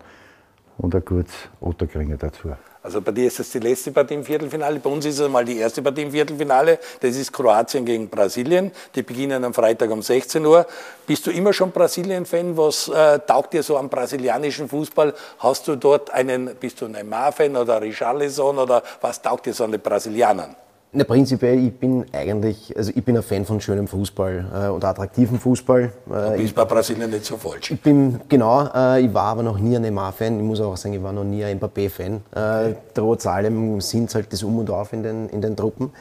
Und 0.79 0.95
ein 0.95 1.05
kurz 1.05 1.49
Otterkringer 1.61 2.17
dazu. 2.17 2.51
Also 2.83 3.03
bei 3.03 3.13
dir 3.13 3.27
ist 3.27 3.39
das 3.39 3.51
die 3.51 3.59
letzte 3.59 3.93
Partie 3.93 4.15
im 4.15 4.25
Viertelfinale. 4.25 4.79
Bei 4.81 4.89
uns 4.89 5.05
ist 5.05 5.19
es 5.19 5.29
mal 5.29 5.45
die 5.45 5.59
erste 5.59 5.83
Partie 5.83 6.03
im 6.03 6.13
Viertelfinale. 6.13 6.79
Das 7.01 7.15
ist 7.15 7.31
Kroatien 7.31 7.85
gegen 7.85 8.09
Brasilien. 8.09 8.73
Die 8.95 9.03
beginnen 9.03 9.45
am 9.45 9.53
Freitag 9.53 9.91
um 9.91 10.01
16 10.01 10.45
Uhr. 10.47 10.67
Bist 11.07 11.27
du 11.27 11.31
immer 11.31 11.53
schon 11.53 11.73
Brasilien-Fan? 11.73 12.57
Was 12.57 12.89
äh, 12.89 13.19
taugt 13.19 13.53
dir 13.53 13.63
so 13.63 13.77
am 13.77 13.91
brasilianischen 13.91 14.69
Fußball? 14.69 15.13
Hast 15.41 15.69
du 15.69 15.77
dort 15.77 16.11
einen, 16.11 16.55
bist 16.57 16.81
du 16.81 16.87
ein 16.87 16.93
Neymar-Fan 16.93 17.55
oder 17.55 17.83
Richarlison 17.83 18.59
oder 18.59 18.83
was 19.03 19.21
taugt 19.21 19.45
dir 19.45 19.53
so 19.53 19.65
an 19.65 19.73
den 19.73 19.83
Brasilianern? 19.83 20.57
Ne, 20.93 21.05
prinzipiell, 21.05 21.65
ich 21.65 21.73
bin 21.79 22.05
eigentlich, 22.13 22.77
also 22.77 22.91
ich 22.93 23.05
bin 23.05 23.17
ein 23.17 23.23
Fan 23.23 23.45
von 23.45 23.61
schönem 23.61 23.87
Fußball 23.87 24.45
äh, 24.53 24.69
und 24.71 24.85
attraktivem 24.85 25.39
Fußball. 25.39 25.83
Äh, 25.83 25.91
Du 26.09 26.37
bist 26.39 26.55
bei 26.57 26.65
Brasilien 26.65 27.09
nicht 27.11 27.25
so 27.25 27.37
falsch. 27.37 27.71
Ich 27.71 27.81
bin, 27.81 28.21
genau, 28.29 28.69
äh, 28.75 29.01
ich 29.01 29.15
war 29.15 29.27
aber 29.27 29.45
noch 29.45 29.57
nie 29.57 29.77
ein 29.77 29.83
Neymar-Fan. 29.83 30.41
Ich 30.41 30.45
muss 30.45 30.61
auch 30.61 30.77
sagen, 30.77 30.95
ich 30.95 31.03
war 31.03 31.13
noch 31.13 31.23
nie 31.23 31.45
ein 31.45 31.61
Mbappé-Fan. 31.61 32.23
Äh, 32.35 32.75
trotz 32.93 33.25
allem 33.27 33.81
sind 33.81 34.09
es 34.09 34.17
halt 34.17 34.33
das 34.33 34.43
Um 34.43 34.59
und 34.59 34.69
Auf 34.69 34.93
in 34.93 35.05
den, 35.05 35.29
in 35.29 35.41
den 35.41 35.57
Truppen. 35.57 35.93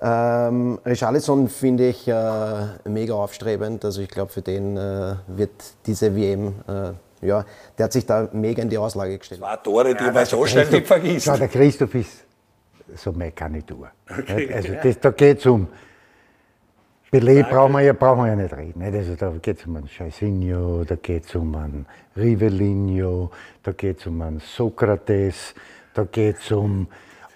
Ähm, 0.00 0.78
Richarlison 0.86 1.46
finde 1.50 1.88
ich 1.88 2.08
äh, 2.08 2.14
mega 2.88 3.12
aufstrebend. 3.12 3.84
Also 3.84 4.00
ich 4.00 4.08
glaube, 4.08 4.32
für 4.32 4.40
den 4.40 4.74
äh, 4.78 5.16
wird 5.26 5.50
diese 5.84 6.16
WM, 6.16 6.54
äh, 6.66 7.26
ja, 7.26 7.44
der 7.76 7.84
hat 7.84 7.92
sich 7.92 8.06
da 8.06 8.26
mega 8.32 8.62
in 8.62 8.70
die 8.70 8.78
Auslage 8.78 9.18
gestellt. 9.18 9.42
Zwei 9.42 9.56
Tore, 9.56 9.94
die 9.94 10.10
man 10.10 10.24
so 10.24 10.46
schnell 10.46 10.66
nicht 10.70 10.86
vergisst. 10.86 11.26
Schau, 11.26 11.36
der 11.36 11.48
Christoph 11.48 11.94
ist 11.94 12.29
so 12.94 13.12
meine 13.12 13.32
Garnitur. 13.32 13.90
Nicht? 14.28 14.52
also 14.52 14.74
das, 14.82 15.00
da 15.00 15.10
geht 15.10 15.38
es 15.38 15.46
um. 15.46 15.68
Pelé 17.12 17.42
brauchen 17.42 17.72
wir, 17.72 17.80
ja, 17.80 17.92
brauchen 17.92 18.22
wir 18.22 18.28
ja 18.28 18.36
nicht 18.36 18.56
reden. 18.56 18.80
Nicht? 18.80 18.94
Also 18.94 19.16
da 19.16 19.32
geht 19.42 19.58
es 19.58 19.66
um 19.66 19.76
einen 19.76 19.90
Jairzinho, 19.98 20.84
da 20.84 20.94
geht 20.94 21.26
es 21.26 21.34
um 21.34 21.54
einen 21.56 21.86
Rivellino, 22.16 23.30
da 23.62 23.72
geht 23.72 23.98
es 23.98 24.06
um 24.06 24.22
einen 24.22 24.38
Sokrates, 24.38 25.54
da 25.92 26.04
geht 26.04 26.36
es 26.38 26.52
um, 26.52 26.86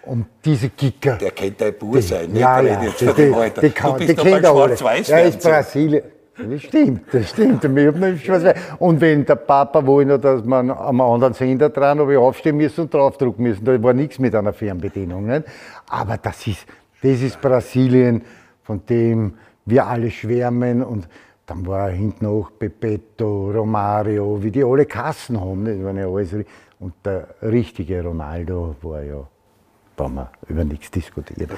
um 0.02 0.26
diese 0.44 0.70
Kicker. 0.70 1.16
Der 1.16 1.32
kennt 1.32 1.60
dein 1.60 1.74
Bur 1.76 2.00
sein, 2.00 2.30
nicht? 2.30 2.40
Ja, 2.40 2.60
ja, 2.60 2.80
die, 2.80 3.06
die, 3.06 3.60
die, 3.60 3.70
kann, 3.70 3.98
die 3.98 4.14
kennt 4.14 4.44
er 4.44 4.52
alle. 4.52 4.76
Er 5.08 5.24
ist 5.24 5.42
Brasilien. 5.42 6.04
Das 6.36 6.62
stimmt, 6.62 7.02
das 7.12 7.30
stimmt. 7.30 7.64
Und 7.64 9.00
wenn 9.00 9.24
der 9.24 9.36
Papa 9.36 9.86
wollte, 9.86 10.18
dass 10.18 10.44
man 10.44 10.70
am 10.70 11.00
anderen 11.00 11.32
Sender 11.32 11.70
dran, 11.70 12.00
habe 12.00 12.12
ich 12.12 12.18
aufstehen 12.18 12.56
müssen 12.56 12.82
und 12.82 12.94
draufdrucken 12.94 13.42
müssen. 13.44 13.64
Da 13.64 13.80
war 13.82 13.92
nichts 13.92 14.18
mit 14.18 14.34
einer 14.34 14.52
Fernbedienung. 14.52 15.26
Nicht? 15.26 15.44
Aber 15.88 16.16
das 16.18 16.46
ist, 16.46 16.66
das 17.02 17.22
ist 17.22 17.40
Brasilien, 17.40 18.22
von 18.62 18.84
dem 18.86 19.34
wir 19.64 19.86
alle 19.86 20.10
schwärmen. 20.10 20.82
Und 20.82 21.08
dann 21.46 21.66
war 21.66 21.90
hinten 21.90 22.26
auch 22.26 22.50
Pepetto, 22.58 23.50
Romario, 23.50 24.42
wie 24.42 24.50
die 24.50 24.64
alle 24.64 24.86
Kassen 24.86 25.40
haben. 25.40 25.64
Das 25.64 25.82
waren 25.84 25.96
ja 25.96 26.08
alles, 26.08 26.34
und 26.80 26.94
der 27.04 27.28
richtige 27.42 28.02
Ronaldo 28.02 28.74
war 28.82 29.02
ja 29.02 29.26
da 29.96 30.04
haben 30.04 30.14
wir 30.14 30.30
über 30.48 30.64
nichts 30.64 30.90
diskutiert. 30.90 31.50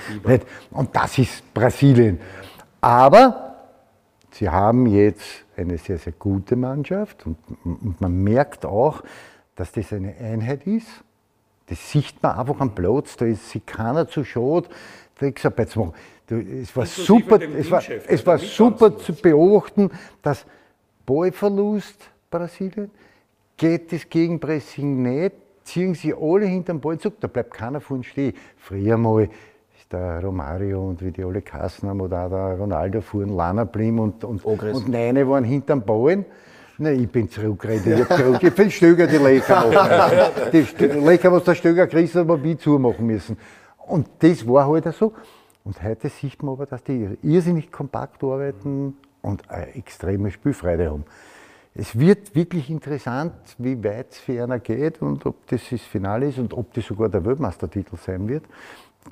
Und 0.71 0.95
das 0.95 1.19
ist 1.19 1.55
Brasilien. 1.55 2.21
Aber 2.81 3.46
sie 4.37 4.49
haben 4.49 4.87
jetzt 4.87 5.45
eine 5.57 5.79
sehr, 5.79 5.99
sehr 5.99 6.13
gute 6.13 6.57
Mannschaft 6.57 7.27
und, 7.27 7.39
und 7.65 8.01
man 8.01 8.23
merkt 8.23 8.65
auch, 8.65 9.03
dass 9.55 9.73
das 9.73 9.93
eine 9.93 10.15
Einheit 10.17 10.67
ist. 10.67 10.89
Das 11.67 11.91
sieht 11.91 12.23
man 12.23 12.39
einfach 12.39 12.61
am 12.61 12.75
Platz, 12.75 13.17
da 13.17 13.25
ist 13.25 13.51
sich 13.51 13.65
keiner 13.65 14.07
zu 14.07 14.25
schade. 14.25 14.69
Mal, 15.19 15.93
du, 16.27 16.37
es 16.37 16.77
war 16.77 16.85
Inklusive 16.85 17.03
super, 17.03 17.41
es 17.41 17.71
war, 17.71 17.83
es 17.89 18.07
der 18.07 18.27
war 18.27 18.39
super 18.39 18.99
zu 18.99 19.15
beobachten, 19.15 19.91
dass 20.23 20.45
Ballverlust 21.07 22.11
Brasilien, 22.31 22.91
geht 23.57 23.93
das 23.93 24.09
Gegenpressing 24.09 25.03
nicht, 25.03 25.37
ziehen 25.65 25.95
sie 25.95 26.13
alle 26.15 26.45
hinterm 26.47 26.81
Ball 26.81 26.99
zurück, 26.99 27.17
da 27.21 27.29
bleibt 27.29 27.55
keiner 27.55 27.81
von 27.81 28.03
stehen. 28.03 28.35
Früher 28.59 28.99
mal 28.99 29.29
der 29.91 30.23
Romario 30.23 30.89
und 30.89 31.03
wie 31.03 31.13
die 31.13 31.25
alle 31.25 31.43
Kassen 31.43 31.89
haben 31.89 32.01
oder 32.01 32.27
auch 32.27 32.31
der 32.31 32.59
Ronaldo 32.59 33.01
fuhren, 33.01 33.35
Lana 33.37 33.65
Blim 33.65 33.99
und, 34.01 34.25
und, 34.25 34.45
Ogres. 34.45 34.77
und 34.77 34.89
Neine 34.89 35.29
waren 35.29 35.45
hinterm 35.45 35.83
Ball. 35.83 36.25
Nein, 36.79 37.01
ich 37.01 37.11
bin 37.11 37.29
zurückgeredet. 37.31 37.87
Ich, 37.87 38.09
hab 38.09 38.19
zurück. 38.19 38.43
ich 38.43 38.55
bin 38.55 38.71
Stöger, 38.71 39.07
die 39.07 39.17
Lecker 39.17 39.71
machen. 39.71 40.53
Die 40.53 40.85
Lecker, 40.85 41.33
was 41.33 41.45
der 41.45 41.55
Stöger 41.55 41.87
gekriegt 41.87 42.15
hat, 42.15 42.29
haben 42.29 42.43
wir 42.43 42.59
zumachen 42.59 43.07
müssen. 43.07 43.39
Und 43.87 44.09
das 44.19 44.47
war 44.47 44.69
halt 44.69 44.93
so. 44.95 45.15
Und 45.65 45.83
heute 45.83 46.09
sieht 46.09 46.43
man 46.43 46.55
aber, 46.55 46.67
dass 46.67 46.85
die 46.85 47.17
irrsinnig 47.23 47.73
kompakt 47.73 48.23
arbeiten 48.23 48.97
und 49.23 49.51
eine 49.51 49.75
extreme 49.75 50.31
Spielfreude 50.31 50.91
haben. 50.91 51.05
Es 51.75 51.99
wird 51.99 52.35
wirklich 52.35 52.71
interessant, 52.71 53.35
wie 53.59 53.83
weit 53.85 54.13
es 54.13 54.19
für 54.19 54.43
einer 54.43 54.61
geht 54.61 55.03
und 55.03 55.27
ob 55.27 55.47
das 55.49 55.63
das 55.69 55.83
Finale 55.83 56.29
ist 56.29 56.39
und 56.39 56.55
ob 56.55 56.73
das 56.73 56.87
sogar 56.87 57.09
der 57.09 57.25
Weltmeistertitel 57.25 57.97
sein 57.97 58.29
wird. 58.29 58.45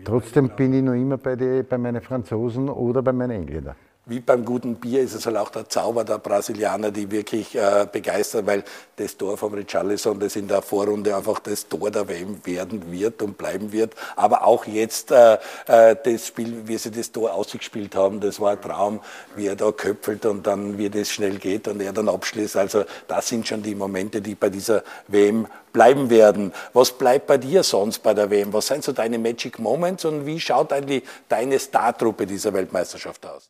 Trotzdem 0.02 0.50
bin 0.50 0.72
ich 0.72 0.83
noch 0.83 0.94
immer 0.94 1.18
bei, 1.18 1.37
die, 1.37 1.62
bei 1.62 1.78
meinen 1.78 2.00
Franzosen 2.00 2.68
oder 2.68 3.02
bei 3.02 3.12
meinen 3.12 3.42
Engländern. 3.42 3.76
Wie 4.07 4.20
beim 4.20 4.44
guten 4.44 4.76
Bier 4.76 5.00
ist 5.00 5.14
es 5.14 5.24
halt 5.24 5.36
auch 5.38 5.48
der 5.48 5.68
Zauber 5.68 6.05
der 6.05 6.18
Brasilianer, 6.18 6.90
die 6.90 7.11
wirklich 7.11 7.55
äh, 7.55 7.86
begeistern, 7.90 8.46
weil 8.46 8.64
das 8.96 9.16
Tor 9.16 9.38
von 9.38 9.55
Richarlison, 9.55 10.20
das 10.20 10.36
in 10.36 10.46
der 10.46 10.61
Vorrunde 10.61 11.16
einfach 11.16 11.38
das 11.40 11.68
Tor 11.68 11.90
der 11.90 12.07
WM 12.07 12.44
werden 12.44 12.92
wird 12.92 13.22
und 13.22 13.38
bleiben 13.38 13.72
wird. 13.72 13.94
Aber 14.16 14.46
auch 14.46 14.66
jetzt 14.66 15.11
äh, 15.11 15.38
äh, 15.66 15.96
das 16.02 16.26
Spiel, 16.26 16.66
wie 16.66 16.76
sie 16.76 16.90
das 16.90 17.12
Tor 17.12 17.32
ausgespielt 17.32 17.96
haben, 17.96 18.20
das 18.20 18.40
war 18.40 18.52
ein 18.52 18.61
Traum, 18.61 19.00
wie 19.36 19.46
er 19.46 19.57
da 19.57 19.72
köpfelt 19.72 20.26
und 20.26 20.46
dann 20.46 20.76
wie 20.76 20.90
das 20.90 21.09
schnell 21.09 21.38
geht 21.38 21.66
und 21.66 21.80
er 21.80 21.94
dann 21.94 22.11
abschließt. 22.11 22.59
Also 22.59 22.84
das 23.09 23.28
sind 23.28 23.48
schon 23.48 23.62
die 23.62 23.74
Momente, 23.74 24.20
die 24.20 24.34
bei 24.34 24.50
dieser 24.50 24.84
WM 25.09 25.46
bleiben 25.72 26.11
werden. 26.11 26.52
Was 26.74 26.92
bleibt 26.92 27.26
bei 27.26 27.38
dir 27.38 27.62
sonst 27.62 28.02
bei 28.02 28.12
der 28.12 28.28
WM? 28.28 28.52
Was 28.52 28.66
sind 28.66 28.84
so 28.84 28.92
deine 28.92 29.18
Magic 29.18 29.59
Moments 29.59 30.05
und 30.05 30.26
wie 30.26 30.38
schaut 30.38 30.74
eigentlich 30.74 31.05
deine 31.30 31.59
Startruppe 31.59 32.26
dieser 32.26 32.52
Weltmeisterschaft 32.52 33.24
aus? 33.24 33.48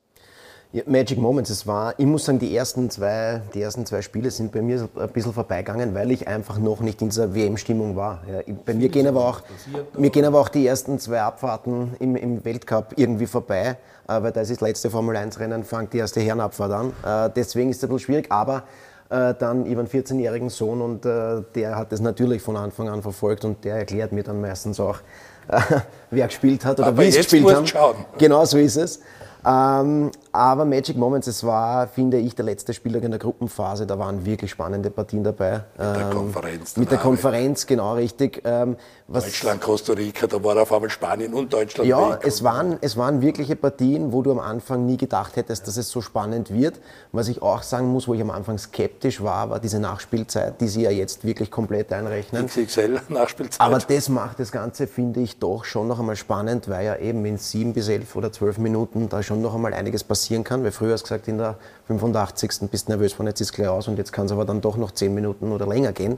Ja, 0.75 0.83
Magic 0.87 1.19
Moments, 1.19 1.51
es 1.51 1.69
war, 1.69 1.95
ich 1.99 2.05
muss 2.05 2.25
sagen, 2.25 2.41
die 2.41 2.57
ersten, 2.57 2.91
zwei, 2.91 3.43
die 3.55 3.63
ersten 3.63 3.87
zwei 3.87 4.03
Spiele 4.03 4.33
sind 4.33 4.51
bei 4.51 4.61
mir 4.61 4.89
ein 4.97 5.09
bisschen 5.11 5.33
vorbeigegangen, 5.33 5.95
weil 5.95 6.11
ich 6.11 6.27
einfach 6.27 6.59
noch 6.59 6.81
nicht 6.81 7.01
in 7.01 7.11
dieser 7.11 7.33
WM-Stimmung 7.33 7.95
war. 7.95 8.25
Ja, 8.29 8.55
bei 8.67 8.75
mir 8.75 8.89
gehen, 8.89 9.07
aber 9.07 9.25
auch, 9.25 9.43
mir 9.97 10.11
gehen 10.11 10.25
aber 10.25 10.41
auch 10.41 10.49
die 10.49 10.67
ersten 10.67 10.99
zwei 10.99 11.21
Abfahrten 11.21 11.95
im, 12.01 12.17
im 12.17 12.45
Weltcup 12.45 12.95
irgendwie 12.97 13.27
vorbei, 13.27 13.77
äh, 14.09 14.21
weil 14.21 14.33
da 14.33 14.41
ist 14.41 14.51
das 14.51 14.61
letzte 14.61 14.91
Formel-1-Rennen, 14.91 15.63
fängt 15.63 15.93
die 15.93 15.99
erste 15.99 16.21
Herrenabfahrt 16.21 16.73
an. 16.73 16.93
Äh, 17.05 17.31
deswegen 17.37 17.71
ist 17.71 17.77
es 17.77 17.85
ein 17.85 17.91
bisschen 17.91 18.07
schwierig, 18.07 18.33
aber 18.33 18.65
äh, 19.11 19.33
dann 19.39 19.67
über 19.67 19.79
einen 19.79 19.89
14-jährigen 19.89 20.51
Sohn 20.51 20.81
und 20.83 21.05
der 21.05 21.77
hat 21.77 21.93
das 21.93 22.01
natürlich 22.01 22.43
von 22.43 22.57
Anfang 22.57 22.89
an 22.89 23.01
verfolgt 23.01 23.45
und 23.45 23.65
der 23.65 23.77
erklärt 23.77 24.11
mir 24.11 24.25
dann 24.25 24.41
meistens 24.41 24.81
auch, 24.81 24.99
wer 26.11 26.27
gespielt 26.27 26.65
hat 26.65 26.81
oder 26.81 26.89
aber 26.89 27.03
wie 27.03 27.07
es 27.07 27.17
gespielt 27.17 27.55
haben. 27.55 27.65
Schauen. 27.65 27.95
Genau 28.19 28.45
so 28.45 28.59
ist 28.59 28.77
es. 28.77 28.99
Ähm, 29.47 30.11
aber 30.33 30.65
Magic 30.65 30.97
Moments, 30.97 31.27
es 31.27 31.45
war, 31.45 31.87
finde 31.87 32.19
ich, 32.19 32.35
der 32.35 32.45
letzte 32.45 32.73
Spieltag 32.73 33.03
in 33.03 33.11
der 33.11 33.21
Gruppenphase. 33.21 33.87
Da 33.87 33.99
waren 33.99 34.25
wirklich 34.25 34.51
spannende 34.51 34.91
Partien 34.91 35.23
dabei. 35.23 35.65
Mit 35.77 35.79
der 35.79 35.97
ähm, 35.97 36.11
Konferenz. 36.11 36.77
Mit 36.77 36.91
der 36.91 36.99
Konferenz, 36.99 37.67
genau 37.67 37.95
richtig. 37.95 38.43
Ähm, 38.45 38.77
Deutschland, 39.07 39.61
Costa 39.61 39.93
Rica, 39.93 40.27
da 40.27 40.43
war 40.43 40.57
auf 40.57 40.73
einmal 40.73 40.89
Spanien 40.89 41.35
und 41.35 41.53
Deutschland. 41.53 41.87
Ja, 41.87 42.19
es 42.23 42.43
waren, 42.43 42.79
es 42.81 42.97
waren 42.97 43.21
wirkliche 43.21 43.55
Partien, 43.55 44.13
wo 44.15 44.23
du 44.23 44.31
am 44.31 44.39
Anfang 44.39 44.87
nie 44.87 44.97
gedacht 44.97 45.37
hättest, 45.37 45.69
dass 45.69 45.77
es 45.77 45.91
so 45.91 46.01
spannend 46.01 46.51
wird. 46.51 46.81
Was 47.13 47.29
ich 47.29 47.43
auch 47.43 47.63
sagen 47.63 47.89
muss, 47.89 48.09
wo 48.09 48.15
ich 48.15 48.23
am 48.23 48.31
Anfang 48.31 48.57
skeptisch 48.57 49.23
war, 49.23 49.51
war 49.51 49.61
diese 49.61 49.79
Nachspielzeit, 49.79 50.59
die 50.59 50.69
sie 50.69 50.83
ja 50.83 50.91
jetzt 50.91 51.23
wirklich 51.23 51.51
komplett 51.51 51.93
einrechnen. 51.93 52.47
XXL 52.47 53.03
Nachspielzeit. 53.11 53.61
Aber 53.61 53.79
das 53.79 54.09
macht 54.09 54.41
das 54.41 54.51
Ganze, 54.51 54.87
finde 54.87 55.21
ich, 55.21 55.39
doch 55.39 55.67
schon 55.67 55.87
noch 55.87 56.01
einmal 56.01 56.17
spannend, 56.17 56.71
weil 56.71 56.87
ja 56.87 56.97
eben 56.97 57.27
in 57.27 57.37
sieben 57.37 57.75
bis 57.75 57.89
elf 57.89 58.17
oder 58.17 58.33
zwölf 58.33 58.57
Minuten 58.57 59.11
da 59.11 59.23
schon 59.23 59.43
noch 59.43 59.55
einmal 59.55 59.75
einiges 59.75 60.03
passieren 60.03 60.45
kann, 60.45 60.65
weil 60.65 60.73
früher 60.73 60.95
hast 60.95 61.03
du 61.03 61.09
gesagt, 61.09 61.29
in 61.29 61.37
der 61.37 61.59
85. 61.89 62.71
bist 62.71 62.89
du 62.89 62.93
nervös 62.93 63.13
von 63.13 63.27
jetzt 63.27 63.43
ist 63.43 63.53
gleich 63.53 63.69
aus 63.69 63.87
und 63.87 63.99
jetzt 63.99 64.15
kann 64.15 64.25
es 64.25 64.33
aber 64.33 64.47
dann 64.47 64.63
doch 64.63 64.79
noch 64.79 64.93
10 64.93 65.13
Minuten 65.13 65.53
oder 65.53 65.67
länger 65.67 65.93
gehen. 65.93 66.17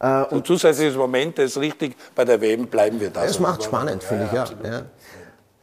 Äh, 0.00 0.22
und 0.24 0.46
zusätzliches 0.46 0.96
Moment, 0.96 1.38
das 1.38 1.52
ist 1.52 1.58
richtig, 1.58 1.96
bei 2.14 2.24
der 2.24 2.40
WM 2.40 2.66
bleiben 2.66 3.00
wir 3.00 3.10
da. 3.10 3.24
Es 3.24 3.40
macht 3.40 3.64
spannend, 3.64 4.02
finde 4.02 4.26
ich, 4.26 4.32
ja. 4.32 4.46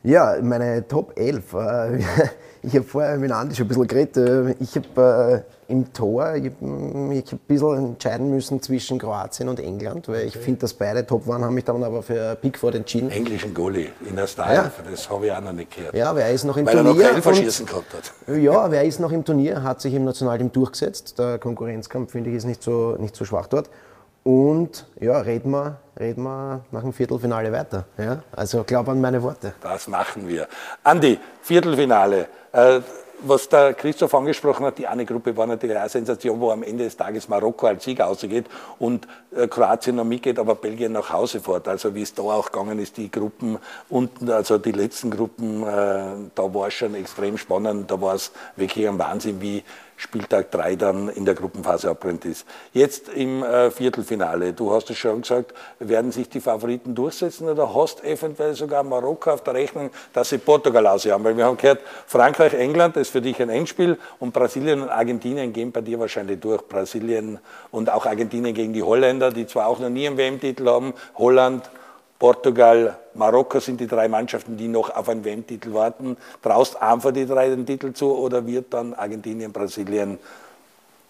ja. 0.04 0.42
Meine 0.42 0.88
Top 0.88 1.18
11. 1.18 1.54
Äh, 1.54 1.98
ich 2.64 2.76
habe 2.76 2.84
vorher 2.84 3.18
mit 3.18 3.32
Andi 3.32 3.56
schon 3.56 3.66
ein 3.66 3.68
bisschen 3.70 3.88
geredet. 3.88 4.18
Äh, 4.18 4.56
ich 4.60 4.76
habe 4.76 5.46
äh, 5.68 5.72
im 5.72 5.92
Tor, 5.94 6.36
ich 6.36 6.46
habe 6.46 6.66
mich 6.66 7.32
ein 7.32 7.40
bisschen 7.48 7.78
entscheiden 7.78 8.30
müssen 8.30 8.62
zwischen 8.62 9.00
Kroatien 9.00 9.48
und 9.48 9.60
England, 9.60 10.08
weil 10.10 10.28
ich 10.28 10.38
finde, 10.38 10.62
dass 10.62 10.74
beide 10.74 11.08
top 11.08 11.26
waren, 11.28 11.44
haben 11.44 11.56
mich 11.56 11.64
dann 11.64 11.82
aber 11.84 12.04
für 12.04 12.36
Pickford 12.36 12.76
entschieden. 12.76 13.10
Englischen 13.12 13.54
Goalie 13.54 13.88
in 14.08 14.16
der 14.18 14.28
Style, 14.28 14.54
ja. 14.54 14.72
das 14.92 15.10
habe 15.10 15.28
ich 15.28 15.32
auch 15.32 15.42
noch 15.42 15.54
nicht 15.54 15.74
gehört. 15.76 15.96
Ja, 15.96 16.16
wer 16.16 16.30
ist 16.30 16.44
noch 16.44 16.58
im 16.58 16.66
weil 16.66 16.74
Turnier. 16.74 16.92
Weil 16.92 17.02
er 17.02 17.08
noch 17.08 17.14
kein 17.14 17.24
Verschießen 17.24 17.66
gehabt 17.66 17.94
hat. 17.94 18.38
Ja, 18.38 18.70
wer 18.70 18.84
ist 18.84 19.00
noch 19.00 19.12
im 19.12 19.24
Turnier, 19.24 19.64
hat 19.64 19.82
sich 19.82 19.94
im 19.94 20.04
Nationalteam 20.04 20.52
durchgesetzt. 20.52 21.18
Der 21.18 21.40
Konkurrenzkampf, 21.40 22.12
finde 22.12 22.32
ich, 22.32 22.36
ist 22.36 22.46
nicht 22.46 22.62
so, 22.62 22.98
nicht 23.00 23.16
so 23.16 23.24
schwach 23.24 23.48
dort. 23.48 23.70
Und 24.26 24.88
ja, 25.00 25.20
reden 25.20 25.52
wir, 25.52 25.78
reden 26.00 26.24
wir 26.24 26.66
nach 26.72 26.82
dem 26.82 26.94
Viertelfinale 26.94 27.52
weiter. 27.52 27.86
Ja? 27.96 28.24
Also 28.36 28.64
glaub 28.64 28.90
an 28.90 29.00
meine 29.00 29.22
Worte. 29.22 29.54
Das 29.62 29.88
machen 29.88 30.28
wir. 30.28 30.48
Andi, 30.84 31.20
Viertelfinale. 31.44 32.28
Äh, 32.52 32.80
was 33.22 33.48
der 33.48 33.76
Christoph 33.76 34.16
angesprochen 34.16 34.66
hat, 34.66 34.80
die 34.80 34.88
eine 34.88 35.06
Gruppe 35.06 35.38
war 35.38 35.46
natürlich 35.46 35.78
eine 35.78 35.90
Sensation, 35.90 36.40
wo 36.40 36.50
am 36.50 36.64
Ende 36.64 36.86
des 36.86 36.98
Tages 36.98 37.30
Marokko 37.30 37.68
als 37.68 37.84
Sieger 37.84 38.08
ausgeht 38.08 38.48
und 38.80 39.08
äh, 39.36 39.48
Kroatien 39.48 39.96
noch 39.96 40.06
mitgeht, 40.06 40.40
aber 40.40 40.56
Belgien 40.56 40.94
nach 40.94 41.14
Hause 41.14 41.40
fährt. 41.40 41.68
Also 41.68 41.94
wie 41.94 42.02
es 42.02 42.16
da 42.16 42.24
auch 42.24 42.52
gegangen 42.52 42.80
ist, 42.80 42.98
die 42.98 43.12
Gruppen 43.12 43.60
unten, 43.90 44.32
also 44.32 44.58
die 44.58 44.72
letzten 44.72 45.12
Gruppen, 45.12 45.62
äh, 45.62 46.30
da 46.34 46.54
war 46.54 46.68
es 46.68 46.74
schon 46.74 46.96
extrem 46.96 47.38
spannend. 47.38 47.92
Da 47.92 48.02
war 48.02 48.16
es 48.16 48.32
wirklich 48.56 48.88
ein 48.88 48.98
Wahnsinn, 48.98 49.40
wie 49.40 49.64
Spieltag 49.98 50.52
3 50.52 50.76
dann 50.76 51.10
in 51.10 51.26
der 51.26 51.36
Gruppenphase 51.36 51.90
abbrennt 51.90 52.26
ist. 52.26 52.46
Jetzt 52.74 53.10
im 53.10 53.44
äh, 53.44 53.72
Viertelfinale, 53.72 54.54
du 54.54 54.74
hast 54.74 54.90
es 54.90 54.98
schon 54.98 55.22
gesagt, 55.22 55.54
werden 55.80 56.12
sich 56.12 56.28
die 56.30 56.42
Favoriten 56.42 56.96
durchsetzen 56.96 57.48
oder 57.48 57.74
hast 57.74 58.04
eventuell 58.04 58.56
sogar 58.56 58.84
Marokko 58.84 59.32
auf 59.32 59.44
der 59.44 59.54
Rechnung, 59.54 59.92
dass 60.14 60.30
sie 60.30 60.38
Portugal 60.38 60.86
ausjagen? 60.88 61.24
Weil 61.24 61.38
wir 61.38 61.46
haben 61.46 61.58
gehört, 61.58 61.80
Frankreich, 62.08 62.54
England, 62.54 62.98
ist 62.98 63.12
für 63.12 63.22
dich 63.22 63.42
ein 63.42 63.50
Endspiel 63.50 63.98
und 64.20 64.34
Brasilien 64.34 64.82
und 64.82 64.90
Argentinien 64.90 65.54
gehen 65.54 65.72
bei 65.72 65.82
dir 65.82 66.00
wahrscheinlich 66.00 66.40
durch. 66.40 66.68
Brasilien 66.68 67.40
und 67.72 67.90
auch 67.90 68.06
Argentinien 68.06 68.54
gegen 68.54 68.74
die 68.74 68.84
Holländer, 68.84 69.32
die 69.32 69.48
zwar 69.48 69.68
auch 69.68 69.80
noch 69.80 69.90
nie 69.90 70.08
einen 70.08 70.18
WM-Titel 70.18 70.68
haben, 70.68 70.94
Holland, 71.18 71.70
Portugal, 72.18 72.98
Marokko 73.14 73.60
sind 73.60 73.80
die 73.82 73.88
drei 73.88 74.08
Mannschaften, 74.08 74.56
die 74.58 74.68
noch 74.68 74.90
auf 74.96 75.10
einen 75.10 75.26
WM-Titel 75.26 75.74
warten. 75.74 76.18
Traust 76.42 76.82
einfach 76.82 77.12
die 77.12 77.26
drei 77.26 77.50
den 77.50 77.66
Titel 77.66 77.92
zu 77.94 78.16
oder 78.16 78.46
wird 78.48 78.74
dann 78.74 78.94
Argentinien, 78.94 79.52
Brasilien, 79.52 80.18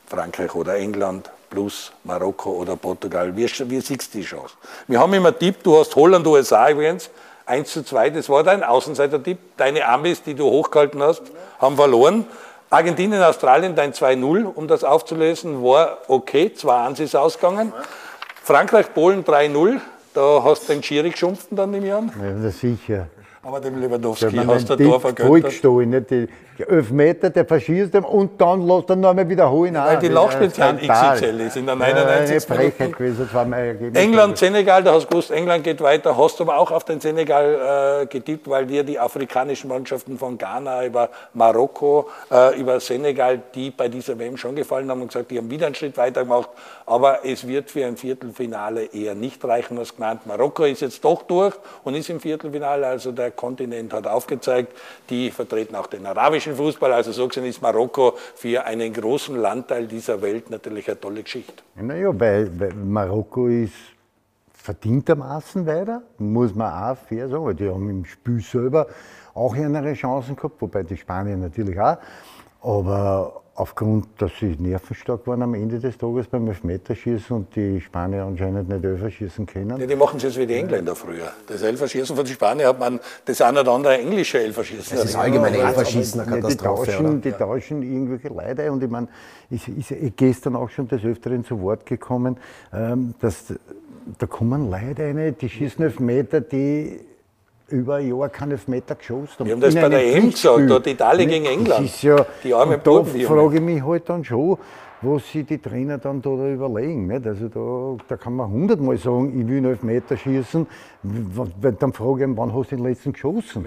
Frankreich 0.07 0.53
oder 0.55 0.75
England 0.75 1.29
plus 1.49 1.91
Marokko 2.03 2.51
oder 2.51 2.75
Portugal? 2.75 3.35
Wie, 3.35 3.45
wie 3.45 3.81
siehst 3.81 4.13
du 4.13 4.17
die 4.17 4.23
Chance? 4.23 4.55
Wir 4.87 4.99
haben 4.99 5.13
immer 5.13 5.37
Tipp, 5.37 5.63
du 5.63 5.77
hast 5.77 5.95
Holland, 5.95 6.25
USA 6.25 6.69
übrigens, 6.69 7.09
1 7.45 7.71
zu 7.71 7.83
2, 7.83 8.09
das 8.09 8.27
war 8.29 8.43
dein 8.43 8.63
Außenseiter-Tipp. 8.63 9.37
Deine 9.57 9.87
Amis, 9.87 10.23
die 10.23 10.33
du 10.33 10.45
hochgehalten 10.45 11.03
hast, 11.03 11.21
haben 11.59 11.75
verloren. 11.75 12.25
Argentinien, 12.71 13.21
Australien, 13.21 13.75
dein 13.75 13.93
2-0, 13.93 14.45
um 14.45 14.67
das 14.67 14.83
aufzulösen, 14.83 15.63
war 15.63 15.99
okay, 16.07 16.51
2-1 16.55 17.03
ist 17.03 17.15
ausgegangen. 17.15 17.71
Frankreich, 18.43 18.91
Polen 18.93 19.23
3-0. 19.23 19.79
Da 20.15 20.41
hast 20.45 20.69
du 20.69 20.73
den 20.73 20.81
Schiri 20.81 21.09
geschumpfen 21.09 21.57
dann 21.57 21.73
im 21.73 21.83
Jahr? 21.83 22.03
Ja, 22.21 22.49
sicher. 22.49 23.07
Aber 23.45 23.59
dem 23.59 23.79
Lewandowski 23.79 24.35
ja, 24.35 24.47
hast 24.47 24.67
du 24.71 24.75
Tor 24.75 24.99
vergönnt. 24.99 25.63
nicht 25.87 26.09
die 26.09 26.27
Elfmeter, 26.63 27.29
der 27.29 27.45
verschießt 27.45 27.93
ihn 27.93 28.03
und 28.03 28.41
dann 28.41 28.65
lässt 28.65 28.89
er 28.89 28.95
noch 28.95 29.09
einmal 29.09 29.29
wiederholen. 29.29 29.75
Weil 29.75 29.99
die 29.99 30.07
Laufspezial 30.07 30.77
XXL 30.77 31.41
ist 31.41 31.57
in 31.57 31.67
der 31.67 31.75
99. 31.75 32.49
Ja, 32.49 32.87
gewesen, 32.87 33.95
England, 33.95 34.37
Senegal, 34.37 34.83
da 34.83 34.93
hast 34.93 35.03
du 35.03 35.09
gewusst, 35.09 35.29
England 35.29 35.63
geht 35.63 35.79
weiter, 35.81 36.17
hast 36.17 36.39
du 36.39 36.43
aber 36.43 36.57
auch 36.57 36.71
auf 36.71 36.85
den 36.85 36.99
Senegal 36.99 38.01
äh, 38.03 38.05
getippt, 38.07 38.49
weil 38.49 38.65
dir 38.65 38.83
die 38.83 38.97
afrikanischen 38.99 39.67
Mannschaften 39.67 40.17
von 40.17 40.39
Ghana 40.39 40.85
über 40.85 41.09
Marokko, 41.33 42.09
äh, 42.31 42.59
über 42.59 42.79
Senegal, 42.79 43.41
die 43.53 43.69
bei 43.69 43.89
dieser 43.89 44.17
WM 44.17 44.37
schon 44.37 44.55
gefallen 44.55 44.89
haben 44.89 45.01
und 45.01 45.09
gesagt, 45.09 45.29
die 45.29 45.37
haben 45.37 45.51
wieder 45.51 45.67
einen 45.67 45.75
Schritt 45.75 45.97
weiter 45.97 46.23
gemacht, 46.23 46.49
aber 46.87 47.25
es 47.25 47.47
wird 47.47 47.69
für 47.69 47.85
ein 47.85 47.97
Viertelfinale 47.97 48.85
eher 48.85 49.13
nicht 49.13 49.43
reichen, 49.45 49.77
was 49.77 49.95
genannt. 49.95 50.21
Marokko 50.25 50.63
ist 50.63 50.81
jetzt 50.81 51.03
doch 51.03 51.21
durch 51.23 51.53
und 51.83 51.95
ist 51.95 52.09
im 52.09 52.19
Viertelfinale, 52.19 52.87
also 52.87 53.11
der 53.11 53.34
Kontinent 53.35 53.93
hat 53.93 54.07
aufgezeigt, 54.07 54.73
die 55.09 55.31
vertreten 55.31 55.75
auch 55.75 55.87
den 55.87 56.05
arabischen 56.05 56.55
Fußball. 56.55 56.93
Also 56.93 57.11
so 57.11 57.27
gesehen 57.27 57.45
ist 57.45 57.61
Marokko 57.61 58.15
für 58.35 58.63
einen 58.65 58.93
großen 58.93 59.35
Landteil 59.35 59.87
dieser 59.87 60.21
Welt 60.21 60.49
natürlich 60.49 60.87
eine 60.87 60.99
tolle 60.99 61.23
Geschichte. 61.23 61.63
Naja, 61.75 62.09
weil, 62.17 62.59
weil 62.59 62.73
Marokko 62.73 63.47
ist 63.47 63.73
verdientermaßen 64.53 65.65
weiter, 65.65 66.01
muss 66.17 66.55
man 66.55 66.71
auch 66.71 66.97
fair 66.97 67.29
sagen, 67.29 67.45
weil 67.45 67.53
die 67.53 67.69
haben 67.69 67.89
im 67.89 68.05
Spiel 68.05 68.41
selber 68.41 68.87
auch 69.35 69.55
ihre 69.55 69.93
Chancen 69.93 70.35
gehabt, 70.35 70.59
wobei 70.59 70.81
die 70.83 70.97
Spanier 70.97 71.37
natürlich 71.37 71.79
auch. 71.79 71.97
Aber 72.61 73.43
aufgrund, 73.55 74.07
dass 74.17 74.31
sie 74.39 74.55
nervenstark 74.59 75.25
waren 75.27 75.41
am 75.41 75.53
Ende 75.53 75.79
des 75.79 75.97
Tages 75.97 76.27
beim 76.27 76.47
Elfmeterschießen 76.47 77.35
und 77.35 77.55
die 77.55 77.79
Spanier 77.79 78.25
anscheinend 78.25 78.67
nicht 78.67 78.83
Elferschießen 78.83 79.45
können. 79.45 79.79
Ja, 79.79 79.87
die 79.87 79.95
machen 79.95 80.17
es 80.17 80.23
jetzt 80.23 80.37
wie 80.37 80.45
die 80.45 80.55
Engländer 80.55 80.93
früher. 80.93 81.31
Das 81.47 81.61
Elferschießen 81.61 82.15
von 82.17 82.25
den 82.25 82.33
Spaniern 82.33 82.67
hat 82.67 82.79
man 82.79 82.99
das 83.23 83.39
eine 83.41 83.61
oder 83.61 83.71
andere 83.71 83.97
englische 83.97 84.39
Elferschießen. 84.39 84.97
Das 84.97 85.05
ist 85.05 85.15
allgemein 85.15 85.53
ja, 85.53 85.69
Elferschießen 85.69 86.19
eine 86.19 86.41
Katastrophe. 86.41 86.85
Die 86.85 86.91
tauschen, 86.91 87.21
die 87.21 87.31
tauschen 87.31 87.81
irgendwelche 87.81 88.27
Leute 88.27 88.71
und 88.71 88.83
ich 88.83 88.89
meine, 88.89 89.07
ist, 89.49 89.69
ist 89.69 90.17
gestern 90.17 90.57
auch 90.57 90.69
schon 90.69 90.89
des 90.89 91.03
Öfteren 91.05 91.45
zu 91.45 91.61
Wort 91.61 91.85
gekommen, 91.85 92.37
ähm, 92.73 93.15
dass 93.21 93.53
da 94.17 94.27
kommen 94.27 94.69
Leute 94.69 95.03
rein, 95.03 95.35
die 95.39 95.49
schießen 95.49 95.83
Elfmeter, 95.83 96.41
die 96.41 96.99
über 97.69 97.95
ein 97.95 98.07
Jahr 98.07 98.29
keinen 98.29 98.51
Elfmeter 98.51 98.95
geschossen. 98.95 99.45
Wir 99.45 99.53
haben 99.53 99.61
das 99.61 99.73
bei 99.75 99.89
der 99.89 99.99
einem 99.99 100.23
EM 100.25 100.29
gesagt, 100.31 100.69
dort 100.69 100.87
Italien 100.87 101.29
gegen 101.29 101.45
Das 101.45 101.53
England. 101.53 101.85
ist 101.85 102.03
ja, 102.03 102.25
Die 102.43 102.53
armen 102.53 102.79
da 102.83 103.03
frage 103.03 103.55
ich 103.55 103.61
mich 103.61 103.83
halt 103.83 104.07
dann 104.09 104.23
schon, 104.23 104.57
was 105.01 105.29
sich 105.31 105.45
die 105.45 105.57
Trainer 105.57 105.97
dann 105.97 106.21
da 106.21 106.29
überlegen. 106.29 107.07
Nicht? 107.07 107.25
Also 107.25 107.47
da, 107.47 108.03
da 108.07 108.17
kann 108.17 108.35
man 108.35 108.49
hundertmal 108.51 108.97
sagen, 108.97 109.39
ich 109.39 109.47
will 109.47 109.57
einen 109.57 109.65
Elfmeter 109.65 110.15
schießen, 110.15 110.67
dann 111.79 111.93
frage 111.93 112.23
ich 112.23 112.29
ihn, 112.29 112.37
wann 112.37 112.53
hast 112.53 112.71
du 112.71 112.75
den 112.75 112.85
letzten 112.85 113.13
geschossen? 113.13 113.63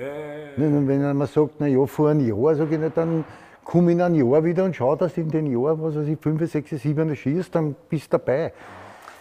Nicht? 0.57 0.73
Und 0.73 0.89
wenn 0.89 1.03
er 1.03 1.15
mir 1.15 1.27
sagt, 1.27 1.55
na 1.59 1.67
ja, 1.67 1.85
vor 1.87 2.09
einem 2.11 2.27
Jahr, 2.27 2.55
sage 2.55 2.75
ich, 2.75 2.81
na, 2.81 2.89
dann 2.91 3.25
komme 3.65 3.93
in 3.93 4.01
ein 4.01 4.15
Jahr 4.15 4.45
wieder 4.45 4.65
und 4.65 4.75
schau, 4.75 4.97
dass 4.97 5.15
du 5.15 5.21
in 5.21 5.31
den 5.31 5.47
Jahr, 5.47 5.81
was 5.81 5.97
weiß 5.97 6.07
ich, 6.09 6.19
5, 6.19 6.51
6, 6.51 6.71
7 6.71 7.15
schießt, 7.17 7.55
dann 7.55 7.75
bist 7.89 8.13
du 8.13 8.19
dabei. 8.19 8.53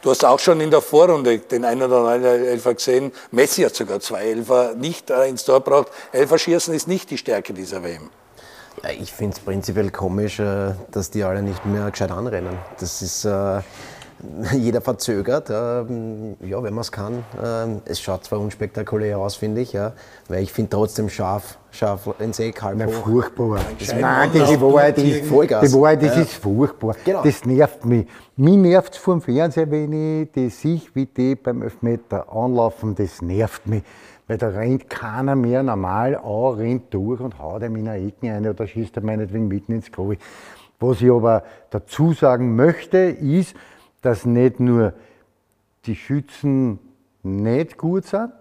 Du 0.07 0.11
hast 0.11 0.23
auch 0.23 0.39
schon 0.39 0.61
in 0.61 0.71
der 0.71 0.79
Vorrunde 0.79 1.37
den 1.37 1.65
einen 1.65 1.81
oder 1.81 1.97
anderen 1.97 2.45
Elfer 2.45 2.75
gesehen. 2.75 3.11
Messi 3.31 3.63
hat 3.63 3.75
sogar 3.75 3.99
zwei 3.99 4.29
Elfer 4.29 4.73
nicht 4.73 5.09
äh, 5.09 5.27
ins 5.27 5.43
Tor 5.43 5.61
gebracht. 5.61 5.89
Elfer 6.13 6.37
schießen 6.37 6.73
ist 6.73 6.87
nicht 6.87 7.09
die 7.09 7.17
Stärke 7.17 7.53
dieser 7.53 7.83
WM. 7.83 8.09
Ja, 8.83 8.91
ich 8.91 9.11
finde 9.11 9.35
es 9.35 9.43
prinzipiell 9.43 9.91
komisch, 9.91 10.39
äh, 10.39 10.75
dass 10.91 11.11
die 11.11 11.25
alle 11.25 11.43
nicht 11.43 11.65
mehr 11.65 11.91
gescheit 11.91 12.11
anrennen. 12.11 12.57
Das 12.79 13.01
ist, 13.01 13.25
äh, 13.25 13.59
jeder 14.53 14.81
verzögert. 14.81 15.49
ähm, 15.49 16.35
Ja, 16.41 16.61
wenn 16.63 16.73
man 16.73 16.81
es 16.81 16.91
kann. 16.91 17.23
Ähm, 17.43 17.81
Es 17.85 18.01
schaut 18.01 18.23
zwar 18.25 18.39
unspektakulär 18.39 19.17
aus, 19.19 19.35
finde 19.35 19.61
ich, 19.61 19.73
ja, 19.73 19.93
weil 20.27 20.43
ich 20.43 20.51
finde 20.51 20.69
trotzdem 20.71 21.09
scharf, 21.09 21.57
scharf 21.71 22.09
ins 22.19 22.39
Eck, 22.39 22.61
halb 22.61 22.77
Na, 22.79 22.85
hoch. 22.87 22.91
furchtbar. 23.05 23.59
Das, 23.79 23.93
nein, 23.95 24.29
die, 24.33 24.61
Wahrheit 24.61 24.97
ist, 24.97 25.25
Vollgas. 25.27 25.69
die 25.71 25.77
Wahrheit, 25.79 26.01
das 26.03 26.15
Ja. 26.15 26.21
ist 26.21 26.33
furchtbar. 26.33 26.95
Genau. 27.05 27.23
Das 27.23 27.45
nervt 27.45 27.85
mich. 27.85 28.07
Mich 28.35 28.55
nervt 28.57 28.93
es 28.93 28.99
vom 28.99 29.21
Fernseher, 29.21 29.69
wenn 29.69 30.21
ich 30.23 30.31
die 30.31 30.49
sehe, 30.49 30.81
wie 30.93 31.05
die 31.05 31.35
beim 31.35 31.61
Elfmeter 31.61 32.31
anlaufen. 32.31 32.95
Das 32.95 33.21
nervt 33.21 33.67
mich. 33.67 33.83
Weil 34.27 34.37
da 34.37 34.49
rennt 34.49 34.89
keiner 34.89 35.35
mehr 35.35 35.63
normal 35.63 36.15
an, 36.17 36.55
rennt 36.55 36.93
durch 36.93 37.21
und 37.21 37.39
haut 37.39 37.63
ihm 37.63 37.77
in 37.77 37.87
eine 37.87 38.05
Ecke 38.05 38.29
rein 38.29 38.45
oder 38.47 38.67
schießt 38.67 38.97
er 38.97 39.03
meinetwegen 39.03 39.47
mitten 39.47 39.71
ins 39.71 39.89
Goal. 39.91 40.17
Was 40.79 41.01
ich 41.01 41.09
aber 41.09 41.43
dazu 41.71 42.11
sagen 42.13 42.55
möchte, 42.55 42.97
ist, 42.97 43.55
dass 44.07 44.25
nicht 44.25 44.61
nur 44.61 44.93
die 45.85 45.97
Schützen 45.97 46.79
nicht 47.23 47.77
gut 47.77 48.05
sind, 48.05 48.31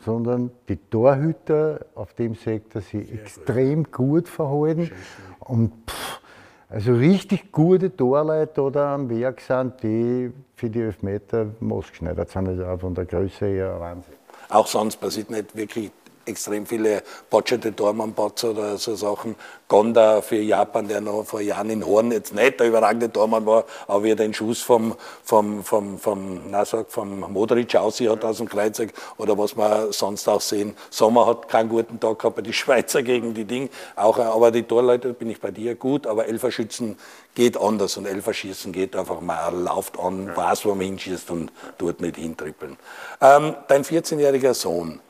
sondern 0.00 0.50
die 0.68 0.76
Torhüter 0.76 1.86
auf 1.94 2.14
dem 2.14 2.34
Sektor 2.34 2.82
sich 2.82 3.12
extrem 3.12 3.84
gut 3.92 4.28
verhalten. 4.28 4.90
Und 5.38 5.72
pff, 5.88 6.20
also 6.68 6.94
richtig 6.94 7.52
gute 7.52 7.96
Torleute 7.96 8.60
oder 8.60 8.88
am 8.88 9.08
Werk 9.08 9.40
sind, 9.40 9.80
die 9.84 10.32
für 10.56 10.68
die 10.68 10.80
Elfmeter 10.80 11.46
maßgeschneidert 11.60 12.28
sind. 12.28 12.48
Also 12.48 12.66
auch 12.66 12.80
von 12.80 12.92
der 12.92 13.04
Größe 13.04 13.46
her 13.46 13.78
Wahnsinn. 13.78 14.14
Auch 14.48 14.66
sonst 14.66 14.96
passiert 14.96 15.30
nicht 15.30 15.54
wirklich 15.54 15.92
extrem 16.26 16.66
viele 16.66 17.02
botscherte 17.30 17.74
Tormann-Bots 17.74 18.44
oder 18.44 18.76
so 18.76 18.94
Sachen. 18.94 19.36
Gonda 19.68 20.22
für 20.22 20.36
Japan, 20.36 20.86
der 20.86 21.00
noch 21.00 21.24
vor 21.24 21.40
Jahren 21.40 21.70
in 21.70 21.84
Horn 21.84 22.12
jetzt 22.12 22.32
nicht 22.32 22.60
der 22.60 22.68
überragende 22.68 23.10
Tormann 23.10 23.46
war, 23.46 23.64
aber 23.88 24.04
wie 24.04 24.10
er 24.10 24.16
den 24.16 24.32
Schuss 24.32 24.62
vom, 24.62 24.94
vom, 25.24 25.64
vom, 25.64 25.98
vom, 25.98 26.40
na, 26.50 26.64
sag, 26.64 26.90
vom 26.90 27.20
Modric 27.32 27.74
aussieht 27.74 28.08
hat 28.08 28.24
aus 28.24 28.36
dem 28.38 28.48
Kreuzeck 28.48 28.92
oder 29.16 29.36
was 29.36 29.56
wir 29.56 29.92
sonst 29.92 30.28
auch 30.28 30.40
sehen. 30.40 30.76
Sommer 30.90 31.26
hat 31.26 31.48
keinen 31.48 31.68
guten 31.68 31.98
Tag 31.98 32.18
gehabt 32.20 32.46
die 32.46 32.52
Schweizer 32.66 33.02
gegen 33.02 33.34
die 33.34 33.44
Ding. 33.44 33.68
Auch, 33.96 34.18
aber 34.18 34.52
die 34.52 34.62
Torleute 34.62 35.12
bin 35.14 35.30
ich 35.30 35.40
bei 35.40 35.50
dir 35.50 35.74
gut, 35.74 36.06
aber 36.06 36.26
Elferschützen 36.26 36.96
geht 37.34 37.56
anders 37.56 37.96
und 37.96 38.06
Elferschießen 38.06 38.72
geht 38.72 38.96
einfach 38.96 39.20
mal, 39.20 39.54
lauft 39.54 39.98
an, 39.98 40.34
weiß, 40.34 40.64
wo 40.64 40.70
man 40.70 40.86
hinschießt 40.86 41.30
und 41.30 41.52
tut 41.76 42.00
nicht 42.00 42.16
hintrippeln. 42.16 42.76
Ähm, 43.20 43.54
dein 43.68 43.84
14-jähriger 43.84 44.54
Sohn, 44.54 45.00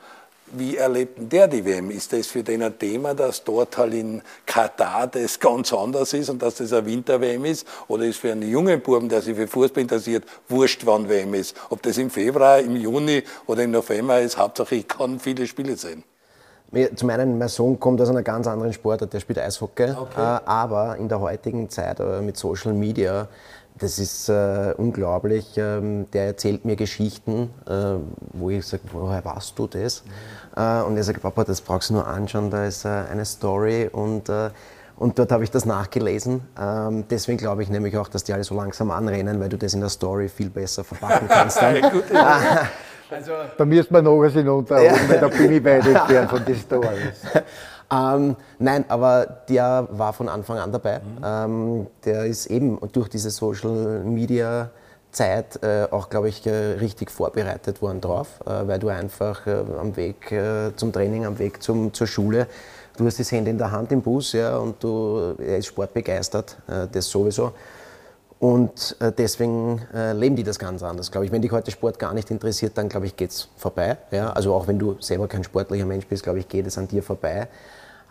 wie 0.51 0.77
erlebt 0.77 1.17
denn 1.17 1.29
der 1.29 1.47
die 1.47 1.63
WM? 1.65 1.91
Ist 1.91 2.13
das 2.13 2.27
für 2.27 2.43
den 2.43 2.63
ein 2.63 2.77
Thema, 2.77 3.13
dass 3.13 3.43
dort 3.43 3.77
halt 3.77 3.93
in 3.93 4.21
Katar 4.45 5.07
das 5.07 5.39
ganz 5.39 5.73
anders 5.73 6.13
ist 6.13 6.29
und 6.29 6.41
dass 6.41 6.55
das 6.55 6.73
eine 6.73 6.85
Winter-WM 6.85 7.45
ist? 7.45 7.67
Oder 7.87 8.05
ist 8.05 8.17
für 8.17 8.31
einen 8.31 8.49
jungen 8.49 8.81
Buben, 8.81 9.09
der 9.09 9.21
sich 9.21 9.35
für 9.35 9.47
Fußball 9.47 9.81
interessiert, 9.81 10.23
wurscht, 10.47 10.85
wann 10.85 11.09
WM 11.09 11.33
ist? 11.33 11.55
Ob 11.69 11.81
das 11.81 11.97
im 11.97 12.09
Februar, 12.09 12.59
im 12.59 12.75
Juni 12.75 13.23
oder 13.45 13.63
im 13.63 13.71
November 13.71 14.21
ist, 14.21 14.37
Hauptsache 14.37 14.75
ich 14.75 14.87
kann 14.87 15.19
viele 15.19 15.47
Spiele 15.47 15.75
sehen. 15.75 16.03
Zum 16.95 17.09
einen, 17.09 17.37
mein 17.37 17.47
Sohn 17.47 17.79
kommt 17.79 18.01
aus 18.01 18.09
einer 18.09 18.23
ganz 18.23 18.45
anderen 18.45 18.73
Sportart, 18.73 19.13
der 19.13 19.21
spielt 19.21 19.39
Eishockey. 19.39 19.83
Äh, 19.83 20.19
aber 20.19 20.97
in 20.97 21.07
der 21.07 21.21
heutigen 21.21 21.69
Zeit 21.69 22.01
äh, 22.01 22.21
mit 22.21 22.35
Social 22.35 22.73
Media, 22.73 23.29
das 23.79 23.99
ist 23.99 24.29
äh, 24.29 24.73
unglaublich. 24.77 25.57
Ähm, 25.57 26.09
der 26.11 26.25
erzählt 26.25 26.65
mir 26.65 26.75
Geschichten, 26.75 27.49
äh, 27.67 27.95
wo 28.33 28.49
ich 28.49 28.65
sage, 28.65 28.83
woher 28.91 29.23
weißt 29.23 29.57
du 29.57 29.67
das? 29.67 30.03
Äh, 30.55 30.81
und 30.81 30.97
er 30.97 31.03
sagt, 31.03 31.21
Papa, 31.21 31.43
das 31.43 31.61
brauchst 31.61 31.89
du 31.89 31.95
nur 31.95 32.07
anschauen, 32.07 32.49
da 32.49 32.65
ist 32.65 32.85
äh, 32.85 32.89
eine 32.89 33.25
Story 33.25 33.89
und 33.91 34.29
äh, 34.29 34.49
und 34.99 35.19
dort 35.19 35.31
habe 35.31 35.43
ich 35.43 35.51
das 35.51 35.65
nachgelesen. 35.65 36.41
Ähm, 36.59 37.05
deswegen 37.07 37.37
glaube 37.37 37.61
ich 37.61 37.69
nämlich 37.69 37.95
auch, 37.97 38.07
dass 38.07 38.23
die 38.23 38.33
alle 38.33 38.43
so 38.43 38.55
langsam 38.55 38.89
anrennen, 38.89 39.39
weil 39.39 39.49
du 39.49 39.55
das 39.57 39.75
in 39.75 39.81
der 39.81 39.89
Story 39.89 40.27
viel 40.27 40.49
besser 40.49 40.83
verpacken 40.83 41.27
kannst. 41.31 41.61
Dann. 41.61 41.81
Da 43.57 43.65
müsste 43.65 43.93
man 43.93 44.03
nachher 44.03 44.29
sich 44.31 44.43
noch 44.43 44.57
unterhalten, 44.57 45.07
weil 45.07 45.19
da 45.19 45.27
bin 45.27 45.51
ich 45.51 45.63
weit 45.63 45.85
entfernt 45.85 46.29
von 46.29 46.43
den 46.43 46.55
Stories. 46.55 47.21
Ähm, 47.89 48.35
nein, 48.59 48.85
aber 48.89 49.25
der 49.47 49.87
war 49.91 50.13
von 50.13 50.27
Anfang 50.27 50.57
an 50.57 50.71
dabei. 50.71 50.99
Ähm, 51.23 51.87
der 52.03 52.25
ist 52.25 52.47
eben 52.47 52.79
durch 52.91 53.09
diese 53.09 53.29
Social 53.29 54.03
Media 54.03 54.69
Zeit 55.11 55.61
äh, 55.63 55.87
auch, 55.89 56.09
glaube 56.09 56.29
ich, 56.29 56.45
äh, 56.45 56.51
richtig 56.79 57.09
vorbereitet 57.11 57.81
worden 57.81 58.01
drauf, 58.01 58.39
äh, 58.45 58.67
weil 58.67 58.79
du 58.79 58.89
einfach 58.89 59.47
äh, 59.47 59.63
am 59.79 59.95
Weg 59.95 60.31
äh, 60.31 60.75
zum 60.75 60.93
Training, 60.93 61.25
am 61.25 61.39
Weg 61.39 61.63
zum, 61.63 61.93
zur 61.93 62.07
Schule, 62.07 62.47
du 62.97 63.05
hast 63.05 63.19
das 63.19 63.31
Handy 63.31 63.51
in 63.51 63.57
der 63.57 63.71
Hand 63.71 63.91
im 63.91 64.01
Bus 64.01 64.33
ja, 64.33 64.57
und 64.57 64.83
du, 64.83 65.35
er 65.39 65.57
ist 65.57 65.67
sportbegeistert, 65.67 66.57
das 66.91 67.07
sowieso. 67.07 67.51
Und 68.39 68.95
deswegen 69.19 69.81
leben 70.15 70.35
die 70.35 70.43
das 70.43 70.57
ganz 70.57 70.81
anders, 70.81 71.11
glaube 71.11 71.25
ich. 71.25 71.31
Wenn 71.31 71.43
dich 71.43 71.51
heute 71.51 71.69
Sport 71.69 71.99
gar 71.99 72.15
nicht 72.15 72.31
interessiert, 72.31 72.75
dann 72.75 72.89
glaube 72.89 73.05
ich, 73.05 73.15
geht 73.15 73.29
es 73.29 73.49
vorbei. 73.55 73.97
Ja? 74.09 74.31
Also 74.31 74.51
auch 74.51 74.67
wenn 74.67 74.79
du 74.79 74.95
selber 74.99 75.27
kein 75.27 75.43
sportlicher 75.43 75.85
Mensch 75.85 76.07
bist, 76.07 76.23
glaube 76.23 76.39
ich, 76.39 76.47
geht 76.47 76.65
es 76.65 76.79
an 76.79 76.87
dir 76.87 77.03
vorbei. 77.03 77.47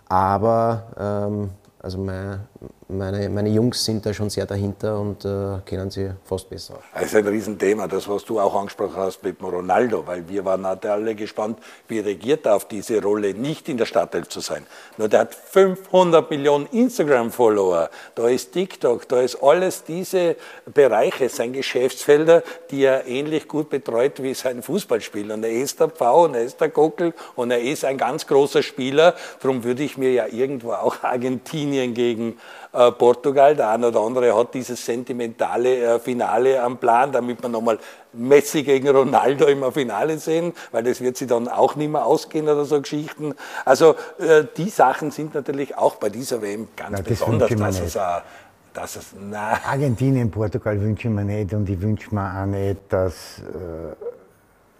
Aber 0.08 0.84
ähm, 0.98 1.50
also 1.80 1.98
meine, 1.98 2.46
meine, 2.88 3.28
meine 3.28 3.48
Jungs 3.48 3.84
sind 3.84 4.06
da 4.06 4.14
schon 4.14 4.30
sehr 4.30 4.46
dahinter 4.46 4.98
und 5.00 5.24
äh, 5.24 5.58
kennen 5.64 5.90
sie 5.90 6.10
fast 6.24 6.48
besser. 6.48 6.78
Das 6.94 7.04
ist 7.04 7.16
ein 7.16 7.26
Riesenthema, 7.26 7.86
das, 7.88 8.08
was 8.08 8.24
du 8.24 8.38
auch 8.38 8.54
angesprochen 8.54 8.96
hast 8.96 9.22
mit 9.22 9.40
dem 9.40 9.46
Ronaldo, 9.46 10.06
weil 10.06 10.28
wir 10.28 10.44
waren 10.44 10.64
alle 10.64 11.14
gespannt, 11.14 11.58
wie 11.88 11.98
reagiert 11.98 12.46
er 12.46 12.56
auf 12.56 12.68
diese 12.68 13.02
Rolle, 13.02 13.34
nicht 13.34 13.68
in 13.68 13.76
der 13.76 13.86
Startelf 13.86 14.28
zu 14.28 14.40
sein. 14.40 14.66
Nur 14.96 15.08
der 15.08 15.20
hat 15.20 15.34
500 15.34 16.30
Millionen 16.30 16.66
Instagram-Follower, 16.66 17.90
da 18.14 18.28
ist 18.28 18.52
TikTok, 18.52 19.08
da 19.08 19.20
ist 19.20 19.42
alles 19.42 19.84
diese 19.84 20.36
Bereiche, 20.72 21.28
sein 21.28 21.52
Geschäftsfelder, 21.52 22.42
die 22.70 22.84
er 22.84 23.06
ähnlich 23.06 23.48
gut 23.48 23.68
betreut 23.68 24.22
wie 24.22 24.34
sein 24.34 24.62
Fußballspiel. 24.62 25.30
Und 25.32 25.44
er 25.44 25.50
ist 25.50 25.80
der 25.80 25.88
Pfau 25.88 26.24
und 26.24 26.34
er 26.34 26.42
ist 26.42 26.60
der 26.60 26.68
Gockel 26.68 27.14
und 27.34 27.50
er 27.50 27.60
ist 27.60 27.84
ein 27.84 27.98
ganz 27.98 28.26
großer 28.26 28.62
Spieler. 28.62 29.14
Darum 29.40 29.64
würde 29.64 29.82
ich 29.82 29.98
mir 29.98 30.12
ja 30.12 30.26
irgendwo 30.26 30.72
auch 30.72 31.02
Argentinien 31.02 31.94
gegen 31.94 32.38
äh, 32.72 32.90
Portugal, 32.92 33.54
der 33.56 33.70
eine 33.70 33.88
oder 33.88 34.00
andere 34.00 34.36
hat 34.36 34.54
dieses 34.54 34.84
sentimentale 34.84 35.76
äh, 35.96 35.98
Finale 36.00 36.62
am 36.62 36.78
Plan, 36.78 37.12
damit 37.12 37.42
wir 37.42 37.48
nochmal 37.48 37.78
Messi 38.12 38.62
gegen 38.62 38.88
Ronaldo 38.88 39.46
im 39.46 39.70
Finale 39.72 40.18
sehen, 40.18 40.52
weil 40.72 40.82
das 40.84 41.00
wird 41.00 41.16
sie 41.16 41.26
dann 41.26 41.48
auch 41.48 41.74
nicht 41.76 41.90
mehr 41.90 42.04
ausgehen 42.06 42.48
oder 42.48 42.64
so 42.64 42.80
Geschichten. 42.80 43.34
Also 43.64 43.94
äh, 44.18 44.44
die 44.56 44.70
Sachen 44.70 45.10
sind 45.10 45.34
natürlich 45.34 45.76
auch 45.76 45.96
bei 45.96 46.08
dieser 46.08 46.40
WM 46.42 46.68
ganz 46.76 46.92
Nein, 46.92 47.04
das 47.06 47.18
besonders, 47.18 47.50
wünsche 47.50 47.54
ich 47.54 47.60
mir 47.60 47.66
dass 47.66 47.80
nicht. 47.80 47.96
es, 47.96 48.72
dass 48.72 48.96
es 48.96 49.06
na, 49.18 49.58
Argentinien, 49.66 50.30
Portugal 50.30 50.80
wünsche 50.80 51.08
ich 51.08 51.14
mir 51.14 51.24
nicht 51.24 51.52
und 51.54 51.68
ich 51.68 51.80
wünsche 51.80 52.14
mir 52.14 52.42
auch 52.42 52.46
nicht, 52.46 52.78
dass. 52.90 53.38
Äh, 53.38 53.94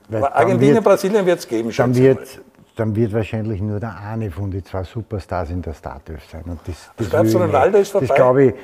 dann 0.09 0.23
Argentinien, 0.25 0.75
wird- 0.77 0.85
Brasilien 0.85 1.27
wird 1.27 1.39
es 1.41 1.49
geben. 1.49 1.73
dann 1.77 1.91
ich 1.93 1.99
mal. 1.99 2.05
wird, 2.05 2.41
dann 2.77 2.95
wird 2.95 3.13
wahrscheinlich 3.13 3.61
nur 3.61 3.81
der 3.81 3.99
eine 3.99 4.31
von 4.31 4.51
den 4.51 4.65
zwei 4.65 4.85
Superstars 4.85 5.51
in 5.51 5.63
der 5.63 5.73
Startelf 5.73 6.23
sein. 6.31 6.45
Und 6.45 6.61
das, 6.67 6.91
das 6.97 7.11
glaubst 7.11 7.35
du, 7.35 7.39
Ronaldo 7.39 7.79
ist 7.79 7.91
vorbei? 7.91 8.07
Das 8.07 8.17
glaube 8.17 8.45
ich, 8.45 8.55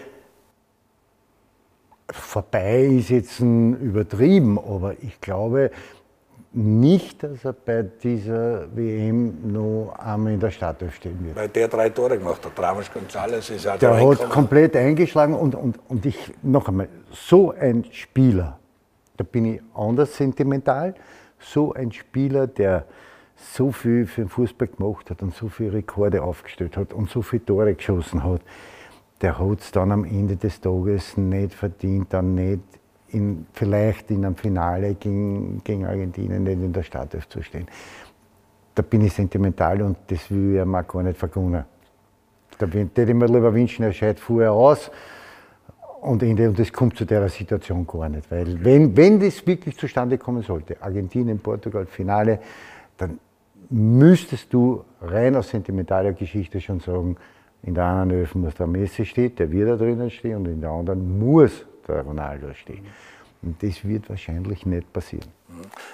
vorbei 2.11 2.85
ist 2.85 3.09
jetzt 3.09 3.41
ein 3.41 3.75
übertrieben, 3.81 4.59
aber 4.59 4.95
ich 5.01 5.19
glaube 5.21 5.71
nicht, 6.55 7.23
dass 7.23 7.43
er 7.47 7.55
bei 7.55 7.83
dieser 7.83 8.67
WM 8.77 9.51
noch 9.51 9.95
einmal 9.99 10.35
in 10.35 10.41
der 10.41 10.51
Startelf 10.51 10.95
stehen 10.97 11.25
wird. 11.25 11.35
Weil 11.35 11.49
der 11.49 11.69
drei 11.69 11.89
Tore 11.89 12.19
gemacht 12.19 12.45
hat. 12.45 12.59
Ramos 12.63 12.91
González 12.91 13.51
ist 13.51 13.65
ja 13.65 13.79
Der 13.79 13.99
hat 13.99 14.29
komplett 14.29 14.77
eingeschlagen 14.77 15.35
und, 15.35 15.55
und, 15.55 15.79
und 15.89 16.05
ich, 16.05 16.35
noch 16.43 16.69
einmal, 16.69 16.89
so 17.11 17.53
ein 17.53 17.87
Spieler, 17.91 18.59
da 19.17 19.25
bin 19.25 19.55
ich 19.55 19.63
anders 19.75 20.15
sentimental, 20.15 20.95
so 21.39 21.73
ein 21.73 21.91
Spieler, 21.91 22.47
der 22.47 22.85
so 23.43 23.73
viel 23.73 24.07
für 24.07 24.23
den 24.23 24.29
Fußball 24.29 24.69
gemacht 24.69 25.11
hat 25.11 25.23
und 25.23 25.35
so 25.35 25.49
viele 25.49 25.75
Rekorde 25.75 26.23
aufgestellt 26.23 26.77
hat 26.77 26.93
und 26.93 27.11
so 27.11 27.23
viele 27.23 27.45
Tore 27.45 27.75
geschossen 27.75 28.23
hat, 28.23 28.41
der 29.21 29.39
hat 29.39 29.61
es 29.61 29.73
dann 29.73 29.93
am 29.93 30.05
Ende 30.05 30.37
des 30.37 30.61
Tages 30.61 31.17
nicht 31.17 31.55
verdient, 31.55 32.13
dann 32.13 32.35
nicht 32.35 32.63
in, 33.09 33.47
vielleicht 33.53 34.11
in 34.11 34.25
einem 34.25 34.37
Finale 34.37 34.95
gegen, 34.95 35.63
gegen 35.65 35.87
Argentinien 35.87 36.43
nicht 36.45 36.61
in 36.61 36.73
der 36.73 36.83
Startelf 36.83 37.29
zu 37.29 37.43
stehen. 37.43 37.67
da 38.75 38.83
bin 38.83 39.03
ich 39.03 39.13
sentimental 39.13 39.83
und 39.83 39.99
das 40.07 40.31
will 40.31 40.59
ich 40.59 40.65
mir 40.65 40.85
gar 40.85 41.03
nicht 41.03 41.19
vergunnen. 41.19 41.65
Da 42.59 42.73
würde 42.73 43.03
ich 43.03 43.15
mir 43.15 43.27
lieber 43.27 43.53
wünschen, 43.53 43.83
er 43.85 43.93
scheidet 43.93 44.21
vorher 44.21 44.53
aus 44.53 44.91
und 46.01 46.23
Ende. 46.23 46.49
Und 46.49 46.59
das 46.59 46.73
kommt 46.73 46.97
zu 46.97 47.05
der 47.05 47.29
Situation 47.29 47.87
gar 47.87 48.09
nicht. 48.09 48.31
Weil 48.31 48.63
wenn, 48.65 48.97
wenn 48.97 49.21
das 49.21 49.47
wirklich 49.47 49.77
zustande 49.77 50.17
kommen 50.17 50.43
sollte, 50.43 50.81
Argentinien, 50.81 51.39
Portugal, 51.39 51.87
Finale, 51.87 52.39
dann 52.97 53.19
müsstest 53.71 54.53
du 54.53 54.85
rein 55.01 55.37
aus 55.37 55.51
sentimentaler 55.51 56.13
Geschichte 56.13 56.61
schon 56.61 56.81
sagen, 56.81 57.17
in 57.63 57.75
der 57.75 57.87
einen 57.87 58.23
Öfen 58.23 58.41
muss 58.41 58.55
der 58.55 58.67
Messi 58.67 59.05
stehen, 59.05 59.35
der 59.37 59.51
wird 59.51 59.69
da 59.69 59.77
drinnen 59.77 60.11
stehen 60.11 60.37
und 60.37 60.47
in 60.47 60.61
der 60.61 60.71
anderen 60.71 61.19
muss 61.19 61.65
der 61.87 62.03
Ronaldo 62.03 62.53
stehen. 62.55 62.85
Und 63.43 63.63
das 63.63 63.85
wird 63.85 64.09
wahrscheinlich 64.09 64.65
nicht 64.67 64.93
passieren. 64.93 65.29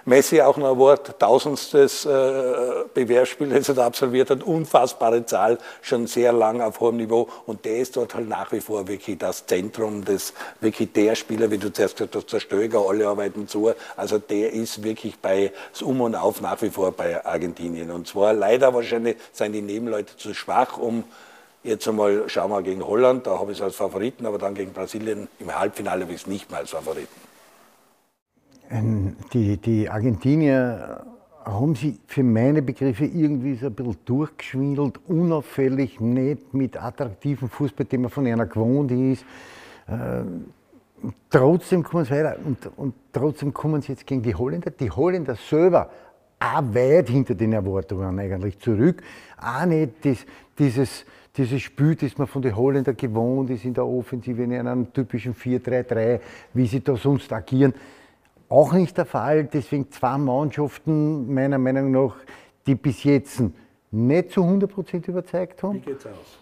Messi 0.04 0.40
auch 0.40 0.56
noch 0.56 0.72
ein 0.72 0.78
Wort, 0.78 1.18
tausendstes 1.18 2.06
äh, 2.06 2.84
Bewerbsspiel, 2.94 3.48
das 3.48 3.68
er 3.68 3.74
da 3.74 3.86
absolviert 3.86 4.30
hat, 4.30 4.42
unfassbare 4.42 5.24
Zahl, 5.26 5.58
schon 5.82 6.06
sehr 6.06 6.32
lang 6.32 6.60
auf 6.60 6.80
hohem 6.80 6.96
Niveau. 6.96 7.28
Und 7.46 7.64
der 7.64 7.78
ist 7.78 7.96
dort 7.96 8.14
halt 8.14 8.28
nach 8.28 8.52
wie 8.52 8.60
vor 8.60 8.86
wirklich 8.88 9.18
das 9.18 9.46
Zentrum, 9.46 10.04
des, 10.04 10.32
wirklich 10.60 10.92
der 10.92 11.14
Spieler, 11.14 11.50
wie 11.50 11.58
du 11.58 11.72
zuerst 11.72 11.96
gesagt 11.96 12.16
hast, 12.16 12.32
der 12.32 12.40
Stöger, 12.40 12.86
alle 12.88 13.08
arbeiten 13.08 13.48
zu, 13.48 13.70
also 13.96 14.18
der 14.18 14.52
ist 14.52 14.82
wirklich 14.82 15.18
bei 15.18 15.52
Um 15.80 16.00
und 16.00 16.14
Auf 16.14 16.40
nach 16.40 16.60
wie 16.62 16.70
vor 16.70 16.92
bei 16.92 17.24
Argentinien. 17.24 17.90
Und 17.90 18.06
zwar 18.06 18.32
leider 18.32 18.72
wahrscheinlich 18.72 19.16
sind 19.32 19.52
die 19.52 19.62
Nebenleute 19.62 20.16
zu 20.16 20.34
schwach, 20.34 20.78
um 20.78 21.04
Jetzt 21.64 21.88
einmal 21.88 22.28
schauen 22.28 22.52
wir 22.52 22.62
gegen 22.62 22.86
Holland, 22.86 23.26
da 23.26 23.40
habe 23.40 23.50
ich 23.50 23.58
es 23.58 23.62
als 23.62 23.74
Favoriten, 23.74 24.24
aber 24.26 24.38
dann 24.38 24.54
gegen 24.54 24.72
Brasilien 24.72 25.26
im 25.40 25.54
Halbfinale 25.54 26.02
habe 26.02 26.12
ich 26.12 26.20
es 26.20 26.26
nicht 26.28 26.50
mal 26.52 26.58
als 26.58 26.70
Favoriten. 26.70 27.27
Die, 29.32 29.56
die 29.56 29.88
Argentinier 29.88 31.04
haben 31.42 31.74
sie 31.74 31.98
für 32.06 32.22
meine 32.22 32.60
Begriffe 32.60 33.06
irgendwie 33.06 33.54
so 33.54 33.66
ein 33.66 33.74
bisschen 33.74 33.96
durchgeschwindelt, 34.04 35.00
unauffällig, 35.06 35.98
nicht 36.00 36.52
mit 36.52 36.76
attraktiven 36.76 37.48
Fußball, 37.48 37.86
den 37.86 38.02
man 38.02 38.10
von 38.10 38.26
einer 38.26 38.44
gewohnt 38.44 38.90
ist. 38.90 39.24
Äh, 39.86 40.22
trotzdem 41.30 41.82
kommen 41.82 42.04
sie 42.04 42.10
weiter 42.10 42.36
und, 42.44 42.70
und 42.76 42.94
trotzdem 43.10 43.54
kommen 43.54 43.80
sie 43.80 43.92
jetzt 43.92 44.06
gegen 44.06 44.20
die 44.20 44.34
Holländer. 44.34 44.70
Die 44.70 44.90
Holländer 44.90 45.36
selber 45.36 45.88
auch 46.38 46.62
weit 46.74 47.08
hinter 47.08 47.34
den 47.34 47.54
Erwartungen 47.54 48.18
eigentlich 48.18 48.58
zurück. 48.58 49.02
Auch 49.40 49.64
nicht 49.64 50.04
das, 50.04 50.18
dieses, 50.58 51.06
dieses 51.34 51.62
Spiel, 51.62 51.94
das 51.94 52.18
man 52.18 52.26
von 52.26 52.42
den 52.42 52.54
Holländern 52.54 52.96
gewohnt 52.96 53.48
ist 53.48 53.64
in 53.64 53.72
der 53.72 53.86
Offensive, 53.86 54.42
in 54.42 54.52
einem 54.52 54.92
typischen 54.92 55.34
4-3-3, 55.34 56.20
wie 56.52 56.66
sie 56.66 56.84
da 56.84 56.94
sonst 56.96 57.32
agieren 57.32 57.72
auch 58.48 58.72
nicht 58.72 58.96
der 58.96 59.06
Fall. 59.06 59.44
Deswegen 59.44 59.90
zwei 59.90 60.18
Mannschaften, 60.18 61.32
meiner 61.32 61.58
Meinung 61.58 61.90
nach, 61.90 62.16
die 62.66 62.74
bis 62.74 63.04
jetzt 63.04 63.42
nicht 63.90 64.30
zu 64.32 64.42
100% 64.42 65.08
überzeugt 65.08 65.62
haben. 65.62 65.74
Wie 65.74 65.80
geht's 65.80 66.06
aus? 66.06 66.38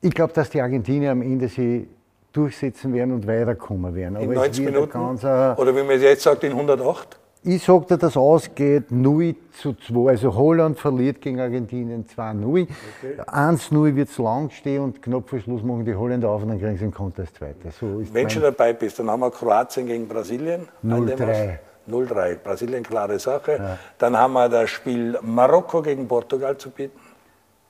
Ich 0.00 0.12
glaube, 0.12 0.32
dass 0.32 0.50
die 0.50 0.60
Argentinier 0.60 1.12
am 1.12 1.22
Ende 1.22 1.48
sie 1.48 1.88
durchsetzen 2.32 2.92
werden 2.92 3.12
und 3.12 3.26
weiterkommen 3.26 3.94
werden. 3.94 4.16
In 4.16 4.32
90 4.32 4.64
Minuten? 4.64 4.98
Oder 4.98 5.76
wie 5.76 5.82
man 5.82 6.00
jetzt 6.00 6.22
sagt, 6.22 6.42
in 6.44 6.52
108? 6.52 7.18
Ich 7.44 7.64
sage 7.64 7.86
dir, 7.86 7.96
dass 7.98 8.16
ausgeht 8.16 8.92
0 8.92 9.34
zu 9.60 9.74
2. 9.74 10.10
Also 10.10 10.32
Holland 10.32 10.78
verliert 10.78 11.20
gegen 11.20 11.40
Argentinien 11.40 12.06
2-0. 12.06 12.68
Okay. 12.68 13.20
1-0 13.26 13.96
wird 13.96 14.08
es 14.10 14.18
lang 14.18 14.48
stehen 14.50 14.82
und 14.82 15.02
knapp 15.02 15.28
vor 15.28 15.40
Schluss 15.40 15.60
machen 15.64 15.84
die 15.84 15.92
Holländer 15.94 16.28
auf 16.28 16.42
und 16.42 16.50
dann 16.50 16.60
kriegen 16.60 16.74
sie 16.74 16.84
den 16.84 16.94
Contest 16.94 17.40
weiter. 17.40 17.72
So 17.72 18.00
Wenn 18.12 18.28
du 18.28 18.38
dabei 18.38 18.72
bist, 18.74 19.00
dann 19.00 19.10
haben 19.10 19.20
wir 19.20 19.30
Kroatien 19.32 19.88
gegen 19.88 20.06
Brasilien. 20.06 20.68
0-3. 20.86 21.58
0-3. 21.90 22.36
Brasilien, 22.36 22.84
klare 22.84 23.18
Sache. 23.18 23.56
Ja. 23.56 23.78
Dann 23.98 24.16
haben 24.16 24.34
wir 24.34 24.48
das 24.48 24.70
Spiel 24.70 25.18
Marokko 25.20 25.82
gegen 25.82 26.06
Portugal 26.06 26.56
zu 26.56 26.70
bieten. 26.70 26.96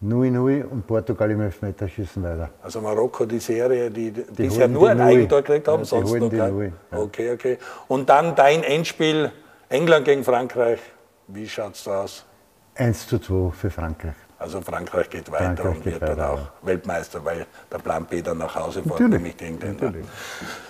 0-0 0.05 0.65
und 0.65 0.87
Portugal 0.87 1.31
im 1.31 1.41
Elfmeterschießen 1.41 2.23
weiter. 2.23 2.51
Also 2.63 2.83
Marokko, 2.83 3.25
die 3.25 3.39
Serie, 3.39 3.91
die, 3.91 4.11
die, 4.11 4.25
die 4.25 4.49
ja 4.49 4.69
nur 4.69 4.91
ein 4.91 5.01
Eigentor 5.01 5.41
gekriegt 5.41 5.67
haben, 5.67 5.81
ja, 5.81 5.85
sonst 5.87 6.13
noch 6.13 6.29
kein. 6.29 6.75
Okay, 6.91 7.33
okay. 7.33 7.59
Und 7.89 8.11
dann 8.11 8.35
dein 8.35 8.65
Endspiel 8.65 9.33
England 9.73 10.05
gegen 10.05 10.23
Frankreich, 10.23 10.81
wie 11.29 11.49
schaut 11.49 11.77
es 11.77 11.85
da 11.85 12.03
aus? 12.03 12.27
1 12.75 13.07
zu 13.09 13.19
2 13.19 13.53
für 13.53 13.71
Frankreich. 13.71 14.17
Also 14.43 14.61
Frankreich 14.61 15.09
geht 15.09 15.31
weiter 15.31 15.63
Frankreich 15.63 15.77
und 15.77 15.85
wird 15.85 16.03
dann 16.03 16.21
auch 16.21 16.39
ja. 16.39 16.53
Weltmeister, 16.63 17.25
weil 17.25 17.47
der 17.71 17.79
Plan 17.79 18.05
B 18.07 18.21
dann 18.23 18.39
nach 18.39 18.57
Hause 18.57 18.83
fährt, 18.83 19.09
nämlich 19.09 19.37
die 19.37 19.45
Engländer. 19.45 19.93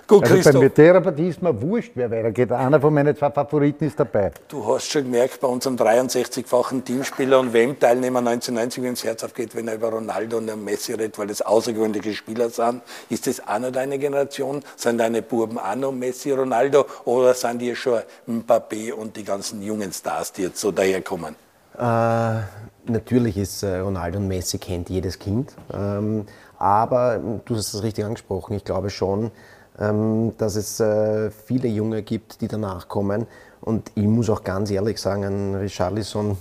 Gut, 0.07 0.25
also 0.25 0.35
Christoph. 0.35 0.61
bei 0.61 0.69
der 0.69 1.01
Partie 1.01 1.29
ist 1.29 1.41
mir 1.41 1.63
wurscht, 1.63 1.93
wer 1.95 2.11
weitergeht. 2.11 2.53
Einer 2.53 2.79
von 2.79 2.93
meinen 2.93 3.17
zwei 3.17 3.31
Favoriten 3.31 3.87
ist 3.87 3.99
dabei. 3.99 4.31
Du 4.49 4.67
hast 4.67 4.91
schon 4.91 5.05
gemerkt, 5.05 5.41
bei 5.41 5.49
unserem 5.49 5.77
63-fachen 5.77 6.85
Teamspieler 6.85 7.41
und 7.41 7.55
WM-Teilnehmer 7.55 8.19
1990, 8.19 8.83
wenn 8.83 8.93
es 8.93 9.05
Herz 9.05 9.25
aufgeht, 9.25 9.57
wenn 9.57 9.69
er 9.69 9.77
über 9.77 9.89
Ronaldo 9.89 10.37
und 10.37 10.65
Messi 10.65 10.93
redet, 10.93 11.19
weil 11.19 11.29
das 11.29 11.41
außergewöhnliche 11.41 12.13
Spieler 12.13 12.51
sind. 12.51 12.83
Ist 13.09 13.27
das 13.27 13.41
auch 13.49 13.59
noch 13.59 13.73
deine 13.73 13.99
Generation? 13.99 14.63
Sind 14.77 14.99
deine 14.99 15.23
Buben 15.23 15.59
auch 15.59 15.77
noch 15.77 15.93
Messi, 15.93 16.31
Ronaldo 16.33 16.85
oder 17.07 17.33
sind 17.33 17.61
die 17.61 17.75
schon 17.75 18.03
Mbappé 18.29 18.93
und 18.93 19.17
die 19.17 19.25
ganzen 19.25 19.63
jungen 19.63 19.93
Stars, 19.95 20.31
die 20.33 20.43
jetzt 20.43 20.61
so 20.61 20.73
daherkommen? 20.73 21.37
Äh, 21.79 22.41
natürlich 22.87 23.37
ist 23.37 23.63
äh, 23.63 23.79
Ronaldo 23.79 24.19
und 24.19 24.29
Messi 24.29 24.59
kennt 24.59 24.91
jedes 24.91 25.19
Kind. 25.19 25.55
Ähm, 25.73 26.27
aber 26.59 27.21
du 27.45 27.57
hast 27.57 27.75
es 27.75 27.83
richtig 27.83 28.05
angesprochen. 28.05 28.55
Ich 28.55 28.65
glaube 28.65 28.91
schon, 28.91 29.31
ähm, 29.79 30.33
dass 30.39 30.57
es 30.57 30.81
äh, 30.81 31.31
viele 31.31 31.69
Junge 31.69 32.03
gibt, 32.03 32.41
die 32.41 32.49
danach 32.49 32.89
kommen. 32.89 33.27
Und 33.61 33.91
ich 33.95 34.05
muss 34.05 34.29
auch 34.29 34.45
ganz 34.45 34.71
ehrlich 34.71 35.01
sagen, 35.01 35.25
ein 35.25 35.55
Richarlison 35.55 36.37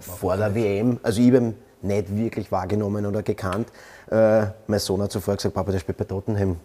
vor 0.00 0.36
der 0.36 0.54
WM, 0.54 0.98
also 1.02 1.20
ich 1.20 1.32
habe 1.32 1.54
nicht 1.82 2.16
wirklich 2.16 2.50
wahrgenommen 2.50 3.06
oder 3.06 3.22
gekannt. 3.22 3.68
Äh, 4.10 4.46
mein 4.66 4.78
Sohn 4.78 5.02
hat 5.02 5.12
zuvor 5.12 5.36
gesagt, 5.36 5.54
Papa, 5.54 5.72
der 5.72 5.78
spielt 5.80 5.98
bei 5.98 6.04
Tottenham. 6.04 6.56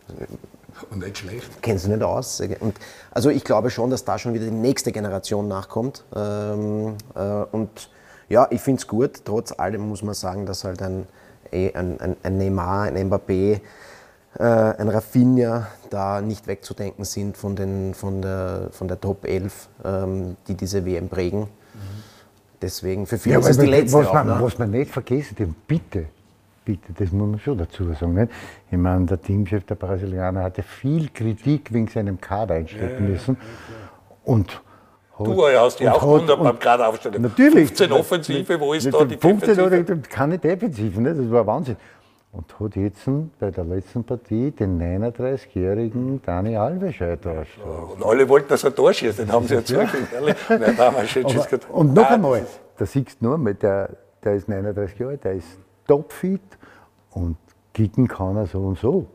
Und 0.91 0.99
nicht 0.99 1.17
schlecht. 1.17 1.61
Kennen 1.61 1.79
Sie 1.79 1.89
nicht 1.89 2.03
aus. 2.03 2.41
Und 2.59 2.75
also 3.11 3.29
ich 3.29 3.43
glaube 3.43 3.71
schon, 3.71 3.89
dass 3.89 4.05
da 4.05 4.19
schon 4.19 4.33
wieder 4.33 4.45
die 4.45 4.51
nächste 4.51 4.91
Generation 4.91 5.47
nachkommt. 5.47 6.03
Ähm, 6.15 6.95
und 7.51 7.89
ja, 8.29 8.47
ich 8.49 8.61
finde 8.61 8.79
es 8.79 8.87
gut. 8.87 9.21
Trotz 9.25 9.57
allem 9.57 9.87
muss 9.87 10.03
man 10.03 10.13
sagen, 10.13 10.45
dass 10.45 10.63
halt 10.63 10.81
ein, 10.81 11.07
eh, 11.51 11.73
ein, 11.73 11.99
ein, 11.99 12.17
ein 12.23 12.37
Neymar, 12.37 12.83
ein 12.83 13.09
Mbappé, 13.09 13.61
äh, 14.37 14.43
ein 14.43 14.89
Rafinha 14.89 15.67
da 15.89 16.21
nicht 16.21 16.47
wegzudenken 16.47 17.05
sind 17.05 17.37
von, 17.37 17.55
den, 17.55 17.93
von, 17.93 18.21
der, 18.21 18.69
von 18.71 18.87
der 18.87 18.99
Top 18.99 19.25
11, 19.25 19.69
ähm, 19.83 20.37
die 20.47 20.55
diese 20.55 20.85
WM 20.85 21.09
prägen. 21.09 21.41
Mhm. 21.41 21.47
Deswegen, 22.61 23.05
für 23.05 23.17
viele 23.17 23.35
ja, 23.35 23.39
ist 23.39 23.49
es 23.49 23.57
die 23.57 23.65
letzte 23.65 23.99
was, 23.99 24.07
auch, 24.07 24.13
man, 24.13 24.27
ne? 24.27 24.37
was 24.39 24.57
man 24.57 24.71
nicht 24.71 24.91
vergessen 24.91 25.35
darf, 25.37 25.49
bitte, 25.67 26.05
bitte, 26.65 26.93
das 26.97 27.11
muss 27.11 27.29
man 27.29 27.39
schon 27.39 27.57
dazu 27.57 27.93
sagen. 27.93 28.13
Nicht? 28.15 28.31
Ich 28.71 28.77
meine, 28.77 29.05
der 29.05 29.21
Teamchef 29.21 29.63
der 29.65 29.75
Brasilianer 29.75 30.43
hatte 30.43 30.63
viel 30.63 31.09
Kritik 31.09 31.71
wegen 31.71 31.87
seinem 31.87 32.19
Kader 32.19 32.55
einstecken 32.55 33.05
ja, 33.05 33.09
müssen. 33.11 33.37
Und 34.23 34.61
Du 35.17 35.47
hast 35.47 35.79
dich 35.79 35.89
auch 35.89 35.99
gewundert 35.99 36.43
beim 36.43 36.59
Kader 36.59 36.89
aufstellen. 36.89 37.21
Natürlich. 37.21 37.69
15 37.69 37.91
Offensive, 37.91 38.59
wo 38.59 38.73
ist 38.73 38.85
da 38.93 39.03
die 39.03 39.17
15 39.17 39.55
Defensive? 39.55 39.93
Oder 39.93 40.01
keine 40.09 40.37
Defensive, 40.37 41.01
ne? 41.01 41.15
das 41.15 41.31
war 41.31 41.45
Wahnsinn. 41.47 41.77
Und 42.31 42.59
hat 42.59 42.75
jetzt 42.75 43.09
bei 43.39 43.49
der 43.49 43.63
letzten 43.63 44.03
Partie 44.03 44.51
den 44.51 44.79
39-jährigen 44.79 46.21
Dani 46.23 46.55
Alves 46.55 47.01
eintauscht. 47.01 47.57
Und 47.95 48.05
alle 48.05 48.29
wollten, 48.29 48.49
dass 48.49 48.63
er 48.63 48.71
da 48.71 48.93
schießt, 48.93 49.19
den 49.19 49.31
haben 49.31 49.47
sie 49.47 49.55
wirklich, 49.55 50.13
ehrlich. 50.13 50.35
Nein, 50.49 50.75
da 50.77 50.85
haben 50.85 50.97
wir 50.97 51.07
schön 51.07 51.25
Und 51.69 51.93
noch 51.95 52.09
einmal, 52.09 52.45
da 52.77 52.85
siehst 52.85 53.21
du 53.21 53.25
nur, 53.37 53.53
der, 53.53 53.89
der 54.23 54.35
ist 54.35 54.47
39 54.49 54.99
Jahre 54.99 55.13
alt, 55.13 55.23
der 55.23 55.33
ist 55.33 55.47
topfit 55.87 56.41
und 57.11 57.37
kicken 57.73 58.07
kann 58.07 58.35
er 58.35 58.45
so 58.45 58.59
und 58.59 58.77
so. 58.77 59.07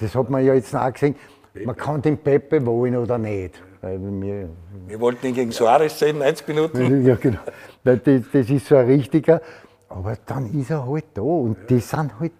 Das 0.00 0.14
hat 0.14 0.30
man 0.30 0.44
ja 0.44 0.54
jetzt 0.54 0.74
auch 0.74 0.92
gesehen. 0.92 1.16
Man 1.64 1.76
kann 1.76 2.02
den 2.02 2.18
Pepe 2.18 2.64
wollen 2.64 2.96
oder 2.96 3.18
nicht. 3.18 3.60
Wir, 3.86 4.48
wir 4.86 5.00
wollten 5.00 5.26
ihn 5.26 5.34
gegen 5.34 5.52
Suarez 5.52 5.98
sehen, 5.98 6.18
90 6.18 6.48
Minuten. 6.48 7.04
Ja, 7.06 7.16
genau. 7.16 7.40
Das, 7.82 8.00
das 8.02 8.50
ist 8.50 8.66
so 8.66 8.76
ein 8.76 8.86
richtiger. 8.86 9.40
Aber 9.88 10.16
dann 10.26 10.52
ist 10.58 10.70
er 10.70 10.86
halt 10.86 11.04
da. 11.14 11.22
Und 11.22 11.68
die 11.68 11.80
sind 11.80 12.18
halt 12.18 12.32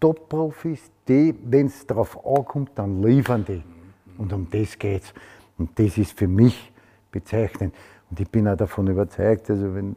Top-Profis, 0.00 0.90
die, 1.06 1.34
wenn 1.44 1.66
es 1.66 1.86
darauf 1.86 2.18
ankommt, 2.26 2.70
dann 2.74 3.02
liefern 3.02 3.44
die. 3.44 3.62
Und 4.18 4.32
um 4.32 4.48
das 4.50 4.78
geht's. 4.78 5.12
Und 5.58 5.78
das 5.78 5.98
ist 5.98 6.18
für 6.18 6.28
mich 6.28 6.72
bezeichnend. 7.10 7.74
Und 8.10 8.20
ich 8.20 8.28
bin 8.28 8.48
auch 8.48 8.56
davon 8.56 8.86
überzeugt, 8.86 9.50
also 9.50 9.74
wenn 9.74 9.96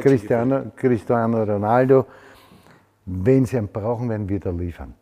Cristiano, 0.00 0.72
Cristiano 0.76 1.42
Ronaldo, 1.42 2.06
wenn 3.06 3.44
sie 3.46 3.56
ihn 3.56 3.68
brauchen, 3.68 4.08
werden 4.08 4.28
wir 4.28 4.40
da 4.40 4.50
liefern. 4.50 4.94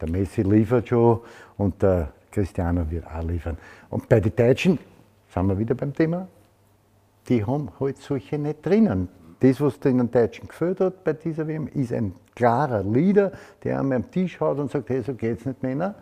Der 0.00 0.10
Messi 0.10 0.42
liefert 0.42 0.88
schon 0.88 1.20
und 1.58 1.82
der 1.82 2.12
Cristiano 2.30 2.90
wird 2.90 3.06
auch 3.06 3.22
liefern. 3.22 3.58
Und 3.90 4.08
bei 4.08 4.20
den 4.20 4.34
Deutschen 4.34 4.78
sind 5.28 5.46
wir 5.46 5.58
wieder 5.58 5.74
beim 5.74 5.92
Thema, 5.92 6.28
die 7.28 7.44
haben 7.44 7.70
halt 7.78 7.98
solche 7.98 8.38
nicht 8.38 8.64
drinnen. 8.64 9.08
Das, 9.40 9.60
was 9.60 9.78
den 9.80 10.10
Deutschen 10.10 10.48
gefällt 10.48 10.80
hat 10.80 11.04
bei 11.04 11.12
dieser 11.12 11.46
WM, 11.46 11.66
ist 11.68 11.92
ein 11.92 12.14
klarer 12.34 12.82
Leader, 12.82 13.32
der 13.62 13.80
an 13.80 13.92
am 13.92 14.10
Tisch 14.10 14.38
haut 14.40 14.58
und 14.58 14.70
sagt, 14.70 14.88
hey, 14.90 15.02
so 15.02 15.14
geht's 15.14 15.44
nicht, 15.44 15.62
Männer. 15.62 15.94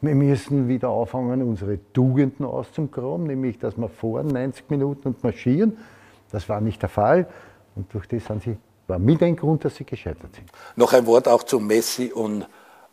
Wir 0.00 0.14
müssen 0.14 0.68
wieder 0.68 0.90
anfangen, 0.90 1.42
unsere 1.42 1.78
Tugenden 1.92 2.44
auszugraben, 2.44 3.26
nämlich, 3.26 3.58
dass 3.58 3.76
wir 3.76 3.88
fahren 3.88 4.28
90 4.28 4.68
Minuten 4.70 5.08
und 5.08 5.24
marschieren. 5.24 5.76
Das 6.30 6.48
war 6.48 6.60
nicht 6.60 6.82
der 6.82 6.88
Fall 6.88 7.26
und 7.74 7.92
durch 7.92 8.06
das 8.06 8.24
sind 8.26 8.42
sie, 8.42 8.56
war 8.86 8.98
mit 8.98 9.22
ein 9.22 9.36
Grund, 9.36 9.64
dass 9.64 9.76
sie 9.76 9.84
gescheitert 9.84 10.34
sind. 10.34 10.50
Noch 10.76 10.92
ein 10.92 11.06
Wort 11.06 11.28
auch 11.28 11.42
zu 11.42 11.58
Messi 11.58 12.12
und 12.12 12.46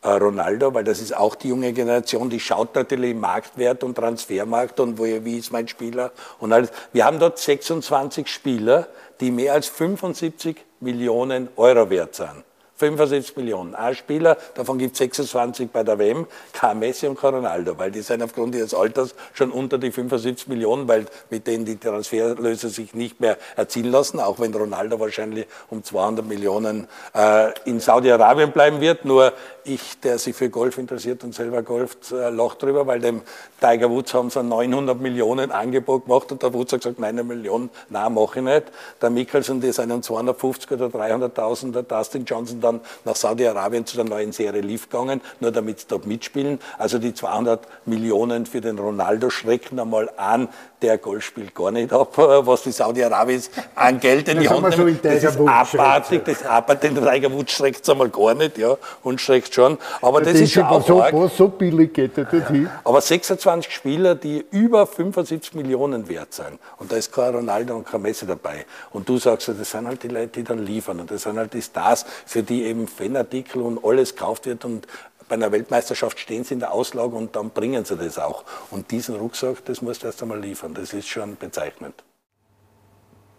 Ronaldo, 0.04 0.74
weil 0.74 0.84
das 0.84 1.00
ist 1.00 1.16
auch 1.16 1.36
die 1.36 1.50
junge 1.50 1.74
Generation, 1.74 2.30
die 2.30 2.40
schaut 2.40 2.76
natürlich 2.76 3.16
Marktwert 3.16 3.84
und 3.84 3.96
Transfermarkt 3.96 4.80
und 4.80 4.98
wo, 4.98 5.04
wie 5.04 5.38
ist 5.38 5.52
mein 5.52 5.68
Spieler 5.68 6.12
und 6.40 6.52
alles. 6.54 6.72
Wir 6.92 7.06
haben 7.06 7.20
dort 7.20 7.40
26 7.40 8.28
Spieler, 8.28 8.88
die 9.20 9.32
mehr 9.32 9.54
als 9.54 9.68
75 9.68 10.58
Millionen 10.82 11.50
Euro 11.56 11.90
wert 11.90 12.16
sind. 12.16 12.44
75 12.76 13.38
Millionen. 13.38 13.76
Ein 13.76 13.96
Spieler, 13.96 14.38
davon 14.56 14.78
gibt 14.78 14.94
es 14.94 14.98
26 15.00 15.70
bei 15.70 15.84
der 15.84 16.00
WM, 16.00 16.26
kein 16.54 16.80
Messi 16.80 17.08
und 17.08 17.20
kein 17.20 17.36
Ronaldo, 17.36 17.78
weil 17.78 17.92
die 17.92 18.02
sind 18.02 18.24
aufgrund 18.24 18.56
ihres 18.56 18.74
Alters 18.74 19.14
schon 19.34 19.52
unter 19.52 19.78
die 19.78 19.92
75 19.92 20.48
Millionen, 20.48 20.88
weil 20.88 21.06
mit 21.30 21.46
denen 21.48 21.66
die 21.66 21.78
Transferlöse 21.78 22.70
sich 22.70 22.94
nicht 22.94 23.20
mehr 23.20 23.38
erzielen 23.56 23.92
lassen, 23.92 24.20
auch 24.20 24.40
wenn 24.40 24.54
Ronaldo 24.54 25.00
wahrscheinlich 25.00 25.46
um 25.70 25.84
200 25.84 26.26
Millionen 26.26 26.88
äh, 27.14 27.52
in 27.66 27.80
Saudi-Arabien 27.80 28.52
bleiben 28.52 28.82
wird. 28.82 29.06
Nur 29.06 29.34
ich, 29.66 30.00
der 30.00 30.18
sich 30.18 30.36
für 30.36 30.50
Golf 30.50 30.78
interessiert 30.78 31.24
und 31.24 31.34
selber 31.34 31.62
golft, 31.62 32.12
äh, 32.12 32.30
lacht 32.30 32.62
drüber, 32.62 32.88
weil 32.88 33.00
dem 33.00 33.22
Tiger 33.62 33.90
Woods 33.90 34.14
haben 34.14 34.30
sie 34.30 34.44
900 34.44 35.00
Millionen 35.00 35.52
Angebot 35.52 36.06
gemacht 36.06 36.32
und 36.32 36.42
der 36.42 36.54
Woods 36.54 36.74
hat 36.74 36.82
gesagt, 36.82 37.00
nein, 37.00 37.10
eine 37.10 37.24
Million, 37.24 37.70
nein, 37.90 38.14
mache 38.14 38.40
ich 38.40 38.46
nicht. 38.46 38.64
Der 39.02 39.10
Mickelson, 39.10 39.62
die 39.62 39.72
seinen 39.72 40.04
250 40.04 40.72
oder 40.72 40.88
300.000, 40.88 41.72
der 41.72 41.84
Dustin 41.84 42.26
Johnson 42.26 42.60
dann 42.64 42.82
nach 43.06 43.16
Saudi-Arabien 43.16 43.86
zu 43.86 43.96
der 43.96 44.06
neuen 44.06 44.32
Serie 44.32 44.62
Leaf 44.62 44.90
gegangen, 44.90 45.22
nur 45.40 45.52
damit 45.52 45.82
sie 45.82 45.86
dort 45.88 46.06
mitspielen. 46.06 46.60
Also 46.78 46.98
die 46.98 47.14
200 47.14 47.68
Millionen 47.86 48.46
für 48.46 48.62
den 48.62 48.80
Ronaldo 48.80 49.30
schrecken 49.30 49.80
einmal 49.80 50.10
an, 50.18 50.50
der 50.82 50.98
Golf 50.98 51.24
spielt 51.24 51.56
gar 51.56 51.72
nicht 51.72 51.92
ab, 51.94 52.14
was 52.18 52.64
die 52.64 52.72
Saudi-Arabis 52.72 53.50
an 53.76 54.00
Geld 54.00 54.28
in 54.28 54.42
die 54.42 54.50
Hand 54.50 54.78
nehmen. 54.78 55.00
So 55.02 55.10
das 55.10 55.24
ist 55.24 55.40
abartig, 55.40 56.26
das 56.26 56.46
abartig, 56.46 56.94
den 56.94 57.04
Tiger 57.04 57.32
Woods 57.32 57.54
schreckt 57.54 57.84
es 57.84 57.90
einmal 57.90 58.10
gar 58.10 58.34
nicht, 58.36 58.58
ja, 58.58 58.76
und 59.04 59.20
schreckt 59.22 59.54
schon. 59.54 59.78
Aber 60.02 60.20
das, 60.20 60.34
das 60.34 60.42
ist 60.42 60.54
schon 60.54 60.64
auch 60.64 60.86
so, 60.86 61.00
was 61.00 61.38
so 61.38 61.48
billig 61.48 61.94
geht 61.94 62.18
er 62.18 62.26
dorthin. 62.26 62.70
Aber 62.84 63.02
26 63.02 63.74
Spieler, 63.74 64.16
die 64.16 64.46
über 64.52 64.86
75 64.86 65.54
Millionen 65.56 66.08
wert 66.08 66.34
sind. 66.34 66.60
Und 66.78 66.92
da 66.92 66.98
ist 66.98 67.12
kein 67.12 67.34
Ronaldo 67.34 67.76
und 67.76 67.86
kein 67.86 68.02
Messi 68.02 68.26
dabei. 68.26 68.66
Und 68.92 69.08
du 69.08 69.18
sagst, 69.18 69.48
das 69.48 69.72
sind 69.72 69.88
halt 69.88 70.04
die 70.04 70.10
Leute, 70.10 70.28
die 70.28 70.44
dann 70.44 70.66
liefern. 70.66 71.00
Und 71.00 71.12
das 71.12 71.24
sind 71.24 71.38
halt 71.38 71.54
die 71.54 71.62
Stars, 71.62 72.06
für 72.26 72.44
die 72.44 72.53
eben 72.62 72.88
Fanartikel 72.88 73.62
und 73.62 73.84
alles 73.84 74.16
gekauft 74.16 74.46
wird 74.46 74.64
und 74.66 74.88
bei 75.28 75.36
einer 75.36 75.52
Weltmeisterschaft 75.52 76.20
stehen 76.20 76.44
sie 76.44 76.54
in 76.54 76.60
der 76.60 76.72
Auslage 76.72 77.16
und 77.16 77.36
dann 77.36 77.50
bringen 77.50 77.86
sie 77.86 77.96
das 77.96 78.20
auch. 78.20 78.44
Und 78.70 78.92
diesen 78.92 79.16
Rucksack, 79.16 79.66
das 79.66 79.82
musst 79.82 80.04
du 80.04 80.08
erst 80.08 80.22
einmal 80.22 80.40
liefern. 80.40 80.74
Das 80.74 80.94
ist 80.94 81.08
schon 81.08 81.38
bezeichnend. 81.38 82.04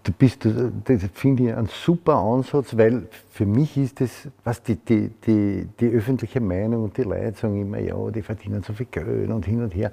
Du 0.02 0.12
bist, 0.12 0.44
das 0.44 1.00
finde 1.14 1.44
ich 1.44 1.54
ein 1.54 1.66
super 1.66 2.16
Ansatz, 2.16 2.76
weil 2.76 3.08
für 3.30 3.46
mich 3.46 3.76
ist 3.78 4.00
das, 4.00 4.10
was 4.44 4.62
die, 4.62 4.76
die, 4.76 5.08
die, 5.26 5.68
die 5.80 5.88
öffentliche 5.88 6.40
Meinung 6.40 6.84
und 6.84 6.96
die 6.96 7.04
Leute 7.04 7.38
sagen 7.38 7.60
immer, 7.60 7.78
ja, 7.78 8.10
die 8.10 8.20
verdienen 8.20 8.62
so 8.62 8.74
viel 8.74 8.86
Geld 8.90 9.30
und 9.30 9.46
hin 9.46 9.62
und 9.62 9.74
her. 9.74 9.92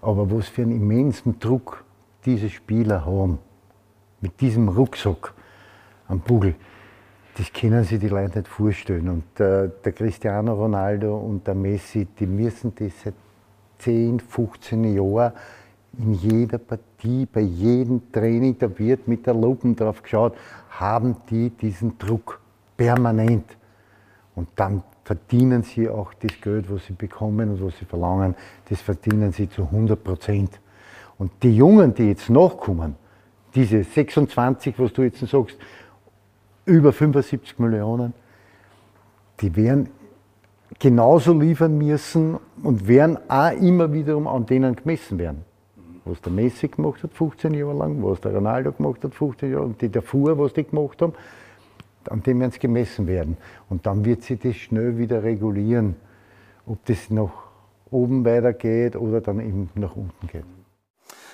Aber 0.00 0.30
was 0.30 0.48
für 0.48 0.62
einen 0.62 0.72
immensen 0.72 1.38
Druck 1.38 1.84
diese 2.24 2.48
Spieler 2.48 3.04
haben, 3.04 3.38
mit 4.22 4.40
diesem 4.40 4.68
Rucksack 4.68 5.34
am 6.08 6.20
Bugel, 6.20 6.54
das 7.40 7.54
können 7.54 7.84
sich 7.84 7.98
die 7.98 8.08
Leute 8.08 8.40
nicht 8.40 8.48
vorstellen. 8.48 9.08
Und 9.08 9.40
äh, 9.40 9.70
der 9.82 9.92
Cristiano 9.92 10.52
Ronaldo 10.52 11.16
und 11.16 11.46
der 11.46 11.54
Messi, 11.54 12.06
die 12.18 12.26
müssen 12.26 12.74
das 12.74 12.92
seit 13.02 13.14
10, 13.78 14.20
15 14.20 14.94
Jahren 14.94 15.32
in 15.98 16.12
jeder 16.12 16.58
Partie, 16.58 17.24
bei 17.24 17.40
jedem 17.40 18.12
Training, 18.12 18.58
da 18.58 18.78
wird 18.78 19.08
mit 19.08 19.26
der 19.26 19.32
Lupe 19.32 19.72
drauf 19.72 20.02
geschaut, 20.02 20.34
haben 20.68 21.16
die 21.30 21.48
diesen 21.48 21.96
Druck 21.96 22.40
permanent. 22.76 23.56
Und 24.34 24.48
dann 24.56 24.82
verdienen 25.02 25.62
sie 25.62 25.88
auch 25.88 26.12
das 26.12 26.38
Geld, 26.42 26.70
was 26.70 26.84
sie 26.84 26.92
bekommen 26.92 27.52
und 27.52 27.64
was 27.64 27.78
sie 27.78 27.86
verlangen, 27.86 28.34
das 28.68 28.82
verdienen 28.82 29.32
sie 29.32 29.48
zu 29.48 29.62
100 29.62 30.04
Prozent. 30.04 30.60
Und 31.16 31.32
die 31.42 31.56
Jungen, 31.56 31.94
die 31.94 32.08
jetzt 32.08 32.28
nachkommen, 32.28 32.96
diese 33.54 33.82
26, 33.82 34.78
was 34.78 34.92
du 34.92 35.02
jetzt 35.02 35.26
sagst, 35.26 35.56
über 36.64 36.92
75 36.92 37.58
Millionen, 37.58 38.12
die 39.40 39.54
werden 39.56 39.88
genauso 40.78 41.32
liefern 41.38 41.78
müssen 41.78 42.38
und 42.62 42.86
werden 42.86 43.18
auch 43.28 43.52
immer 43.52 43.92
wiederum 43.92 44.26
an 44.26 44.46
denen 44.46 44.76
gemessen 44.76 45.18
werden 45.18 45.44
was 46.04 46.20
der 46.20 46.32
Messi 46.32 46.68
gemacht 46.68 47.02
hat, 47.02 47.12
15 47.14 47.54
Jahre 47.54 47.74
lang, 47.74 48.02
was 48.02 48.20
der 48.20 48.34
Ronaldo 48.34 48.72
gemacht 48.72 49.02
hat, 49.04 49.14
15 49.14 49.52
Jahre, 49.52 49.64
und 49.64 49.80
die 49.80 49.88
davor, 49.88 50.38
was 50.38 50.52
die 50.52 50.64
gemacht 50.64 51.00
haben, 51.02 51.14
an 52.08 52.22
dem 52.22 52.40
werden 52.40 52.52
sie 52.52 52.58
gemessen 52.58 53.06
werden. 53.06 53.36
Und 53.68 53.86
dann 53.86 54.04
wird 54.04 54.22
sich 54.22 54.40
das 54.40 54.56
schnell 54.56 54.98
wieder 54.98 55.22
regulieren, 55.22 55.96
ob 56.66 56.84
das 56.86 57.10
nach 57.10 57.30
oben 57.90 58.24
weitergeht 58.24 58.96
oder 58.96 59.20
dann 59.20 59.40
eben 59.40 59.68
nach 59.74 59.96
unten 59.96 60.26
geht. 60.26 60.44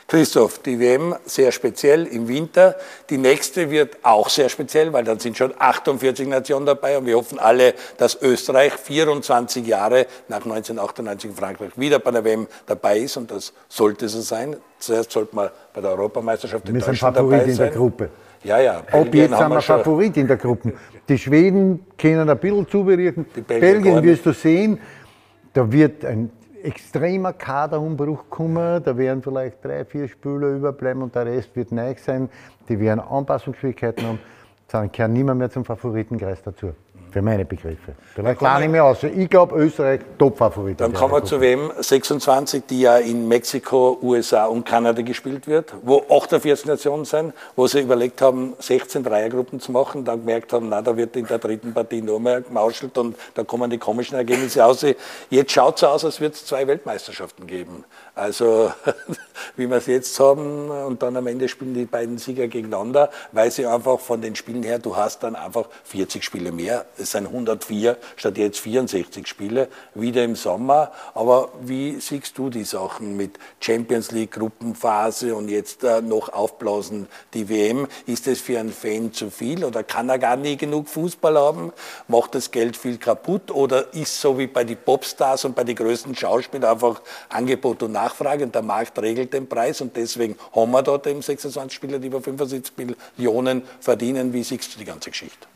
Christoph, 0.09 0.61
die 0.61 0.79
WM 0.79 1.17
sehr 1.25 1.51
speziell 1.51 2.07
im 2.07 2.29
Winter. 2.29 2.77
Die 3.11 3.19
nächste 3.19 3.71
wird 3.71 3.97
auch 4.05 4.29
sehr 4.29 4.49
speziell, 4.49 4.93
weil 4.93 5.03
dann 5.03 5.19
sind 5.19 5.37
schon 5.37 5.53
48 5.59 6.29
Nationen 6.29 6.65
dabei 6.65 6.97
und 6.97 7.07
wir 7.07 7.17
hoffen 7.17 7.41
alle, 7.41 7.75
dass 7.99 8.21
Österreich 8.23 8.75
24 8.75 9.67
Jahre 9.67 10.07
nach 10.29 10.45
1998 10.45 11.31
in 11.31 11.37
Frankreich 11.37 11.71
wieder 11.77 11.99
bei 11.99 12.13
der 12.13 12.25
WM 12.25 12.47
dabei 12.67 12.99
ist 13.01 13.17
und 13.17 13.33
das 13.33 13.53
sollte 13.69 14.09
so 14.09 14.21
sein. 14.21 14.57
Zuerst 14.79 15.11
sollte 15.11 15.35
man 15.35 15.49
bei 15.75 15.81
der 15.81 15.91
Europameisterschaft 15.91 16.69
in 16.69 16.77
wir 16.77 16.83
Deutschland 16.83 17.17
dabei 17.17 17.41
sein. 17.41 17.49
in 17.51 17.57
der 17.57 17.71
Gruppe. 17.71 18.11
Ja, 18.45 18.61
ja. 18.61 18.83
Ob 18.93 19.13
jetzt 19.13 19.37
sind 19.37 19.51
wir 19.51 19.61
Favorit 19.61 20.17
in 20.17 20.29
der 20.29 20.37
Gruppe. 20.37 20.73
Die 21.09 21.19
Schweden 21.19 21.85
können 21.99 22.31
ein 22.31 22.39
bisschen 22.39 22.69
zuberichten. 22.69 23.25
Belgien, 23.25 23.61
Belgien 23.61 24.03
wirst 24.05 24.25
du 24.25 24.33
sehen, 24.33 24.79
da 25.53 25.71
wird 25.73 26.05
ein 26.05 26.31
extremer 26.67 27.33
Kaderumbruch 27.33 28.29
kommen. 28.29 28.83
Da 28.83 28.97
werden 28.97 29.23
vielleicht 29.23 29.64
drei, 29.64 29.85
vier 29.85 30.09
Spieler 30.09 30.49
überbleiben 30.49 31.03
und 31.03 31.14
der 31.14 31.27
Rest 31.27 31.55
wird 31.55 31.73
neu 31.73 31.95
sein. 31.97 32.29
Die 32.69 32.79
werden 32.79 33.01
Anpassungsschwierigkeiten 33.01 34.07
haben. 34.07 34.19
Dann 34.69 34.91
kehren 34.91 35.12
niemand 35.12 35.39
mehr 35.39 35.51
zum 35.51 35.64
Favoritenkreis 35.64 36.43
dazu 36.43 36.73
für 37.17 37.23
meine 37.23 37.47
Begriffe. 37.47 37.95
Vielleicht 38.14 38.43
lerne 38.43 38.67
ich 38.67 38.71
mir 38.71 38.85
aus. 38.85 39.03
Ich 39.03 39.31
glaube, 39.31 39.57
Österreich 39.57 40.03
Top-Favorit. 40.19 40.83
Dann 40.83 40.93
kommen 40.93 41.14
wir 41.14 41.25
zu 41.25 41.41
WM 41.41 41.73
26, 41.79 42.64
die 42.69 42.83
ja 42.83 42.99
in 42.99 43.27
Mexiko, 43.27 43.97
USA 44.03 44.45
und 44.45 44.67
Kanada 44.67 45.01
gespielt 45.01 45.47
wird, 45.47 45.73
wo 45.83 46.05
48 46.11 46.67
Nationen 46.67 47.07
sind, 47.07 47.33
wo 47.55 47.67
sie 47.69 47.81
überlegt 47.81 48.21
haben, 48.21 48.53
16 48.59 49.03
Dreiergruppen 49.03 49.61
zu 49.61 49.73
machen, 49.73 50.05
dann 50.05 50.21
gemerkt 50.21 50.53
haben, 50.53 50.69
na, 50.69 50.83
da 50.83 50.95
wird 50.95 51.17
in 51.17 51.27
der 51.27 51.39
dritten 51.39 51.73
Partie 51.73 52.03
nur 52.03 52.21
mehr 52.21 52.43
gemauschelt 52.43 52.99
und 52.99 53.17
da 53.33 53.45
kommen 53.45 53.71
die 53.71 53.79
komischen 53.79 54.19
Ergebnisse 54.19 54.62
aus. 54.62 54.85
Jetzt 55.31 55.53
schaut 55.53 55.77
es 55.77 55.85
aus, 55.85 56.05
als 56.05 56.21
würde 56.21 56.35
es 56.35 56.45
zwei 56.45 56.67
Weltmeisterschaften 56.67 57.47
geben. 57.47 57.85
Also, 58.17 58.73
wie 59.57 59.69
wir 59.69 59.77
es 59.77 59.87
jetzt 59.87 60.19
haben, 60.19 60.71
und 60.71 61.03
dann 61.03 61.19
am 61.19 61.27
Ende 61.27 61.51
spielen 61.51 61.75
die 61.75 61.85
beiden 61.85 62.17
Sieger 62.17 62.49
gegeneinander, 62.49 63.11
weil 63.33 63.51
sie 63.51 63.67
einfach 63.67 64.01
von 64.01 64.23
den 64.23 64.35
Spielen 64.35 64.62
her, 64.62 64.79
du 64.79 64.97
hast 64.97 65.23
dann 65.23 65.37
einfach 65.37 65.69
40 65.85 66.25
Spiele 66.25 66.51
mehr. 66.51 66.87
Es 66.97 67.11
sind 67.11 67.27
104 67.27 67.99
statt 68.17 68.39
jetzt 68.39 68.61
64 68.61 69.27
Spiele, 69.27 69.69
wieder 69.95 70.25
im 70.25 70.35
Sommer. 70.35 70.93
Aber 71.12 71.51
wie 71.61 72.01
siehst 72.01 72.39
du 72.39 72.49
die 72.49 72.64
Sachen 72.64 73.19
mit 73.19 73.39
Champions 73.61 74.12
League 74.12 74.31
Gruppenphase 74.31 75.35
und 75.35 75.51
jetzt 75.51 75.85
äh, 75.85 76.01
noch 76.01 76.31
aufblasen 76.31 77.09
die 77.35 77.51
WM? 77.51 77.87
Ist 78.07 78.27
das 78.27 78.41
für 78.41 78.59
einen 78.59 78.73
Fan 78.73 79.12
zu 79.12 79.29
viel 79.29 79.62
oder 79.62 79.85
kann 79.85 80.09
er 80.09 80.19
gar 80.19 80.37
nie 80.37 80.57
genug 80.57 80.89
Fußball 80.89 81.37
haben? 81.37 81.71
Macht 82.09 82.35
das 82.35 82.51
Geld 82.51 82.79
viel 82.79 82.97
kaputt 82.97 83.51
oder 83.51 83.93
ist 83.93 84.19
so 84.19 84.39
wie 84.39 84.47
bei 84.47 84.64
den 84.64 84.79
Popstars 84.79 85.45
und 85.45 85.55
bei 85.55 85.64
den 85.64 85.77
größten 85.77 86.14
Schauspielern 86.14 86.73
einfach 86.73 87.03
Angebot 87.29 87.83
und 87.83 87.93
Nachfrage? 87.93 88.06
Nachfrage 88.07 88.45
und 88.45 88.55
der 88.55 88.63
Markt 88.63 88.99
regelt 89.01 89.33
den 89.33 89.49
Preis 89.49 89.81
und 89.81 89.97
deswegen 89.97 90.37
haben 90.55 90.71
wir 90.71 90.83
dort 90.83 91.07
eben 91.07 91.23
26 91.23 91.75
Spieler, 91.75 91.99
die 91.99 92.07
über 92.07 92.21
75 92.21 92.75
Millionen 93.17 93.63
verdienen. 93.81 94.33
Wie 94.33 94.43
siehst 94.43 94.75
du 94.75 94.79
die 94.79 94.85
ganze 94.85 95.11
Geschichte? 95.11 95.47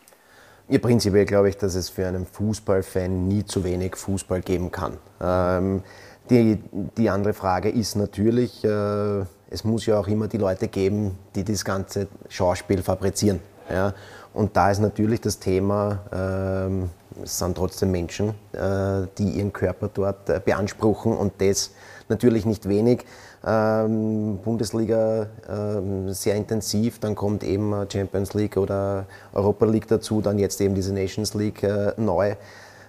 Ja, 0.68 0.78
prinzipiell 0.78 1.24
glaube 1.24 1.48
ich, 1.48 1.56
dass 1.56 1.74
es 1.74 1.88
für 1.88 2.06
einen 2.06 2.26
Fußballfan 2.26 3.28
nie 3.28 3.44
zu 3.44 3.64
wenig 3.64 3.96
Fußball 3.96 4.40
geben 4.40 4.70
kann. 4.70 4.98
Ähm, 5.20 5.82
die, 6.28 6.58
die 6.96 7.10
andere 7.10 7.34
Frage 7.34 7.70
ist 7.70 7.96
natürlich, 7.96 8.64
äh, 8.64 9.24
es 9.50 9.64
muss 9.64 9.86
ja 9.86 9.98
auch 9.98 10.06
immer 10.06 10.28
die 10.28 10.38
Leute 10.38 10.68
geben, 10.68 11.18
die 11.34 11.44
das 11.44 11.64
ganze 11.64 12.06
Schauspiel 12.28 12.82
fabrizieren. 12.82 13.40
Ja? 13.68 13.94
Und 14.32 14.56
da 14.56 14.70
ist 14.70 14.78
natürlich 14.78 15.20
das 15.20 15.40
Thema, 15.40 16.00
ähm, 16.12 16.90
es 17.22 17.36
sind 17.36 17.56
trotzdem 17.56 17.90
Menschen, 17.90 18.28
äh, 18.52 19.08
die 19.18 19.30
ihren 19.38 19.52
Körper 19.52 19.90
dort 19.92 20.30
äh, 20.30 20.40
beanspruchen 20.44 21.16
und 21.16 21.32
das 21.38 21.72
natürlich 22.10 22.44
nicht 22.44 22.68
wenig. 22.68 23.04
Ähm, 23.46 24.38
Bundesliga 24.44 25.28
ähm, 25.48 26.12
sehr 26.12 26.34
intensiv, 26.34 26.98
dann 26.98 27.14
kommt 27.14 27.42
eben 27.42 27.74
Champions 27.90 28.34
League 28.34 28.56
oder 28.56 29.06
Europa 29.32 29.64
League 29.66 29.88
dazu, 29.88 30.20
dann 30.20 30.38
jetzt 30.38 30.60
eben 30.60 30.74
diese 30.74 30.92
Nations 30.92 31.34
League 31.34 31.62
äh, 31.62 31.92
neu. 31.96 32.34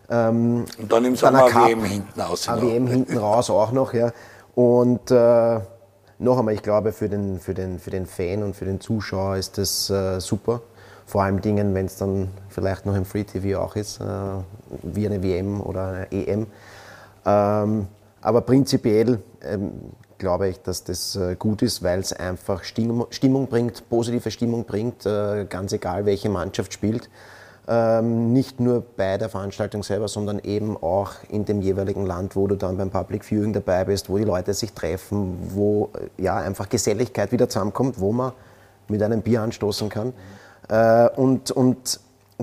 Ähm, 0.10 0.66
und 0.78 0.92
dann 0.92 1.06
im 1.06 1.16
Sommer 1.16 1.50
dann 1.50 1.64
AWM 1.64 1.84
hinten 1.86 2.20
raus. 2.20 2.50
AWM 2.50 2.88
hinten 2.88 3.18
raus 3.18 3.50
auch 3.50 3.72
noch, 3.72 3.94
ja. 3.94 4.12
Und 4.56 5.10
äh, 5.10 5.60
noch 6.20 6.38
einmal, 6.38 6.54
ich 6.54 6.62
glaube, 6.62 6.92
für 6.92 7.08
den, 7.08 7.40
für, 7.40 7.54
den, 7.54 7.80
für 7.80 7.92
den 7.92 8.06
Fan 8.06 8.44
und 8.44 8.56
für 8.56 8.66
den 8.66 8.82
Zuschauer 8.82 9.38
ist 9.38 9.58
das 9.58 9.90
äh, 9.90 10.20
super. 10.20 10.62
Vor 11.06 11.24
allem 11.24 11.42
Dingen, 11.42 11.74
wenn 11.74 11.86
es 11.86 11.98
dann 11.98 12.30
vielleicht 12.50 12.86
noch 12.86 12.96
im 12.96 13.06
Free 13.06 13.24
TV 13.24 13.60
auch 13.60 13.76
ist, 13.76 14.00
äh, 14.02 14.04
wie 14.84 15.06
eine 15.06 15.24
WM 15.24 15.62
oder 15.62 15.88
eine 15.88 16.12
EM. 16.12 16.48
Ähm, 17.26 17.88
aber 18.22 18.42
prinzipiell 18.42 19.20
ähm, 19.44 19.72
glaube 20.18 20.50
ich, 20.50 20.62
dass 20.62 20.84
das 20.84 21.16
äh, 21.16 21.36
gut 21.36 21.62
ist, 21.64 21.84
weil 21.84 22.00
es 22.00 22.14
einfach 22.14 22.64
Stimmung, 22.64 23.08
Stimmung, 23.10 23.48
bringt, 23.48 23.90
positive 23.90 24.30
Stimmung 24.32 24.66
bringt, 24.66 25.06
äh, 25.06 25.46
ganz 25.50 25.74
egal 25.74 26.06
welche 26.06 26.30
Mannschaft 26.30 26.74
spielt. 26.74 27.10
Ähm, 27.68 28.32
nicht 28.34 28.60
nur 28.60 28.84
bei 28.98 29.18
der 29.18 29.30
Veranstaltung 29.30 29.84
selber, 29.84 30.08
sondern 30.08 30.40
eben 30.40 30.78
auch 30.78 31.12
in 31.30 31.46
dem 31.46 31.62
jeweiligen 31.62 32.06
Land, 32.06 32.36
wo 32.36 32.48
du 32.48 32.56
dann 32.56 32.78
beim 32.78 32.90
Public 32.90 33.24
Viewing 33.24 33.54
dabei 33.54 33.86
bist, 33.86 34.10
wo 34.10 34.18
die 34.18 34.24
Leute 34.24 34.54
sich 34.54 34.74
treffen, 34.74 35.38
wo 35.54 35.90
äh, 35.94 36.24
ja 36.24 36.38
einfach 36.38 36.70
Geselligkeit 36.70 37.32
wieder 37.32 37.50
zusammenkommt, 37.50 38.00
wo 38.00 38.12
man 38.12 38.34
mit 38.88 39.02
einem 39.02 39.22
Bier 39.22 39.42
anstoßen 39.42 39.90
kann. 39.90 40.14
Äh, 40.70 41.10
und, 41.16 41.52
und 41.52 42.00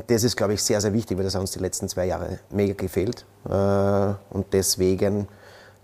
das 0.07 0.25
ist, 0.25 0.37
glaube 0.37 0.55
ich, 0.55 0.63
sehr, 0.63 0.81
sehr 0.81 0.93
wichtig, 0.93 1.17
weil 1.17 1.25
das 1.25 1.35
hat 1.35 1.41
uns 1.41 1.53
die 1.53 1.59
letzten 1.59 1.89
zwei 1.89 2.07
Jahre 2.07 2.39
mega 2.51 2.75
gefehlt. 2.75 3.25
Äh, 3.49 3.53
und 3.53 4.47
deswegen 4.53 5.29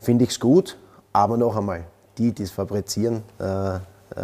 finde 0.05 0.24
ich 0.24 0.30
es 0.30 0.40
gut, 0.40 0.76
aber 1.12 1.36
noch 1.36 1.57
einmal, 1.57 1.84
die, 2.18 2.32
die 2.32 2.44
es 2.44 2.50
fabrizieren, 2.50 3.22
äh, 3.38 3.78
äh, 4.16 4.20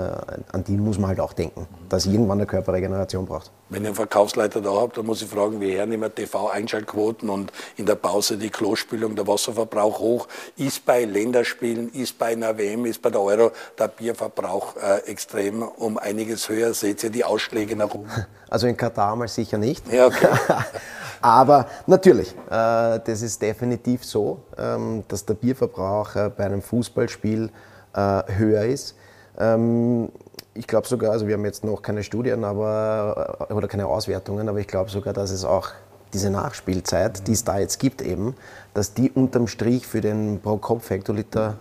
an 0.52 0.62
die 0.62 0.76
muss 0.76 0.98
man 0.98 1.08
halt 1.08 1.20
auch 1.20 1.32
denken, 1.32 1.66
dass 1.88 2.06
irgendwann 2.06 2.38
eine 2.38 2.46
Körperregeneration 2.46 3.26
braucht. 3.26 3.50
Wenn 3.70 3.82
ihr 3.82 3.88
einen 3.88 3.96
Verkaufsleiter 3.96 4.60
da 4.60 4.70
habt, 4.72 4.96
dann 4.96 5.06
muss 5.06 5.22
ich 5.22 5.28
fragen, 5.28 5.60
wie 5.60 5.72
hernehmen 5.72 6.14
TV-Einschaltquoten 6.14 7.28
und 7.28 7.52
in 7.76 7.86
der 7.86 7.96
Pause 7.96 8.36
die 8.36 8.50
Klospülung, 8.50 9.16
der 9.16 9.26
Wasserverbrauch 9.26 9.98
hoch? 9.98 10.28
Ist 10.56 10.84
bei 10.84 11.04
Länderspielen, 11.04 11.88
ist 11.92 12.18
bei 12.18 12.32
einer 12.32 12.56
WM, 12.56 12.86
ist 12.86 13.02
bei 13.02 13.10
der 13.10 13.20
Euro 13.20 13.50
der 13.78 13.88
Bierverbrauch 13.88 14.76
äh, 14.76 15.10
extrem 15.10 15.62
um 15.62 15.98
einiges 15.98 16.48
höher? 16.48 16.72
Seht 16.72 17.02
ihr 17.02 17.10
die 17.10 17.24
Ausschläge 17.24 17.74
nach 17.76 17.92
oben? 17.92 18.10
Also 18.50 18.66
in 18.66 18.76
Katar 18.76 19.14
mal 19.14 19.28
sicher 19.28 19.58
nicht. 19.58 19.86
Ja, 19.92 20.06
okay. 20.06 20.26
Aber 21.20 21.66
natürlich, 21.86 22.34
äh, 22.50 23.00
das 23.00 23.22
ist 23.22 23.40
definitiv 23.42 24.04
so, 24.04 24.40
ähm, 24.56 25.04
dass 25.08 25.24
der 25.24 25.34
Bierverbrauch 25.34 26.16
äh, 26.16 26.30
bei 26.34 26.44
einem 26.44 26.62
Fußballspiel 26.62 27.50
äh, 27.94 28.22
höher 28.32 28.64
ist. 28.64 28.96
Ähm, 29.38 30.08
ich 30.54 30.66
glaube 30.66 30.88
sogar, 30.88 31.12
also 31.12 31.26
wir 31.26 31.34
haben 31.34 31.44
jetzt 31.44 31.64
noch 31.64 31.82
keine 31.82 32.02
Studien 32.02 32.44
aber, 32.44 33.46
oder 33.50 33.68
keine 33.68 33.86
Auswertungen, 33.86 34.48
aber 34.48 34.58
ich 34.58 34.66
glaube 34.66 34.90
sogar, 34.90 35.12
dass 35.12 35.30
es 35.30 35.44
auch 35.44 35.70
diese 36.12 36.30
Nachspielzeit, 36.30 37.26
die 37.28 37.32
es 37.32 37.44
da 37.44 37.58
jetzt 37.58 37.78
gibt 37.78 38.02
eben, 38.02 38.34
dass 38.74 38.94
die 38.94 39.10
unterm 39.10 39.46
Strich 39.46 39.86
für 39.86 40.00
den 40.00 40.40
Pro-Kopf-Hektoliter 40.40 41.56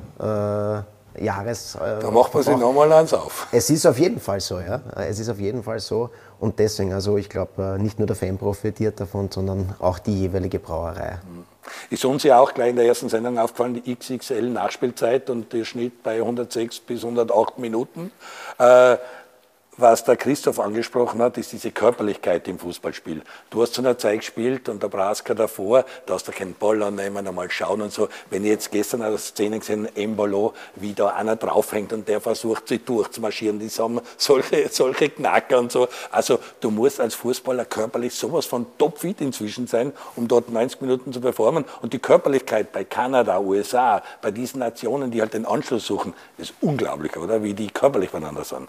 Jahres... 1.21 1.75
Äh, 1.75 2.01
da 2.01 2.11
macht 2.11 2.33
man 2.33 2.43
sich 2.43 2.57
nochmal 2.57 2.91
eins 2.91 3.13
auf. 3.13 3.47
Es 3.51 3.69
ist 3.69 3.85
auf 3.85 3.99
jeden 3.99 4.19
Fall 4.19 4.39
so, 4.39 4.59
ja. 4.59 4.81
Es 4.95 5.19
ist 5.19 5.29
auf 5.29 5.39
jeden 5.39 5.63
Fall 5.63 5.79
so. 5.79 6.09
Und 6.39 6.59
deswegen, 6.59 6.93
also 6.93 7.17
ich 7.17 7.29
glaube, 7.29 7.75
äh, 7.77 7.81
nicht 7.81 7.99
nur 7.99 8.07
der 8.07 8.15
Fan 8.15 8.37
profitiert 8.37 8.99
davon, 8.99 9.29
sondern 9.31 9.75
auch 9.79 9.99
die 9.99 10.21
jeweilige 10.21 10.59
Brauerei. 10.59 11.19
Mhm. 11.23 11.45
Ist 11.89 12.05
uns 12.05 12.23
ja 12.23 12.39
auch 12.39 12.53
gleich 12.53 12.69
in 12.71 12.77
der 12.77 12.85
ersten 12.85 13.09
Sendung 13.09 13.37
aufgefallen, 13.37 13.81
die 13.83 13.95
XXL 13.95 14.49
Nachspielzeit 14.49 15.29
und 15.29 15.53
der 15.53 15.65
Schnitt 15.65 16.01
bei 16.03 16.15
106 16.15 16.79
bis 16.79 17.03
108 17.03 17.59
Minuten. 17.59 18.11
Äh, 18.57 18.97
was 19.79 20.03
der 20.03 20.17
Christoph 20.17 20.59
angesprochen 20.59 21.21
hat, 21.21 21.37
ist 21.37 21.51
diese 21.51 21.71
Körperlichkeit 21.71 22.47
im 22.47 22.59
Fußballspiel. 22.59 23.21
Du 23.49 23.61
hast 23.61 23.73
zu 23.73 23.81
einer 23.81 23.97
Zeit 23.97 24.19
gespielt 24.19 24.67
und 24.67 24.83
der 24.83 24.89
Braska 24.89 25.33
davor, 25.33 25.85
da 26.05 26.15
hast 26.15 26.27
du 26.27 26.31
keinen 26.31 26.53
Ball 26.53 26.81
annehmen, 26.83 27.25
einmal 27.25 27.49
schauen 27.49 27.81
und 27.81 27.91
so. 27.91 28.09
Wenn 28.29 28.43
ich 28.43 28.49
jetzt 28.49 28.71
gestern 28.71 29.01
eine 29.01 29.17
Szene 29.17 29.59
gesehen 29.59 29.87
Embolo, 29.95 30.53
wie 30.75 30.93
da 30.93 31.09
einer 31.09 31.35
draufhängt 31.35 31.93
und 31.93 32.07
der 32.07 32.19
versucht, 32.19 32.67
sich 32.67 32.83
durchzumarschieren, 32.83 33.59
die 33.59 33.69
haben 33.69 34.01
solche, 34.17 34.67
solche 34.71 35.09
Knacker 35.09 35.59
und 35.59 35.71
so. 35.71 35.87
Also 36.11 36.39
du 36.59 36.71
musst 36.71 36.99
als 36.99 37.15
Fußballer 37.15 37.65
körperlich 37.65 38.13
sowas 38.13 38.45
von 38.45 38.65
topfit 38.77 39.21
inzwischen 39.21 39.67
sein, 39.67 39.93
um 40.15 40.27
dort 40.27 40.49
90 40.49 40.81
Minuten 40.81 41.13
zu 41.13 41.21
performen. 41.21 41.65
Und 41.81 41.93
die 41.93 41.99
Körperlichkeit 41.99 42.71
bei 42.71 42.83
Kanada, 42.83 43.39
USA, 43.39 44.01
bei 44.21 44.31
diesen 44.31 44.59
Nationen, 44.59 45.11
die 45.11 45.21
halt 45.21 45.33
den 45.33 45.45
Anschluss 45.45 45.85
suchen, 45.85 46.13
ist 46.37 46.53
unglaublich, 46.61 47.15
oder? 47.17 47.43
Wie 47.43 47.53
die 47.53 47.67
körperlich 47.67 48.09
beieinander 48.09 48.43
sind. 48.43 48.67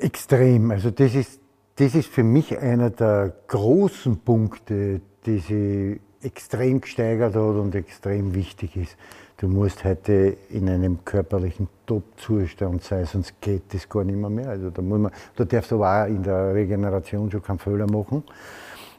Extrem. 0.00 0.70
Also 0.70 0.90
das 0.90 1.14
ist, 1.14 1.40
das 1.76 1.94
ist 1.94 2.08
für 2.08 2.22
mich 2.22 2.58
einer 2.58 2.90
der 2.90 3.32
großen 3.48 4.18
Punkte, 4.18 5.00
die 5.24 5.38
sich 5.38 6.00
extrem 6.22 6.80
gesteigert 6.80 7.34
hat 7.34 7.42
und 7.42 7.74
extrem 7.74 8.34
wichtig 8.34 8.76
ist. 8.76 8.96
Du 9.38 9.48
musst 9.48 9.84
heute 9.84 10.36
in 10.48 10.68
einem 10.68 11.04
körperlichen 11.04 11.68
Top-Zustand 11.84 12.82
sein, 12.82 13.04
sonst 13.04 13.38
geht 13.40 13.74
das 13.74 13.88
gar 13.88 14.02
nicht 14.02 14.16
mehr. 14.16 14.30
mehr. 14.30 14.48
Also 14.48 14.70
da, 14.70 14.80
muss 14.80 14.98
man, 14.98 15.12
da 15.36 15.44
darfst 15.44 15.70
du 15.70 15.84
auch 15.84 16.06
in 16.06 16.22
der 16.22 16.54
Regeneration 16.54 17.30
schon 17.30 17.42
keinen 17.42 17.58
Fehler 17.58 17.90
machen. 17.90 18.24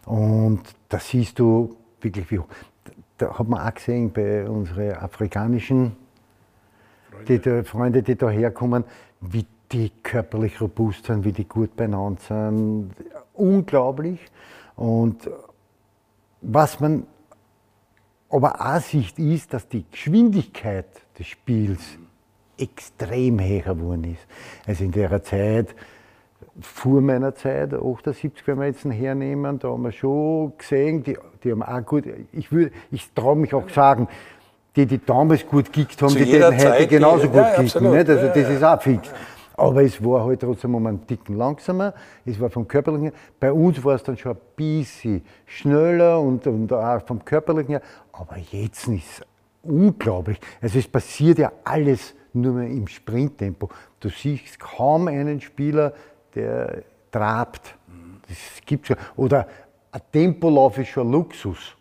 Und 0.05 0.61
da 0.89 0.99
siehst 0.99 1.39
du 1.39 1.75
wirklich, 2.01 2.29
wie 2.31 2.39
da 3.17 3.37
hat 3.37 3.47
man 3.47 3.67
auch 3.67 3.73
gesehen 3.73 4.11
bei 4.11 4.47
unseren 4.47 4.91
afrikanischen 4.93 5.95
Freunde, 7.09 7.39
die, 7.39 7.63
Freunde, 7.63 8.03
die 8.03 8.15
da 8.15 8.29
herkommen, 8.29 8.83
wie 9.21 9.45
die 9.71 9.91
körperlich 10.03 10.61
robust 10.61 11.05
sind, 11.05 11.25
wie 11.25 11.31
die 11.31 11.47
gut 11.47 11.75
beieinander 11.75 12.21
sind. 12.21 12.91
Unglaublich. 13.33 14.19
Und 14.75 15.29
was 16.41 16.79
man 16.79 17.05
aber 18.29 18.59
auch 18.59 18.81
sieht, 18.81 19.17
ist, 19.19 19.53
dass 19.53 19.67
die 19.67 19.85
Geschwindigkeit 19.89 20.87
des 21.17 21.27
Spiels 21.27 21.81
extrem 22.57 23.39
höher 23.39 23.75
geworden 23.75 24.03
ist. 24.03 24.25
Also 24.65 24.83
in 24.83 24.91
der 24.91 25.23
Zeit, 25.23 25.75
vor 26.59 27.01
meiner 27.01 27.35
Zeit, 27.35 27.73
78, 27.73 28.31
wenn 28.45 28.59
wir 28.59 28.67
jetzt 28.67 28.83
hernehmen, 28.85 29.59
da 29.59 29.69
haben 29.69 29.83
wir 29.83 29.91
schon 29.91 30.53
gesehen, 30.57 31.03
die, 31.03 31.17
die 31.43 31.51
haben 31.51 31.63
auch 31.63 31.85
gut, 31.85 32.05
ich, 32.31 32.47
ich 32.91 33.13
traue 33.13 33.35
mich 33.35 33.53
auch 33.53 33.69
sagen, 33.69 34.07
die, 34.75 34.85
die 34.85 35.03
damals 35.03 35.45
gut 35.45 35.71
gekickt 35.71 36.01
haben, 36.01 36.09
Zu 36.09 36.19
die 36.19 36.25
hätten 36.25 36.57
heute 36.57 36.87
genauso 36.87 37.23
die, 37.23 37.27
gut 37.27 37.37
ja, 37.37 37.63
kicken. 37.63 37.91
Nicht? 37.91 38.09
Also 38.09 38.27
das 38.27 38.49
ist 38.49 38.63
auch 38.63 38.81
fix. 38.81 39.09
Aber 39.57 39.83
es 39.83 40.03
war 40.03 40.23
halt 40.23 40.41
trotzdem 40.41 40.75
um 40.75 40.85
einen 40.85 41.05
Ticken 41.07 41.35
langsamer. 41.35 41.93
Es 42.23 42.39
war 42.39 42.49
vom 42.49 42.67
Körperlichen 42.67 43.05
her. 43.05 43.13
Bei 43.39 43.51
uns 43.51 43.83
war 43.83 43.95
es 43.95 44.03
dann 44.03 44.15
schon 44.15 44.33
ein 44.33 44.37
bisschen 44.55 45.25
schneller 45.47 46.21
und, 46.21 46.45
und 46.45 46.71
auch 46.71 47.01
vom 47.01 47.25
Körperlichen 47.25 47.71
her. 47.71 47.81
Aber 48.11 48.37
jetzt 48.37 48.87
ist 48.87 49.19
es 49.19 49.21
unglaublich. 49.63 50.39
Also 50.61 50.77
es 50.77 50.87
passiert 50.87 51.39
ja 51.39 51.51
alles 51.63 52.13
nur 52.33 52.53
mehr 52.53 52.69
im 52.69 52.87
Sprinttempo. 52.87 53.69
Du 53.99 54.09
siehst 54.09 54.59
kaum 54.59 55.07
einen 55.07 55.41
Spieler, 55.41 55.93
der 56.35 56.83
trabt. 57.11 57.75
Das 58.27 58.37
gibt's 58.63 58.89
schon. 58.89 58.97
Oder 59.15 59.47
ein 59.91 60.01
Tempolauf 60.11 60.77
ist 60.77 60.89
schon 60.89 61.11
Luxus. 61.11 61.76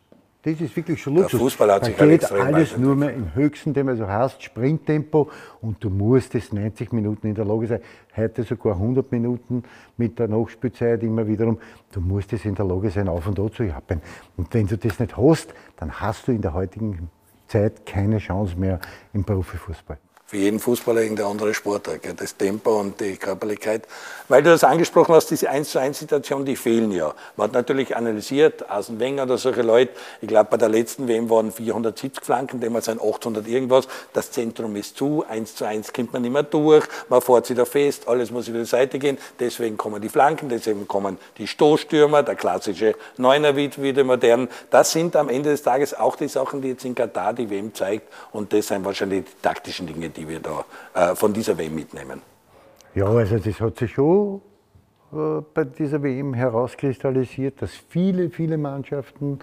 Das 0.47 0.61
ist 0.61 0.77
wirklich 0.77 1.03
schon 1.03 1.17
Luxus. 1.17 1.33
Der 1.33 1.41
Fußball 1.41 1.73
hat 1.73 1.85
sich 1.87 1.97
da 1.97 2.07
geht 2.07 2.31
alles 2.31 2.77
nur 2.77 2.95
mehr 2.95 3.13
im 3.13 3.35
höchsten 3.35 3.75
Tempo, 3.75 3.91
also 3.91 4.07
heißt 4.07 4.45
Sprinttempo. 4.45 5.29
Und 5.61 5.83
du 5.83 5.91
musst 5.91 6.37
es 6.37 6.53
90 6.53 6.93
Minuten 6.93 7.27
in 7.27 7.35
der 7.35 7.45
Lage 7.45 7.67
sein, 7.67 7.81
heute 8.17 8.45
sogar 8.45 8.75
100 8.75 9.11
Minuten 9.11 9.65
mit 9.97 10.21
der 10.21 10.29
Nachspielzeit 10.29 11.03
immer 11.03 11.27
wiederum, 11.27 11.59
du 11.91 12.01
musst 12.01 12.33
es 12.33 12.45
in 12.45 12.55
der 12.55 12.65
Lage 12.65 12.91
sein, 12.91 13.09
auf 13.09 13.27
und 13.27 13.41
an 13.41 13.51
zu 13.51 13.65
jappen. 13.65 14.01
Und 14.37 14.55
wenn 14.55 14.69
du 14.69 14.79
das 14.79 15.01
nicht 15.01 15.17
hast, 15.17 15.53
dann 15.79 15.91
hast 16.01 16.29
du 16.29 16.33
in 16.33 16.43
der 16.43 16.55
heutigen 16.55 17.11
Zeit 17.49 17.85
keine 17.85 18.19
Chance 18.19 18.57
mehr 18.57 18.79
im 19.13 19.25
Profifußball 19.25 19.99
für 20.27 20.39
jeden 20.39 20.59
Fußballer 20.59 21.03
irgendeine 21.03 21.29
andere 21.29 21.55
Sportart, 21.55 22.01
das 22.17 22.37
Tempo 22.37 22.81
und 22.81 23.01
die 23.01 23.17
Körperlichkeit. 23.17 23.87
Weil 24.29 24.43
du 24.43 24.51
das 24.51 24.65
angesprochen 24.65 25.15
hast, 25.15 25.29
diese 25.31 25.49
1 25.49 25.71
zu 25.71 25.79
1 25.79 26.01
Situation, 26.01 26.45
die 26.45 26.57
fehlen 26.57 26.91
ja. 26.91 27.15
Man 27.37 27.49
hat 27.49 27.55
natürlich 27.55 27.95
analysiert, 27.97 28.69
Asen 28.69 28.99
Wenger 28.99 29.23
oder 29.23 29.39
solche 29.39 29.63
Leute, 29.63 29.93
ich 30.21 30.27
glaube 30.27 30.49
bei 30.51 30.57
der 30.57 30.69
letzten 30.69 31.07
WM 31.07 31.31
waren 31.31 31.53
470 31.53 32.25
Flanken, 32.25 32.61
damals 32.61 32.87
sind 32.87 33.01
800 33.01 33.47
irgendwas, 33.47 33.87
das 34.13 34.33
Zentrum 34.33 34.75
ist 34.75 34.97
zu, 34.97 35.25
1 35.29 35.55
zu 35.55 35.65
1 35.65 35.93
kommt 35.93 36.13
man 36.13 36.23
nicht 36.23 36.33
mehr 36.33 36.43
durch, 36.43 36.85
man 37.09 37.21
fährt 37.21 37.47
sich 37.47 37.57
da 37.57 37.65
fest, 37.65 38.09
alles 38.09 38.33
muss 38.33 38.49
über 38.49 38.59
die 38.59 38.65
Seite 38.65 38.99
gehen, 38.99 39.19
deswegen 39.39 39.77
kommen 39.77 40.03
die 40.03 40.09
Flanken, 40.09 40.49
deswegen 40.49 40.89
kommen 40.89 41.19
die 41.39 41.47
Stoßstürmer, 41.47 42.25
der 42.25 42.35
klassische 42.35 42.97
Neuner 43.17 43.55
wieder 43.55 44.03
modern. 44.03 44.49
Das 44.71 44.91
sind 44.91 45.15
am 45.15 45.29
Ende 45.29 45.51
des 45.51 45.63
Tages 45.63 45.95
auch 45.95 46.17
die 46.17 46.27
Sachen, 46.27 46.63
die 46.63 46.69
jetzt 46.71 46.85
in 46.85 46.97
Katar 46.97 47.33
die 47.33 47.49
WM 47.49 47.73
zeigt 47.75 48.13
und 48.33 48.53
das 48.53 48.67
sind 48.67 48.85
wahrscheinlich 48.85 49.25
die 49.25 49.43
taktischen 49.43 49.87
Dinge, 49.87 50.09
die 50.17 50.29
wir 50.29 50.41
da 50.41 50.65
äh, 50.95 51.15
von 51.15 51.33
dieser 51.33 51.57
WM 51.59 51.75
mitnehmen? 51.75 52.23
Ja, 52.95 53.07
also 53.07 53.39
das 53.39 53.61
hat 53.61 53.77
sich 53.77 53.93
schon 53.93 54.41
äh, 55.13 55.43
bei 55.55 55.65
dieser 55.65 56.03
WM 56.03 56.35
herauskristallisiert, 56.35 57.63
dass 57.63 57.73
viele, 57.73 58.31
viele 58.31 58.59
Mannschaften 58.59 59.39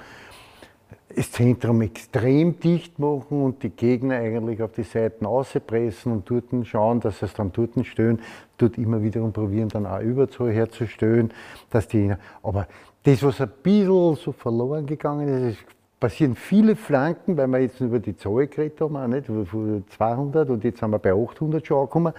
das 1.15 1.31
Zentrum 1.31 1.81
extrem 1.81 2.59
dicht 2.59 2.97
machen 2.97 3.43
und 3.43 3.63
die 3.63 3.69
Gegner 3.69 4.15
eigentlich 4.15 4.61
auf 4.61 4.71
die 4.71 4.83
Seiten 4.83 5.25
auspressen 5.25 6.11
und 6.11 6.29
dort 6.29 6.45
schauen, 6.65 6.99
dass 6.99 7.21
es 7.21 7.33
dann 7.33 7.51
dort 7.51 7.85
stören, 7.85 8.19
dort 8.57 8.77
immer 8.77 9.01
wiederum 9.03 9.31
probieren, 9.31 9.69
dann 9.69 9.85
auch 9.85 9.99
Überzahl 9.99 10.51
herzustellen. 10.51 11.31
Dass 11.69 11.87
die, 11.87 12.13
aber 12.41 12.67
das, 13.03 13.21
was 13.21 13.41
ein 13.41 13.51
bisschen 13.61 14.15
so 14.15 14.31
verloren 14.31 14.85
gegangen 14.85 15.27
ist, 15.27 15.59
ist 15.59 15.65
passieren 16.03 16.35
viele 16.35 16.75
Flanken, 16.75 17.37
weil 17.37 17.47
wir 17.47 17.59
jetzt 17.59 17.79
über 17.79 17.97
die 17.97 18.17
Zahl 18.17 18.47
geredet 18.47 18.81
haben, 18.81 18.97
auch 18.97 19.07
nicht, 19.07 19.25
von 19.25 19.85
200 19.87 20.49
und 20.49 20.61
jetzt 20.65 20.81
sind 20.81 20.89
wir 20.89 20.99
bei 20.99 21.13
800 21.13 21.65
schon 21.65 21.77
angekommen. 21.77 22.13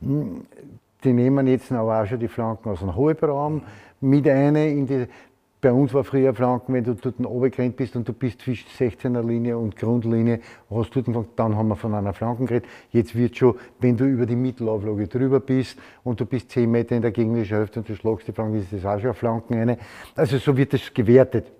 Hm, 0.00 0.40
die 1.04 1.12
nehmen 1.12 1.46
jetzt 1.46 1.70
aber 1.70 2.02
auch 2.02 2.06
schon 2.06 2.18
die 2.18 2.26
Flanken 2.26 2.68
aus 2.68 2.80
dem 2.80 2.96
Halbraum 2.96 3.62
mit 4.00 4.26
eine 4.26 4.68
in 4.68 4.88
die, 4.88 5.06
bei 5.60 5.72
uns 5.72 5.94
war 5.94 6.02
früher 6.02 6.34
Flanken, 6.34 6.74
wenn 6.74 6.82
du 6.82 6.94
dort 6.94 7.14
runtergerannt 7.20 7.76
bist 7.76 7.94
und 7.94 8.08
du 8.08 8.12
bist 8.12 8.40
zwischen 8.40 8.66
16er 8.76 9.24
Linie 9.24 9.56
und 9.56 9.76
Grundlinie, 9.76 10.40
hast 10.68 10.96
dort 10.96 11.06
dann 11.36 11.56
haben 11.56 11.68
wir 11.68 11.76
von 11.76 11.94
einer 11.94 12.14
Flanken 12.14 12.46
geredet. 12.46 12.68
Jetzt 12.90 13.14
wird 13.14 13.36
schon, 13.36 13.54
wenn 13.78 13.96
du 13.96 14.04
über 14.04 14.26
die 14.26 14.34
Mittelauflage 14.34 15.06
drüber 15.06 15.38
bist 15.38 15.78
und 16.02 16.18
du 16.18 16.26
bist 16.26 16.50
10 16.50 16.68
Meter 16.68 16.96
in 16.96 17.02
der 17.02 17.12
gegnerischen 17.12 17.56
Hälfte 17.56 17.78
und 17.78 17.88
du 17.88 17.94
schlagst 17.94 18.26
die 18.26 18.32
Flanken, 18.32 18.58
ist 18.58 18.72
das 18.72 18.84
auch 18.84 18.98
schon 18.98 19.10
eine 19.10 19.14
Flanken 19.14 19.54
eine. 19.54 19.78
Also 20.16 20.38
so 20.38 20.56
wird 20.56 20.72
das 20.72 20.92
gewertet. 20.92 21.52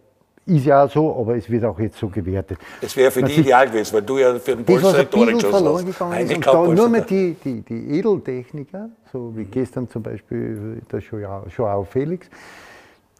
Ist 0.49 0.64
ja 0.64 0.84
auch 0.84 0.90
so, 0.90 1.14
aber 1.14 1.36
es 1.36 1.51
wird 1.51 1.62
auch 1.64 1.78
jetzt 1.78 1.99
so 1.99 2.09
gewertet. 2.09 2.59
Es 2.80 2.96
wäre 2.96 3.11
für 3.11 3.22
dich 3.22 3.38
ideal 3.38 3.68
gewesen, 3.68 3.92
weil 3.92 4.03
du 4.03 4.16
ja 4.16 4.38
für 4.38 4.57
den 4.57 4.64
Bolster 4.64 5.09
Tore 5.11 5.34
geschossen 5.34 5.66
hast. 5.66 6.03
Eine 6.03 6.34
und 6.34 6.46
da 6.46 6.66
nur 6.66 6.88
mehr 6.88 7.03
die, 7.03 7.36
die, 7.44 7.61
die 7.61 7.99
Edeltechniker, 7.99 8.88
so 9.12 9.36
wie 9.36 9.44
gestern 9.44 9.90
zum 9.90 10.03
Beispiel 10.03 10.80
der 10.90 11.01
Joao 11.01 11.84
Felix, 11.84 12.30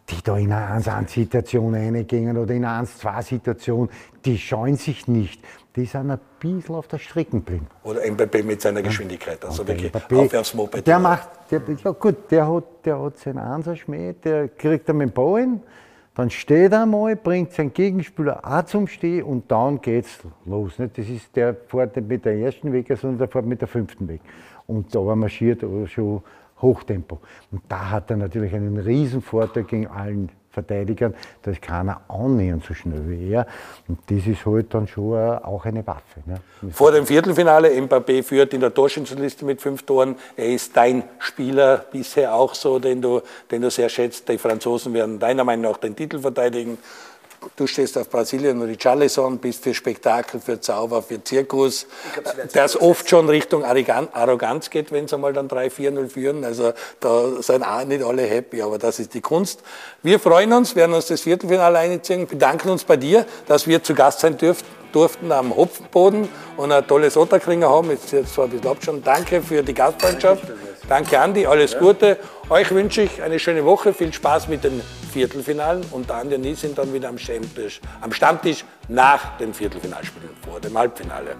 die 0.09 0.23
da 0.23 0.37
in 0.37 0.51
eine 0.51 0.81
1-1-Situation 0.81 1.75
reingehen 1.75 2.35
oder 2.35 2.51
in 2.51 2.65
eine 2.65 2.87
1-2-Situation, 2.87 3.89
die 4.25 4.39
scheuen 4.39 4.77
sich 4.77 5.07
nicht. 5.07 5.39
Die 5.75 5.85
sind 5.85 6.09
ein 6.09 6.19
bisschen 6.39 6.73
auf 6.73 6.87
der 6.87 6.97
Strecke 6.97 7.37
geblieben. 7.37 7.67
Oder 7.83 8.01
Mbappé 8.01 8.43
mit 8.43 8.59
seiner 8.59 8.81
Geschwindigkeit, 8.81 9.45
also 9.45 9.67
wirklich 9.67 9.91
Mbappé, 9.91 10.25
aufwärts 10.25 10.55
Moped. 10.55 10.87
Der 10.87 10.97
macht, 10.97 11.29
der, 11.51 11.61
ja 11.83 11.91
gut, 11.91 12.31
der 12.31 12.51
hat, 12.51 12.63
der 12.85 12.99
hat 12.99 13.19
seinen 13.19 13.37
Einser-Schmäh, 13.37 14.13
der 14.13 14.47
kriegt 14.47 14.87
er 14.87 14.95
mit 14.95 15.09
dem 15.09 15.13
Ball 15.13 15.59
dann 16.19 16.29
steht 16.29 16.73
er 16.73 16.85
mal, 16.85 17.15
bringt 17.15 17.53
seinen 17.53 17.71
Gegenspieler 17.71 18.41
auch 18.43 18.65
zum 18.65 18.87
Stehen 18.87 19.23
und 19.23 19.49
dann 19.49 19.79
geht's 19.79 20.19
los. 20.45 20.73
Das 20.75 21.07
ist 21.07 21.33
der 21.33 21.55
fährt 21.55 21.95
nicht 21.95 22.09
mit 22.09 22.25
der 22.25 22.37
ersten 22.37 22.73
Weg, 22.73 22.87
sondern 22.97 23.19
der 23.19 23.29
fährt 23.29 23.45
mit 23.45 23.61
der 23.61 23.69
fünften 23.69 24.05
Weg. 24.09 24.19
Und 24.67 24.93
da 24.93 24.99
marschiert 25.15 25.63
er 25.63 25.87
schon 25.87 26.21
Hochtempo. 26.61 27.19
Und 27.51 27.61
da 27.69 27.91
hat 27.91 28.11
er 28.11 28.17
natürlich 28.17 28.53
einen 28.53 28.77
riesen 28.79 29.21
Vorteil 29.21 29.63
gegen 29.63 29.87
allen 29.87 30.29
Verteidigern, 30.61 31.13
da 31.41 31.51
ist 31.51 31.61
keiner 31.61 32.01
annähernd 32.07 32.63
so 32.63 32.73
schnell 32.73 33.07
wie 33.07 33.31
er. 33.31 33.47
Und 33.87 33.99
das 34.07 34.27
ist 34.27 34.45
halt 34.45 34.73
dann 34.73 34.87
schon 34.87 35.17
auch 35.17 35.65
eine 35.65 35.85
Waffe. 35.85 36.21
Ne? 36.25 36.39
Vor 36.71 36.91
dem 36.91 37.05
Viertelfinale, 37.05 37.69
Mbappé 37.69 38.23
führt 38.23 38.53
in 38.53 38.61
der 38.61 38.73
Torschützenliste 38.73 39.45
mit 39.45 39.61
fünf 39.61 39.83
Toren. 39.83 40.15
Er 40.35 40.47
ist 40.47 40.75
dein 40.75 41.03
Spieler 41.19 41.85
bisher 41.91 42.33
auch 42.33 42.53
so, 42.53 42.79
den 42.79 43.01
du, 43.01 43.21
den 43.51 43.61
du 43.61 43.69
sehr 43.69 43.89
schätzt. 43.89 44.27
Die 44.29 44.37
Franzosen 44.37 44.93
werden 44.93 45.19
deiner 45.19 45.43
Meinung 45.43 45.71
nach 45.71 45.77
den 45.77 45.95
Titel 45.95 46.19
verteidigen. 46.19 46.77
Du 47.55 47.67
stehst 47.67 47.97
auf 47.97 48.09
Brasilien 48.09 48.61
und 48.61 48.67
Richarlison, 48.67 49.37
bist 49.37 49.63
für 49.63 49.73
Spektakel, 49.73 50.39
für 50.39 50.59
Zauber, 50.59 51.01
für 51.01 51.23
Zirkus, 51.23 51.87
das 52.53 52.79
oft 52.79 53.09
schon 53.09 53.29
Richtung 53.29 53.63
Arroganz 53.63 54.69
geht, 54.69 54.91
wenn 54.91 55.07
sie 55.07 55.15
einmal 55.15 55.33
dann 55.33 55.47
3-4-0 55.47 56.09
führen. 56.09 56.43
Also 56.43 56.73
da 56.99 57.41
sind 57.41 57.63
auch 57.63 57.85
nicht 57.85 58.03
alle 58.03 58.23
happy, 58.23 58.61
aber 58.61 58.77
das 58.77 58.99
ist 58.99 59.13
die 59.13 59.21
Kunst. 59.21 59.61
Wir 60.03 60.19
freuen 60.19 60.51
uns, 60.53 60.75
werden 60.75 60.93
uns 60.93 61.07
das 61.07 61.21
Viertelfinale 61.21 61.79
einziehen, 61.79 62.27
bedanken 62.27 62.69
uns 62.69 62.83
bei 62.83 62.97
dir, 62.97 63.25
dass 63.47 63.67
wir 63.67 63.83
zu 63.83 63.93
Gast 63.93 64.19
sein 64.19 64.37
dürften 64.37 64.79
durften 64.91 65.31
am 65.31 65.55
Hopfboden 65.55 66.29
und 66.57 66.71
ein 66.71 66.87
tolles 66.87 67.15
Otterkringer 67.15 67.69
haben. 67.69 67.91
Jetzt, 67.91 68.11
jetzt 68.11 68.33
zwar 68.33 68.45
ein 68.45 68.51
bisschen 68.51 68.67
abschauen. 68.67 69.03
Danke 69.03 69.41
für 69.41 69.61
die 69.61 69.73
Gastfreundschaft. 69.73 70.43
Danke, 70.89 71.19
Andi. 71.19 71.45
Alles 71.45 71.77
Gute. 71.77 72.17
Euch 72.49 72.71
wünsche 72.71 73.03
ich 73.03 73.21
eine 73.21 73.37
schöne 73.37 73.63
Woche. 73.63 73.93
Viel 73.93 74.11
Spaß 74.11 74.47
mit 74.47 74.63
den 74.63 74.81
Viertelfinalen. 75.13 75.85
Und 75.91 76.09
Andi 76.09 76.33
und 76.33 76.43
ich 76.43 76.57
sind 76.57 76.79
dann 76.79 76.91
wieder 76.91 77.09
am 77.09 77.19
Stammtisch, 77.19 77.79
am 78.01 78.11
Stammtisch 78.11 78.65
nach 78.87 79.37
den 79.37 79.53
Viertelfinalspielen 79.53 80.31
vor 80.43 80.59
dem 80.59 80.75
Halbfinale. 80.75 81.35